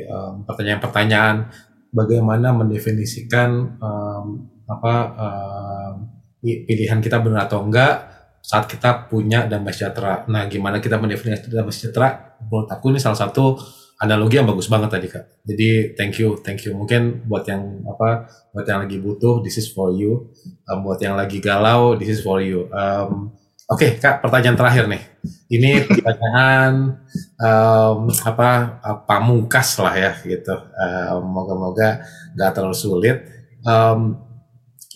um, 0.10 0.44
pertanyaan-pertanyaan 0.50 1.46
bagaimana 1.94 2.54
mendefinisikan 2.54 3.78
um, 3.78 4.26
apa 4.66 4.94
um, 5.18 5.94
pilihan 6.42 7.00
kita 7.02 7.22
benar 7.22 7.46
atau 7.50 7.66
enggak 7.66 8.10
saat 8.40 8.66
kita 8.66 9.12
punya 9.12 9.46
damai 9.46 9.76
sejahtera. 9.76 10.26
Nah, 10.32 10.48
gimana 10.48 10.80
kita 10.80 10.96
mendefinisikan 10.98 11.52
damai 11.52 11.76
sejahtera? 11.76 12.40
Menurut 12.48 12.72
aku 12.72 12.96
ini 12.96 13.00
salah 13.04 13.20
satu 13.20 13.60
analogi 14.00 14.40
yang 14.40 14.48
bagus 14.48 14.72
banget 14.72 14.90
tadi 14.96 15.08
kak. 15.12 15.44
Jadi 15.44 15.94
thank 16.00 16.16
you, 16.24 16.40
thank 16.40 16.64
you. 16.64 16.72
Mungkin 16.72 17.28
buat 17.28 17.44
yang 17.52 17.84
apa, 17.84 18.32
buat 18.56 18.64
yang 18.64 18.88
lagi 18.88 18.98
butuh, 19.04 19.44
this 19.44 19.60
is 19.60 19.68
for 19.68 19.92
you. 19.92 20.32
Um, 20.72 20.88
buat 20.88 21.04
yang 21.04 21.20
lagi 21.20 21.44
galau, 21.44 22.00
this 22.00 22.08
is 22.08 22.24
for 22.24 22.40
you. 22.40 22.72
Um, 22.72 23.36
Oke 23.70 23.86
okay, 23.86 24.02
kak, 24.02 24.26
pertanyaan 24.26 24.58
terakhir 24.58 24.90
nih. 24.90 25.04
Ini 25.46 25.86
pertanyaan 26.02 27.06
um, 27.38 28.10
apa 28.26 28.82
pamungkas 29.06 29.78
lah 29.78 29.94
ya 29.94 30.12
gitu. 30.26 30.58
Um, 30.74 31.30
moga-moga 31.30 32.02
nggak 32.34 32.50
terlalu 32.50 32.74
sulit. 32.74 33.18
Um, 33.62 34.18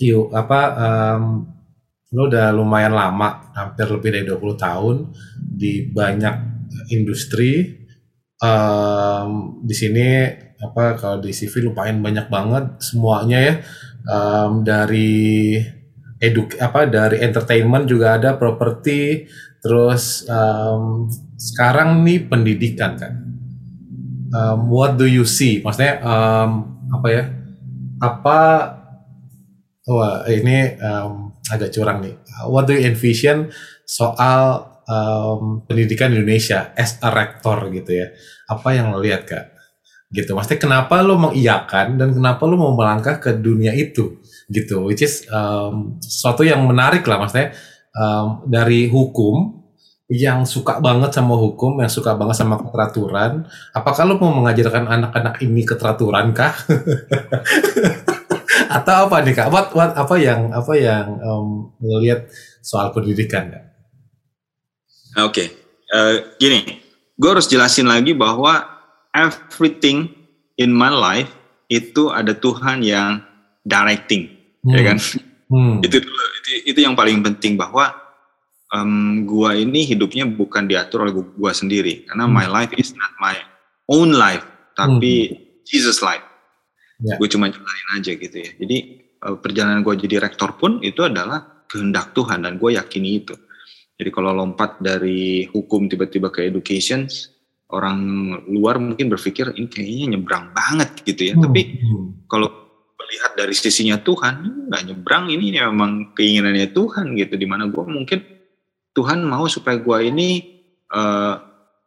yuk 0.02 0.34
apa 0.34 0.62
um, 0.74 1.54
lo 2.18 2.26
udah 2.26 2.50
lumayan 2.50 2.98
lama, 2.98 3.54
hampir 3.54 3.86
lebih 3.94 4.10
dari 4.10 4.26
20 4.26 4.42
tahun 4.58 4.96
di 5.38 5.94
banyak 5.94 6.36
industri 6.90 7.83
um, 8.44 9.30
di 9.64 9.72
sini 9.72 10.08
apa 10.60 11.00
kalau 11.00 11.18
di 11.24 11.32
CV 11.32 11.72
lupain 11.72 11.96
banyak 12.04 12.28
banget 12.28 12.84
semuanya 12.84 13.40
ya. 13.40 13.56
Um, 14.04 14.68
dari 14.68 15.56
eduk 16.20 16.60
apa 16.60 16.88
dari 16.88 17.24
entertainment 17.24 17.88
juga 17.88 18.20
ada 18.20 18.36
properti 18.36 19.28
terus 19.64 20.28
um, 20.28 21.08
sekarang 21.40 22.04
nih 22.04 22.28
pendidikan 22.28 23.00
kan. 23.00 23.14
Um, 24.34 24.68
what 24.68 25.00
do 25.00 25.08
you 25.08 25.24
see? 25.24 25.64
Maksudnya 25.64 26.04
um, 26.04 26.52
apa 26.92 27.08
ya 27.08 27.24
apa 28.04 28.40
wah 29.88 30.28
ini 30.28 30.76
um, 30.84 31.32
agak 31.48 31.72
curang 31.72 32.04
nih. 32.04 32.16
What 32.48 32.68
do 32.68 32.76
you 32.76 32.84
envision 32.84 33.56
soal 33.88 34.73
um, 34.88 35.64
pendidikan 35.68 36.12
Indonesia 36.12 36.72
as 36.76 37.00
a 37.04 37.10
rector 37.12 37.72
gitu 37.72 38.04
ya. 38.04 38.08
Apa 38.50 38.76
yang 38.76 38.92
lo 38.92 39.00
lihat 39.00 39.28
kak? 39.28 39.46
Gitu. 40.14 40.38
Maksudnya 40.38 40.62
kenapa 40.62 41.02
lo 41.02 41.18
mengiyakan 41.18 41.98
dan 41.98 42.14
kenapa 42.14 42.46
lo 42.46 42.56
mau 42.60 42.74
melangkah 42.78 43.18
ke 43.18 43.34
dunia 43.34 43.74
itu? 43.74 44.22
Gitu. 44.46 44.78
Which 44.86 45.02
is 45.02 45.26
um, 45.32 45.98
sesuatu 46.04 46.46
yang 46.46 46.62
menarik 46.64 47.04
lah 47.08 47.18
maksudnya. 47.18 47.56
Um, 47.94 48.50
dari 48.50 48.90
hukum 48.90 49.62
yang 50.10 50.50
suka 50.50 50.82
banget 50.82 51.14
sama 51.14 51.38
hukum 51.38 51.78
yang 51.78 51.90
suka 51.90 52.18
banget 52.18 52.38
sama 52.38 52.62
keteraturan. 52.62 53.46
Apakah 53.74 54.06
lo 54.06 54.22
mau 54.22 54.34
mengajarkan 54.34 54.90
anak-anak 54.90 55.42
ini 55.42 55.66
keteraturan 55.66 56.34
kah 56.34 56.54
atau 58.78 59.10
apa 59.10 59.16
nih 59.26 59.34
kak? 59.34 59.50
What, 59.50 59.74
what 59.78 59.94
apa 59.94 60.16
yang 60.18 60.54
apa 60.54 60.74
yang 60.78 61.18
um, 61.22 61.74
lihat 61.82 62.30
soal 62.62 62.94
pendidikan 62.94 63.50
kak 63.50 63.73
oke 65.20 65.34
okay. 65.34 65.48
uh, 65.94 66.18
eh, 66.18 66.18
gini 66.38 66.82
gue 67.18 67.30
harus 67.30 67.46
jelasin 67.46 67.86
lagi 67.86 68.18
bahwa 68.18 68.66
everything 69.14 70.10
in 70.58 70.74
my 70.74 70.90
life 70.90 71.30
itu 71.70 72.14
ada 72.14 72.34
Tuhan 72.38 72.86
yang 72.86 73.22
directing, 73.64 74.30
ya 74.66 74.68
hmm. 74.68 74.76
ya 74.76 74.82
kan? 74.84 74.98
Hmm. 75.50 75.76
Itu, 75.86 75.98
itu 76.02 76.52
itu 76.74 76.80
yang 76.82 76.98
paling 76.98 77.22
penting 77.24 77.56
bahwa 77.56 77.94
um, 78.74 79.24
gua 79.24 79.56
ini 79.56 79.86
hidupnya 79.88 80.28
bukan 80.28 80.68
diatur 80.68 81.08
oleh 81.08 81.14
gua 81.16 81.54
sendiri 81.56 82.06
karena 82.10 82.28
hmm. 82.28 82.34
my 82.34 82.48
life 82.50 82.74
is 82.76 82.92
not 82.98 83.14
my 83.22 83.38
own 83.90 84.14
life 84.14 84.44
tapi 84.76 85.32
hmm. 85.32 85.38
Jesus 85.64 86.04
life. 86.04 86.26
Ya. 87.04 87.20
Gue 87.20 87.28
cuma 87.28 87.52
jalanin 87.52 87.90
aja 88.00 88.12
gitu 88.16 88.38
ya. 88.38 88.52
Jadi 88.64 88.78
uh, 89.24 89.36
perjalanan 89.40 89.84
gue 89.84 89.96
jadi 89.96 90.24
rektor 90.24 90.56
pun 90.56 90.80
itu 90.84 91.04
adalah 91.04 91.66
kehendak 91.68 92.16
Tuhan 92.16 92.44
dan 92.48 92.60
gue 92.60 92.76
yakini 92.76 93.24
itu. 93.24 93.36
Jadi 94.04 94.12
kalau 94.12 94.36
lompat 94.36 94.84
dari 94.84 95.48
hukum 95.48 95.88
tiba-tiba 95.88 96.28
ke 96.28 96.44
education, 96.44 97.08
orang 97.72 98.04
luar 98.52 98.76
mungkin 98.76 99.08
berpikir 99.08 99.56
ini 99.56 99.72
kayaknya 99.72 100.20
nyebrang 100.20 100.52
banget 100.52 100.92
gitu 101.08 101.32
ya. 101.32 101.40
Hmm. 101.40 101.48
Tapi 101.48 101.62
hmm. 101.80 102.28
kalau 102.28 102.52
melihat 103.00 103.32
dari 103.40 103.56
sisinya 103.56 103.96
Tuhan, 104.04 104.68
nggak 104.68 104.84
nyebrang 104.92 105.32
ini 105.32 105.56
memang 105.56 106.12
keinginannya 106.12 106.76
Tuhan 106.76 107.16
gitu. 107.16 107.40
Di 107.40 107.48
mana 107.48 107.72
gue 107.72 107.84
mungkin 107.88 108.20
Tuhan 108.92 109.24
mau 109.24 109.48
supaya 109.48 109.80
gue 109.80 109.98
ini 110.04 110.60
uh, 110.92 111.40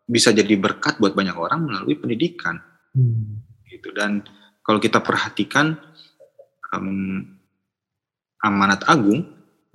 bisa 0.09 0.33
jadi 0.33 0.57
berkat 0.57 0.97
buat 0.97 1.13
banyak 1.13 1.37
orang 1.37 1.69
melalui 1.69 2.01
pendidikan. 2.01 2.57
Hmm. 2.97 3.45
Gitu 3.69 3.93
dan 3.93 4.25
kalau 4.65 4.81
kita 4.81 5.05
perhatikan 5.05 5.77
um, 6.73 7.37
amanat 8.41 8.89
agung, 8.89 9.21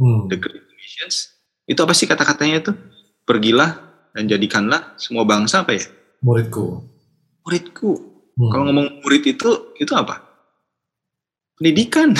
hmm. 0.01 0.25
the 0.25 0.41
Great 0.41 0.65
Commissions, 0.65 1.37
itu 1.71 1.79
apa 1.79 1.95
sih 1.95 2.03
kata-katanya 2.03 2.59
itu? 2.59 2.75
Pergilah 3.23 3.79
dan 4.11 4.27
jadikanlah 4.27 4.91
semua 4.99 5.23
bangsa 5.23 5.63
apa 5.63 5.79
ya? 5.79 5.87
Muridku. 6.19 6.83
Muridku. 7.47 7.91
Hmm. 8.35 8.51
Kalau 8.51 8.63
ngomong 8.67 8.99
murid 8.99 9.23
itu, 9.23 9.71
itu 9.79 9.93
apa? 9.95 10.19
Pendidikan. 11.55 12.11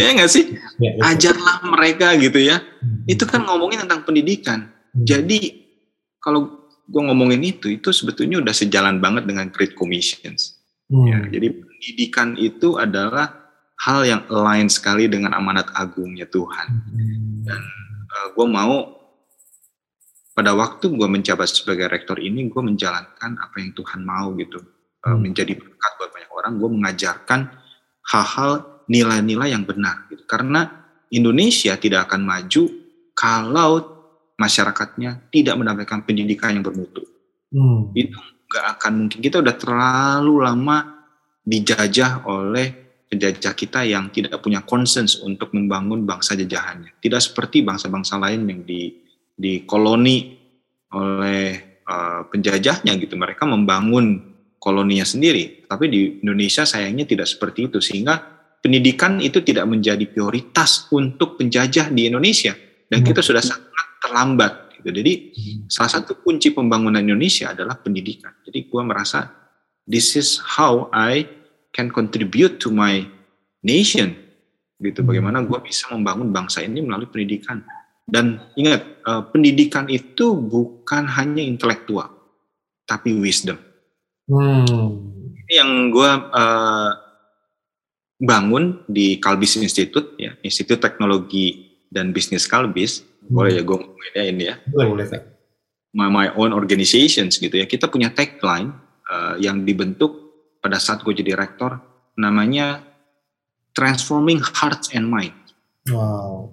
ya 0.00 0.08
nggak 0.16 0.32
sih? 0.32 0.56
Ya, 0.80 0.96
ya. 0.96 1.12
Ajarlah 1.12 1.60
mereka 1.68 2.16
gitu 2.16 2.40
ya. 2.40 2.64
Hmm. 2.80 3.04
Itu 3.04 3.28
kan 3.28 3.44
ngomongin 3.44 3.84
tentang 3.84 4.08
pendidikan. 4.08 4.72
Hmm. 4.96 5.04
Jadi 5.04 5.68
kalau 6.16 6.72
gue 6.88 7.02
ngomongin 7.02 7.44
itu, 7.44 7.68
itu 7.68 7.92
sebetulnya 7.92 8.40
udah 8.40 8.54
sejalan 8.56 8.96
banget 8.96 9.28
dengan 9.28 9.52
Great 9.52 9.76
Commissions. 9.76 10.56
Hmm. 10.88 11.04
Ya, 11.04 11.20
jadi 11.28 11.52
pendidikan 11.52 12.40
itu 12.40 12.80
adalah 12.80 13.41
hal 13.82 14.06
yang 14.06 14.22
lain 14.30 14.70
sekali 14.70 15.10
dengan 15.10 15.34
amanat 15.34 15.74
agungnya 15.74 16.30
Tuhan. 16.30 16.68
Hmm. 16.70 17.42
Dan 17.42 17.62
uh, 18.06 18.14
eh, 18.14 18.26
gue 18.30 18.46
mau 18.46 18.74
pada 20.32 20.56
waktu 20.56 20.88
gue 20.94 21.08
menjabat 21.10 21.50
sebagai 21.50 21.90
rektor 21.90 22.16
ini, 22.22 22.46
gue 22.46 22.62
menjalankan 22.62 23.36
apa 23.36 23.56
yang 23.58 23.74
Tuhan 23.74 24.00
mau 24.06 24.30
gitu. 24.38 24.62
Eh, 24.62 25.06
hmm. 25.10 25.12
Uh, 25.12 25.18
menjadi 25.18 25.52
berkat 25.58 25.92
buat 25.98 26.10
banyak 26.14 26.30
orang, 26.30 26.52
gue 26.62 26.70
mengajarkan 26.70 27.40
hal-hal 28.06 28.50
nilai-nilai 28.86 29.50
yang 29.50 29.66
benar. 29.66 30.06
Gitu. 30.06 30.22
Karena 30.30 30.86
Indonesia 31.10 31.74
tidak 31.74 32.08
akan 32.10 32.22
maju 32.22 32.62
kalau 33.18 33.72
masyarakatnya 34.38 35.28
tidak 35.34 35.54
mendapatkan 35.58 36.06
pendidikan 36.06 36.54
yang 36.54 36.64
bermutu. 36.64 37.02
Hmm. 37.50 37.90
Itu 37.98 38.16
nggak 38.46 38.64
akan 38.78 38.92
mungkin. 39.04 39.18
Kita 39.18 39.42
udah 39.42 39.54
terlalu 39.58 40.34
lama 40.38 40.78
dijajah 41.42 42.22
oleh 42.30 42.81
penjajah 43.12 43.52
kita 43.52 43.84
yang 43.84 44.08
tidak 44.08 44.40
punya 44.40 44.64
konsens 44.64 45.20
untuk 45.20 45.52
membangun 45.52 46.08
bangsa 46.08 46.32
jajahannya. 46.32 46.96
Tidak 46.96 47.20
seperti 47.20 47.60
bangsa-bangsa 47.60 48.16
lain 48.16 48.48
yang 48.48 48.64
di 48.64 48.88
di 49.36 49.68
koloni 49.68 50.32
oleh 50.96 51.76
uh, 51.84 52.24
penjajahnya 52.32 52.96
gitu. 52.96 53.12
Mereka 53.20 53.44
membangun 53.44 54.32
koloninya 54.56 55.04
sendiri. 55.04 55.68
Tapi 55.68 55.84
di 55.92 56.00
Indonesia 56.24 56.64
sayangnya 56.64 57.04
tidak 57.04 57.28
seperti 57.28 57.68
itu 57.68 57.84
sehingga 57.84 58.16
pendidikan 58.64 59.20
itu 59.20 59.44
tidak 59.44 59.68
menjadi 59.68 60.08
prioritas 60.08 60.88
untuk 60.88 61.36
penjajah 61.36 61.92
di 61.92 62.08
Indonesia 62.08 62.56
dan 62.88 63.04
hmm. 63.04 63.08
kita 63.12 63.20
sudah 63.20 63.44
sangat 63.44 64.00
terlambat 64.00 64.72
gitu. 64.80 64.88
Jadi 64.88 65.12
hmm. 65.36 65.68
salah 65.68 66.00
satu 66.00 66.16
kunci 66.24 66.56
pembangunan 66.56 67.04
Indonesia 67.04 67.52
adalah 67.52 67.76
pendidikan. 67.76 68.32
Jadi 68.40 68.72
gue 68.72 68.82
merasa 68.86 69.28
this 69.84 70.16
is 70.16 70.40
how 70.40 70.88
I 70.96 71.41
can 71.72 71.88
contribute 71.88 72.60
to 72.60 72.68
my 72.70 73.02
nation 73.64 74.14
gitu. 74.82 75.00
Hmm. 75.02 75.08
Bagaimana 75.08 75.38
gue 75.42 75.58
bisa 75.64 75.90
membangun 75.90 76.30
bangsa 76.30 76.62
ini 76.62 76.82
melalui 76.84 77.08
pendidikan. 77.08 77.64
Dan 78.02 78.42
ingat 78.58 78.82
uh, 79.06 79.22
pendidikan 79.30 79.86
itu 79.86 80.34
bukan 80.34 81.06
hanya 81.06 81.40
intelektual, 81.40 82.10
tapi 82.84 83.14
wisdom. 83.14 83.56
Hmm. 84.26 84.66
Ini 85.46 85.54
yang 85.62 85.70
gue 85.94 86.10
uh, 86.34 86.90
bangun 88.18 88.82
di 88.90 89.22
Kalbis 89.22 89.54
Institute, 89.58 90.18
ya, 90.18 90.34
Institut 90.42 90.82
Teknologi 90.82 91.78
dan 91.88 92.10
Bisnis 92.10 92.50
Kalbis 92.50 93.06
boleh 93.22 93.54
ya 93.54 93.62
gue 93.62 93.76
ngomongin 93.78 94.34
ini 94.34 94.44
ya. 94.50 94.58
Boleh, 94.66 94.86
boleh. 94.90 95.06
My, 95.94 96.08
my 96.10 96.26
own 96.34 96.50
organizations 96.50 97.38
gitu 97.38 97.54
ya. 97.54 97.66
Kita 97.70 97.86
punya 97.86 98.10
tagline 98.10 98.74
uh, 99.06 99.38
yang 99.38 99.62
dibentuk 99.62 100.21
pada 100.62 100.78
saat 100.78 101.02
gue 101.02 101.10
jadi 101.10 101.34
rektor 101.34 101.76
namanya 102.14 102.80
Transforming 103.74 104.38
Hearts 104.38 104.94
and 104.94 105.08
Mind. 105.10 105.34
Wow. 105.90 106.52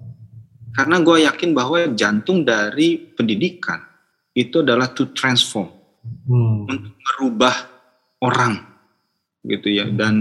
Karena 0.74 0.98
gue 1.02 1.26
yakin 1.28 1.50
bahwa 1.54 1.78
jantung 1.94 2.42
dari 2.42 2.96
pendidikan 2.98 3.78
itu 4.32 4.62
adalah 4.62 4.90
to 4.94 5.10
transform, 5.12 5.68
hmm. 6.30 6.70
untuk 6.70 6.94
merubah 6.96 7.54
orang, 8.22 8.62
gitu 9.44 9.68
ya. 9.68 9.90
Dan 9.90 10.16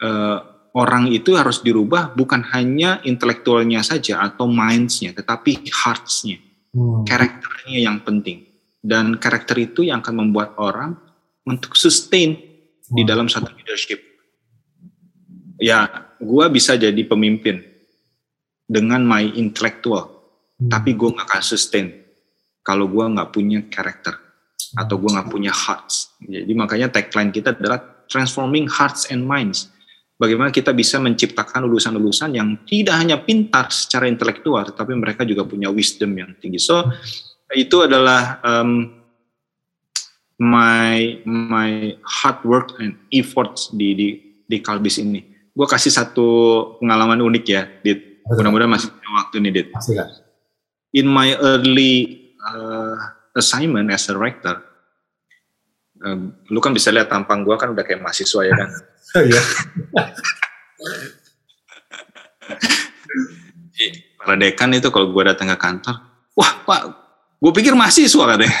uh, 0.00 0.38
orang 0.78 1.10
itu 1.10 1.34
harus 1.34 1.60
dirubah 1.60 2.14
bukan 2.14 2.46
hanya 2.54 3.02
intelektualnya 3.02 3.82
saja 3.82 4.22
atau 4.22 4.46
mindsnya, 4.46 5.10
tetapi 5.12 5.66
heartsnya, 5.66 6.38
hmm. 6.72 7.02
karakternya 7.04 7.78
yang 7.82 7.98
penting. 8.06 8.46
Dan 8.78 9.18
karakter 9.18 9.58
itu 9.58 9.82
yang 9.82 10.00
akan 10.00 10.24
membuat 10.24 10.54
orang 10.62 10.94
untuk 11.42 11.74
sustain 11.74 12.38
hmm. 12.38 12.47
Di 12.92 13.02
dalam 13.04 13.28
satu 13.28 13.52
leadership. 13.52 14.00
Ya, 15.58 16.08
gue 16.18 16.46
bisa 16.54 16.78
jadi 16.78 17.02
pemimpin 17.04 17.60
dengan 18.68 19.02
my 19.02 19.34
intellectual, 19.34 20.08
hmm. 20.60 20.70
tapi 20.70 20.94
gue 20.94 21.08
gak 21.12 21.26
akan 21.26 21.42
sustain 21.42 21.86
kalau 22.62 22.86
gue 22.86 23.04
gak 23.04 23.30
punya 23.34 23.64
karakter 23.66 24.14
atau 24.76 24.94
gue 25.00 25.10
gak 25.10 25.30
punya 25.32 25.50
hearts. 25.50 26.14
Jadi 26.22 26.52
makanya 26.54 26.92
tagline 26.92 27.34
kita 27.34 27.56
adalah 27.56 28.04
transforming 28.06 28.70
hearts 28.70 29.10
and 29.10 29.24
minds 29.26 29.72
bagaimana 30.18 30.50
kita 30.50 30.74
bisa 30.74 30.98
menciptakan 30.98 31.64
lulusan-lulusan 31.64 32.34
yang 32.34 32.58
tidak 32.66 32.98
hanya 32.98 33.22
pintar 33.22 33.70
secara 33.70 34.10
intelektual, 34.10 34.66
tetapi 34.66 34.92
mereka 34.98 35.22
juga 35.22 35.46
punya 35.46 35.70
wisdom 35.70 36.12
yang 36.18 36.34
tinggi. 36.36 36.58
So 36.58 36.82
itu 37.54 37.86
adalah 37.86 38.42
um, 38.42 38.97
my 40.38 41.18
my 41.26 41.98
hard 42.06 42.38
work 42.46 42.78
and 42.78 42.94
efforts 43.10 43.74
di 43.74 43.94
di 43.94 44.08
di 44.46 44.56
Kalbis 44.62 45.02
ini. 45.02 45.20
Gue 45.52 45.66
kasih 45.66 45.90
satu 45.90 46.26
pengalaman 46.78 47.18
unik 47.18 47.44
ya, 47.50 47.66
Dit. 47.82 48.22
Mudah-mudahan 48.30 48.70
masih 48.70 48.94
punya 48.94 49.10
waktu 49.18 49.36
nih, 49.42 49.52
Dit. 49.52 49.68
In 50.94 51.10
my 51.10 51.34
early 51.42 52.22
uh, 52.38 52.94
assignment 53.34 53.90
as 53.90 54.06
a 54.06 54.14
rector, 54.14 54.62
um, 56.06 56.38
lu 56.48 56.62
kan 56.62 56.70
bisa 56.70 56.94
lihat 56.94 57.10
tampang 57.10 57.42
gue 57.42 57.58
kan 57.58 57.74
udah 57.74 57.82
kayak 57.82 58.00
mahasiswa 58.00 58.46
ya 58.46 58.54
kan. 58.54 58.70
Iya. 59.08 59.40
Para 64.20 64.36
dekan 64.36 64.68
itu 64.76 64.92
kalau 64.92 65.16
gue 65.16 65.24
datang 65.24 65.48
ke 65.48 65.56
kantor, 65.56 65.96
wah 66.36 66.52
pak, 66.68 66.92
gue 67.40 67.52
pikir 67.56 67.72
mahasiswa 67.72 68.36
katanya. 68.36 68.52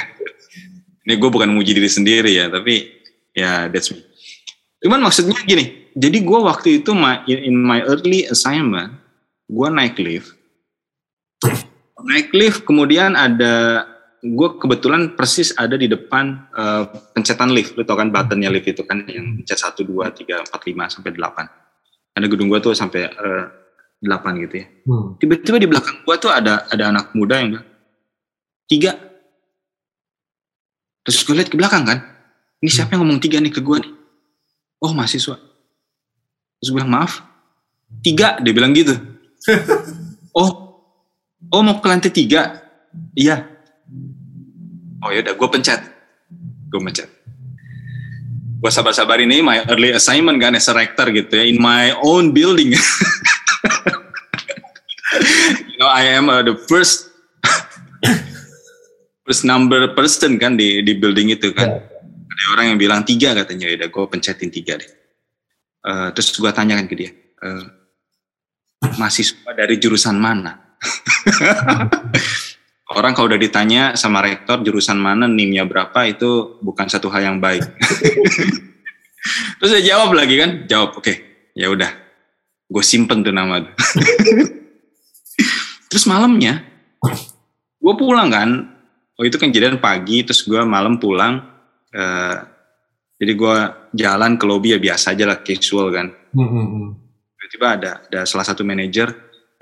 Ini 1.08 1.16
gue 1.16 1.30
bukan 1.32 1.48
muji 1.48 1.72
diri 1.72 1.88
sendiri 1.88 2.36
ya, 2.36 2.52
tapi 2.52 2.84
ya 3.32 3.72
that's 3.72 3.88
me. 3.88 4.04
Cuman 4.84 5.00
maksudnya 5.00 5.40
gini, 5.48 5.88
jadi 5.96 6.20
gue 6.20 6.38
waktu 6.44 6.84
itu 6.84 6.92
my, 6.92 7.24
in 7.24 7.56
my 7.56 7.80
early 7.88 8.28
assignment, 8.28 8.92
gue 9.48 9.68
naik 9.72 9.96
lift. 9.96 10.36
Naik 12.04 12.28
lift, 12.36 12.68
kemudian 12.68 13.16
ada 13.16 13.88
gue 14.20 14.48
kebetulan 14.60 15.16
persis 15.16 15.56
ada 15.56 15.80
di 15.80 15.88
depan 15.88 16.44
uh, 16.52 16.92
pencetan 17.16 17.56
lift, 17.56 17.72
lu 17.80 17.88
tau 17.88 17.96
kan 17.96 18.12
buttonnya 18.12 18.52
lift 18.52 18.68
itu 18.68 18.84
kan 18.84 19.08
yang 19.08 19.40
pencet 19.40 19.64
satu 19.64 19.88
dua 19.88 20.12
tiga 20.12 20.44
empat 20.44 20.60
lima 20.68 20.92
sampai 20.92 21.16
delapan. 21.16 21.48
Ada 22.12 22.28
gedung 22.28 22.52
gue 22.52 22.60
tuh 22.60 22.76
sampai 22.76 23.08
uh, 23.08 23.48
delapan 23.96 24.44
gitu 24.44 24.54
ya. 24.60 24.66
Hmm. 24.84 25.16
Tiba-tiba 25.16 25.56
di 25.56 25.68
belakang 25.72 26.04
gue 26.04 26.16
tuh 26.20 26.28
ada 26.28 26.68
ada 26.68 26.84
anak 26.92 27.16
muda 27.16 27.40
yang 27.40 27.56
bilang 27.56 27.68
tiga. 28.68 29.07
Terus 31.08 31.24
gue 31.24 31.34
lihat 31.40 31.48
ke 31.48 31.56
belakang 31.56 31.88
kan, 31.88 32.04
ini 32.60 32.68
siapa 32.68 32.92
yang 32.92 33.08
ngomong 33.08 33.16
tiga 33.16 33.40
nih 33.40 33.48
ke 33.48 33.64
gue 33.64 33.80
nih? 33.80 33.92
Oh 34.84 34.92
mahasiswa. 34.92 35.40
Terus 36.60 36.68
gue 36.68 36.76
bilang 36.76 36.92
maaf, 36.92 37.24
tiga 38.04 38.36
dia 38.44 38.52
bilang 38.52 38.76
gitu. 38.76 38.92
oh, 40.36 40.84
oh 41.48 41.62
mau 41.64 41.80
ke 41.80 41.88
lantai 41.88 42.12
tiga? 42.12 42.60
Iya, 43.16 43.58
oh 45.04 45.10
ya 45.14 45.22
udah 45.22 45.34
gue 45.34 45.48
pencet 45.50 45.80
gue 46.68 46.80
pencet 46.82 47.08
gue 48.58 48.70
sabar-sabar 48.74 49.22
ini 49.22 49.38
my 49.38 49.62
early 49.70 49.94
assignment 49.94 50.42
kan 50.42 50.58
as 50.58 50.66
a 50.66 50.74
rector 50.74 51.06
gitu 51.14 51.30
ya 51.38 51.44
in 51.46 51.62
my 51.62 51.94
own 52.02 52.34
building 52.34 52.74
you 55.70 55.78
know 55.78 55.86
I 55.86 56.10
am 56.18 56.26
uh, 56.26 56.42
the 56.42 56.58
first 56.66 57.14
first 59.28 59.44
number 59.44 59.92
person 59.92 60.40
kan 60.40 60.56
di 60.56 60.80
di 60.80 60.96
building 60.96 61.36
itu 61.36 61.52
kan. 61.52 61.68
Yeah. 61.68 61.96
ada 62.38 62.54
orang 62.54 62.66
yang 62.70 62.78
bilang 62.78 63.02
tiga 63.02 63.34
katanya 63.34 63.66
ya 63.66 63.82
udah 63.82 63.88
gue 63.90 64.04
pencetin 64.08 64.48
tiga 64.48 64.80
deh. 64.80 64.88
Uh, 65.82 66.08
terus 66.16 66.32
gue 66.32 66.48
tanyakan 66.48 66.86
ke 66.86 66.94
dia 66.94 67.10
uh, 67.44 67.66
mahasiswa 68.96 69.52
dari 69.52 69.76
jurusan 69.76 70.16
mana? 70.16 70.78
Orang 72.88 73.12
kalau 73.12 73.28
udah 73.28 73.36
ditanya 73.36 73.92
sama 74.00 74.24
rektor 74.24 74.64
jurusan 74.64 74.96
mana 74.96 75.28
nimnya 75.28 75.68
berapa? 75.68 76.08
Itu 76.08 76.56
bukan 76.64 76.88
satu 76.88 77.12
hal 77.12 77.26
yang 77.26 77.38
baik. 77.42 77.60
Terus 79.58 79.70
saya 79.74 79.84
jawab 79.84 80.14
lagi 80.14 80.38
kan 80.38 80.50
jawab 80.70 80.96
oke 80.96 81.04
okay, 81.04 81.16
ya 81.58 81.68
udah 81.68 81.90
gue 82.68 82.84
simpen 82.84 83.24
tuh 83.24 83.32
nama 83.32 83.58
terus 85.88 86.04
malamnya 86.04 86.60
gue 87.80 87.94
pulang 87.96 88.28
kan 88.28 88.77
oh 89.18 89.24
itu 89.26 89.36
kan 89.36 89.50
kejadian 89.50 89.82
pagi 89.82 90.22
terus 90.22 90.46
gue 90.46 90.62
malam 90.62 91.02
pulang 91.02 91.42
uh, 91.92 92.36
jadi 93.18 93.32
gue 93.34 93.56
jalan 93.98 94.38
ke 94.38 94.44
lobby 94.46 94.72
ya 94.72 94.78
biasa 94.78 95.18
aja 95.18 95.26
lah 95.26 95.42
casual 95.42 95.90
kan 95.90 96.06
mm-hmm. 96.32 96.86
tiba-tiba 97.34 97.66
ada 97.66 97.92
ada 98.06 98.20
salah 98.22 98.46
satu 98.46 98.62
manajer 98.62 99.10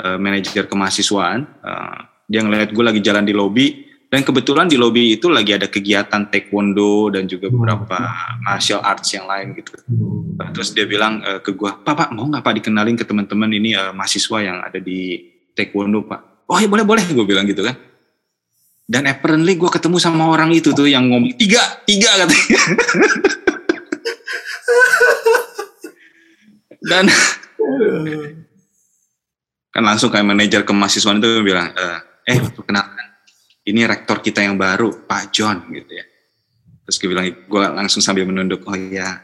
uh, 0.05 0.21
manajer 0.21 0.69
kemahasiswaan 0.69 1.49
uh, 1.65 1.99
dia 2.29 2.45
ngeliat 2.45 2.77
gue 2.77 2.85
lagi 2.85 3.01
jalan 3.01 3.25
di 3.25 3.33
lobby 3.33 3.87
dan 4.07 4.23
kebetulan 4.23 4.71
di 4.71 4.79
lobby 4.79 5.19
itu 5.19 5.27
lagi 5.27 5.51
ada 5.51 5.67
kegiatan 5.67 6.31
taekwondo 6.31 7.11
dan 7.11 7.27
juga 7.27 7.51
beberapa 7.51 7.99
martial 8.47 8.79
arts 8.79 9.19
yang 9.19 9.27
lain 9.27 9.59
gitu. 9.59 9.75
Hmm. 9.83 10.39
Terus 10.55 10.71
dia 10.79 10.87
bilang 10.87 11.27
uh, 11.27 11.43
ke 11.43 11.51
gue, 11.51 11.71
Pak, 11.83 11.91
Pak 11.91 12.09
mau 12.15 12.31
nggak 12.31 12.39
Pak 12.47 12.55
dikenalin 12.63 12.95
ke 12.95 13.03
teman-teman 13.03 13.51
ini 13.51 13.75
uh, 13.75 13.91
mahasiswa 13.91 14.39
yang 14.47 14.63
ada 14.63 14.79
di 14.79 15.27
taekwondo 15.59 16.07
Pak? 16.07 16.47
Oh 16.47 16.59
ya 16.63 16.71
boleh 16.71 16.87
boleh, 16.87 17.03
gue 17.03 17.27
bilang 17.27 17.51
gitu 17.51 17.67
kan. 17.67 17.75
Dan 18.87 19.11
apparently 19.11 19.59
gue 19.59 19.67
ketemu 19.67 19.99
sama 19.99 20.31
orang 20.31 20.55
itu 20.55 20.71
tuh 20.71 20.87
yang 20.87 21.11
ngomong 21.11 21.35
tiga, 21.35 21.59
tiga 21.83 22.07
katanya. 22.23 22.61
Dan 26.87 27.11
kan 29.75 29.83
langsung 29.83 30.07
kayak 30.15 30.23
manajer 30.23 30.63
kemahasiswaan 30.63 31.19
itu 31.19 31.43
bilang, 31.43 31.75
eh 32.23 32.39
perkenalkan 32.39 33.07
ini 33.67 33.83
rektor 33.83 34.23
kita 34.23 34.47
yang 34.47 34.55
baru 34.55 35.03
Pak 35.03 35.35
John 35.35 35.67
gitu 35.75 35.91
ya. 35.91 36.07
Terus 36.87 36.97
gue 37.03 37.09
bilang, 37.11 37.27
gue 37.27 37.63
langsung 37.75 37.99
sambil 37.99 38.23
menunduk, 38.23 38.63
oh 38.71 38.79
iya, 38.79 39.19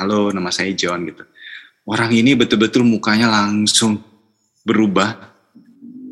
halo 0.00 0.32
nama 0.32 0.48
saya 0.48 0.72
John 0.72 1.04
gitu. 1.04 1.28
Orang 1.84 2.08
ini 2.16 2.32
betul-betul 2.32 2.80
mukanya 2.80 3.28
langsung 3.28 4.00
berubah. 4.64 5.36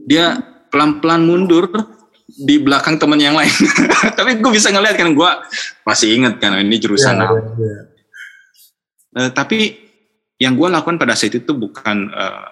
Dia 0.04 0.36
pelan-pelan 0.68 1.24
mundur, 1.24 1.72
di 2.32 2.56
belakang 2.56 2.96
temen 2.96 3.20
yang 3.20 3.36
lain. 3.36 3.52
Tapi 4.18 4.40
gue 4.40 4.52
bisa 4.52 4.72
ngeliat 4.72 4.96
kan 4.96 5.12
gue 5.12 5.30
masih 5.84 6.16
inget 6.16 6.40
kan 6.40 6.56
ini 6.56 6.76
jurusan 6.80 7.20
yeah, 7.20 7.28
apa. 7.28 7.36
Yeah. 7.60 7.82
Uh, 9.12 9.28
tapi 9.28 9.76
yang 10.40 10.56
gue 10.56 10.68
lakukan 10.72 10.96
pada 10.96 11.12
saat 11.12 11.36
itu 11.36 11.52
bukan 11.52 12.08
uh, 12.08 12.48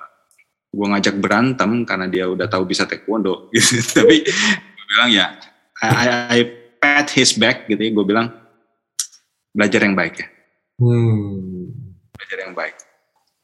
gue 0.69 0.87
ngajak 0.93 1.17
berantem 1.17 1.89
karena 1.89 2.05
dia 2.05 2.29
udah 2.29 2.53
tahu 2.53 2.69
bisa 2.69 2.85
taekwondo 2.85 3.49
gitu. 3.57 3.81
Tapi 3.81 4.29
gue 4.29 4.85
bilang 4.93 5.09
ya 5.09 5.33
I, 5.81 5.89
I, 5.89 6.07
I 6.37 6.41
pat 6.77 7.09
his 7.17 7.33
back 7.33 7.65
gitu 7.65 7.81
ya. 7.81 7.91
Gue 7.97 8.05
bilang 8.05 8.29
belajar 9.57 9.81
yang 9.81 9.97
baik 9.97 10.21
ya. 10.21 10.29
Hmm. 10.77 11.73
Belajar 12.13 12.39
yang 12.45 12.53
baik. 12.53 12.77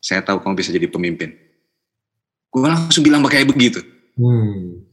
Saya 0.04 0.20
tahu 0.20 0.44
kamu 0.44 0.54
bisa 0.60 0.70
jadi 0.70 0.86
pemimpin. 0.92 1.32
Gue 2.52 2.60
langsung 2.68 3.00
bilang 3.00 3.24
kayak 3.24 3.48
begitu. 3.48 3.80
Hmm 4.16 4.85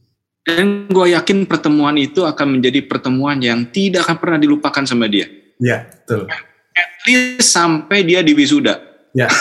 dan 0.44 0.92
gue 0.92 1.16
yakin 1.16 1.48
pertemuan 1.48 1.96
itu 1.96 2.20
akan 2.20 2.60
menjadi 2.60 2.84
pertemuan 2.84 3.40
yang 3.40 3.64
tidak 3.72 4.04
akan 4.04 4.20
pernah 4.20 4.36
dilupakan 4.36 4.84
sama 4.84 5.08
dia. 5.08 5.24
Ya, 5.56 5.88
betul. 5.88 6.28
At 6.76 6.90
least 7.08 7.48
sampai 7.48 8.04
dia 8.04 8.20
di 8.20 8.36
wisuda. 8.36 8.76
Ya, 9.16 9.32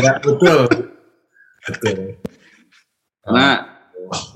ya 0.00 0.16
betul. 0.16 0.64
betul. 1.60 2.16
Nah, 3.28 3.84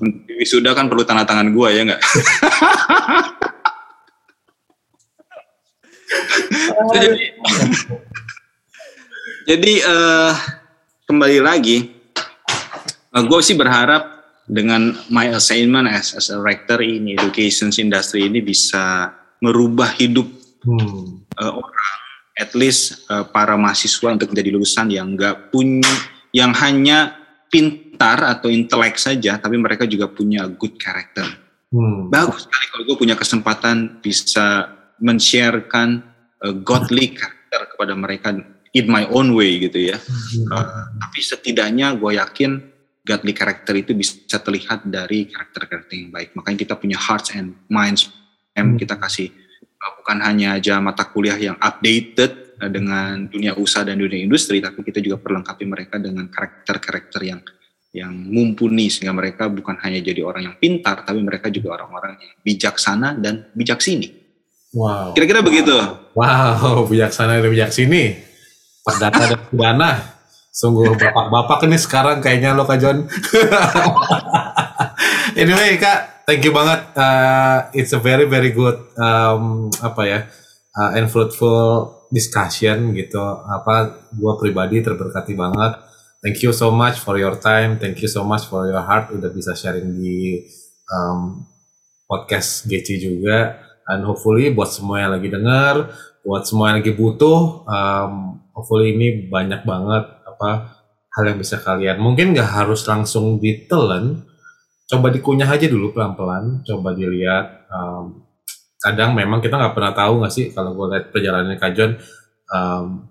di 0.05 0.33
wisuda 0.37 0.77
kan 0.77 0.93
perlu 0.93 1.01
tanda 1.01 1.25
tangan 1.25 1.49
gue 1.49 1.67
ya 1.73 1.81
nggak? 1.89 2.01
jadi, 6.93 7.09
jadi 9.49 9.73
uh, 9.89 10.37
kembali 11.09 11.39
lagi, 11.41 11.97
uh, 13.09 13.23
gue 13.25 13.39
sih 13.41 13.57
berharap 13.57 14.10
dengan 14.51 14.99
my 15.07 15.31
assignment 15.31 15.87
as, 15.87 16.11
as 16.11 16.27
a 16.27 16.35
rector 16.35 16.83
in 16.83 17.07
education 17.07 17.71
industry 17.71 18.27
ini 18.27 18.43
bisa 18.43 19.15
merubah 19.39 19.95
hidup 19.95 20.27
hmm. 20.67 21.23
uh, 21.39 21.53
orang, 21.55 21.97
at 22.35 22.51
least 22.51 23.07
uh, 23.07 23.23
para 23.23 23.55
mahasiswa 23.55 24.11
untuk 24.11 24.35
menjadi 24.35 24.51
lulusan 24.51 24.91
yang 24.91 25.15
enggak 25.15 25.55
punya, 25.55 25.87
yang 26.35 26.51
hanya 26.51 27.15
pintar 27.47 28.19
atau 28.27 28.51
intelek 28.51 28.99
saja, 28.99 29.39
tapi 29.39 29.55
mereka 29.55 29.87
juga 29.87 30.11
punya 30.11 30.43
good 30.51 30.75
character. 30.75 31.25
Hmm. 31.71 32.11
Bagus 32.11 32.43
sekali 32.43 32.65
kalau 32.75 32.83
gue 32.91 32.97
punya 32.99 33.15
kesempatan 33.15 34.03
bisa 34.03 34.67
men-sharekan 34.99 36.03
uh, 36.43 36.51
godly 36.59 37.15
character 37.15 37.71
kepada 37.71 37.95
mereka 37.95 38.35
in 38.75 38.85
my 38.91 39.07
own 39.15 39.31
way 39.31 39.63
gitu 39.63 39.95
ya. 39.95 39.97
Hmm. 39.97 40.51
Uh, 40.51 40.91
tapi 41.07 41.19
setidaknya 41.23 41.95
gue 41.95 42.19
yakin 42.19 42.70
godly 43.01 43.33
character 43.33 43.73
itu 43.73 43.97
bisa 43.97 44.37
terlihat 44.37 44.85
dari 44.85 45.25
karakter-karakter 45.25 45.93
yang 45.97 46.13
baik. 46.13 46.37
Makanya 46.37 46.57
kita 46.57 46.73
punya 46.77 46.97
hearts 47.01 47.33
and 47.33 47.57
minds 47.67 48.09
hmm. 48.55 48.77
kita 48.77 48.95
kasih 48.99 49.33
uh, 49.81 49.91
bukan 50.01 50.17
hanya 50.21 50.57
aja 50.59 50.77
mata 50.77 51.07
kuliah 51.09 51.37
yang 51.37 51.57
updated 51.57 52.61
uh, 52.61 52.69
dengan 52.69 53.25
dunia 53.25 53.57
usaha 53.57 53.81
dan 53.81 53.97
dunia 53.97 54.21
industri, 54.21 54.61
tapi 54.61 54.85
kita 54.85 55.01
juga 55.01 55.17
perlengkapi 55.17 55.65
mereka 55.65 55.97
dengan 55.97 56.29
karakter-karakter 56.29 57.21
yang 57.25 57.41
yang 57.91 58.15
mumpuni 58.15 58.87
sehingga 58.87 59.11
mereka 59.11 59.51
bukan 59.51 59.75
hanya 59.83 59.99
jadi 59.99 60.23
orang 60.23 60.47
yang 60.47 60.55
pintar, 60.55 61.03
tapi 61.03 61.19
mereka 61.19 61.51
juga 61.51 61.75
orang-orang 61.75 62.15
yang 62.23 62.35
bijaksana 62.39 63.19
dan 63.19 63.51
bijaksini. 63.51 64.07
Wow. 64.71 65.11
Kira-kira 65.11 65.43
begitu. 65.43 65.75
Wow, 66.15 66.87
bijaksana 66.87 67.43
dan 67.43 67.51
bijaksini. 67.51 68.15
Perdata 68.87 69.35
dan 69.35 69.41
pidana. 69.51 69.91
Sungguh 70.51 70.99
bapak-bapak 70.99 71.63
ini 71.63 71.79
sekarang 71.79 72.19
kayaknya 72.19 72.51
lo 72.51 72.67
Kak 72.67 72.75
John. 72.83 73.07
anyway 75.39 75.79
Kak, 75.79 76.27
thank 76.27 76.43
you 76.43 76.51
banget. 76.51 76.91
Uh, 76.91 77.71
it's 77.71 77.95
a 77.95 78.01
very 78.03 78.27
very 78.27 78.51
good 78.51 78.75
um, 78.99 79.71
apa 79.79 80.01
ya 80.03 80.19
uh, 80.75 80.91
and 80.91 81.07
fruitful 81.07 82.03
discussion 82.11 82.91
gitu. 82.91 83.23
Apa 83.47 83.95
gua 84.11 84.35
pribadi 84.35 84.83
terberkati 84.83 85.39
banget. 85.39 85.87
Thank 86.19 86.43
you 86.43 86.51
so 86.51 86.67
much 86.67 86.99
for 86.99 87.15
your 87.15 87.39
time. 87.39 87.79
Thank 87.79 88.03
you 88.03 88.11
so 88.11 88.27
much 88.27 88.43
for 88.51 88.67
your 88.67 88.83
heart 88.83 89.07
udah 89.15 89.31
bisa 89.31 89.55
sharing 89.55 90.03
di 90.03 90.43
um, 90.91 91.47
podcast 92.11 92.67
GC 92.67 92.99
juga. 92.99 93.55
And 93.87 94.03
hopefully 94.03 94.51
buat 94.51 94.67
semua 94.67 94.99
yang 94.99 95.15
lagi 95.15 95.31
dengar, 95.31 95.95
buat 96.27 96.43
semua 96.43 96.75
yang 96.75 96.83
lagi 96.83 96.93
butuh, 96.93 97.65
um, 97.65 98.43
hopefully 98.51 98.93
ini 98.99 99.31
banyak 99.31 99.63
banget 99.63 100.20
apa 100.41 100.81
hal 101.13 101.23
yang 101.29 101.37
bisa 101.37 101.61
kalian 101.61 102.01
mungkin 102.01 102.33
nggak 102.33 102.49
harus 102.49 102.81
langsung 102.89 103.37
ditelan. 103.37 104.25
Coba 104.89 105.13
dikunyah 105.13 105.47
aja 105.47 105.69
dulu 105.69 105.93
pelan-pelan 105.93 106.65
coba 106.67 106.91
dilihat 106.97 107.69
um, 107.69 108.25
kadang 108.81 109.13
memang 109.13 109.39
kita 109.39 109.55
nggak 109.55 109.77
pernah 109.77 109.93
tahu 109.93 110.13
nggak 110.19 110.33
sih 110.33 110.49
kalau 110.49 110.73
gue 110.73 110.97
lihat 110.97 111.05
perjalanan 111.13 111.55
kajon 111.55 112.01
um, 112.49 113.07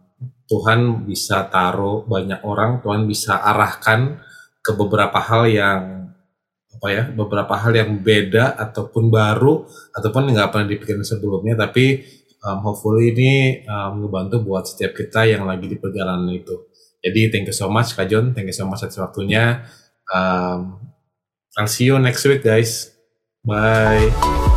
Tuhan 0.51 1.07
bisa 1.07 1.47
taruh 1.47 2.03
banyak 2.05 2.43
orang 2.43 2.83
Tuhan 2.83 3.07
bisa 3.07 3.39
arahkan 3.39 4.18
ke 4.61 4.74
beberapa 4.74 5.22
hal 5.22 5.47
yang 5.47 5.83
apa 6.74 6.89
ya 6.91 7.05
beberapa 7.09 7.55
hal 7.55 7.72
yang 7.72 8.03
beda 8.03 8.59
ataupun 8.59 9.09
baru 9.09 9.64
ataupun 9.95 10.35
nggak 10.35 10.51
pernah 10.51 10.66
dipikirin 10.66 11.07
sebelumnya 11.07 11.55
tapi 11.55 12.03
um, 12.43 12.59
hopefully 12.66 13.14
ini 13.14 13.62
um, 13.70 14.05
ngebantu 14.05 14.43
buat 14.43 14.66
setiap 14.66 14.99
kita 14.99 15.22
yang 15.22 15.47
lagi 15.47 15.70
di 15.70 15.78
perjalanan 15.78 16.28
itu 16.35 16.70
jadi 17.01 17.32
thank 17.32 17.48
you 17.48 17.57
so 17.57 17.68
much 17.72 17.96
Kak 17.96 18.09
John, 18.09 18.32
thank 18.36 18.48
you 18.48 18.57
so 18.57 18.68
much 18.68 18.84
atas 18.84 19.01
waktunya. 19.01 19.64
Um, 20.11 20.92
I'll 21.57 21.70
see 21.70 21.88
you 21.88 21.98
next 21.98 22.24
week 22.24 22.42
guys. 22.44 22.92
Bye. 23.44 24.49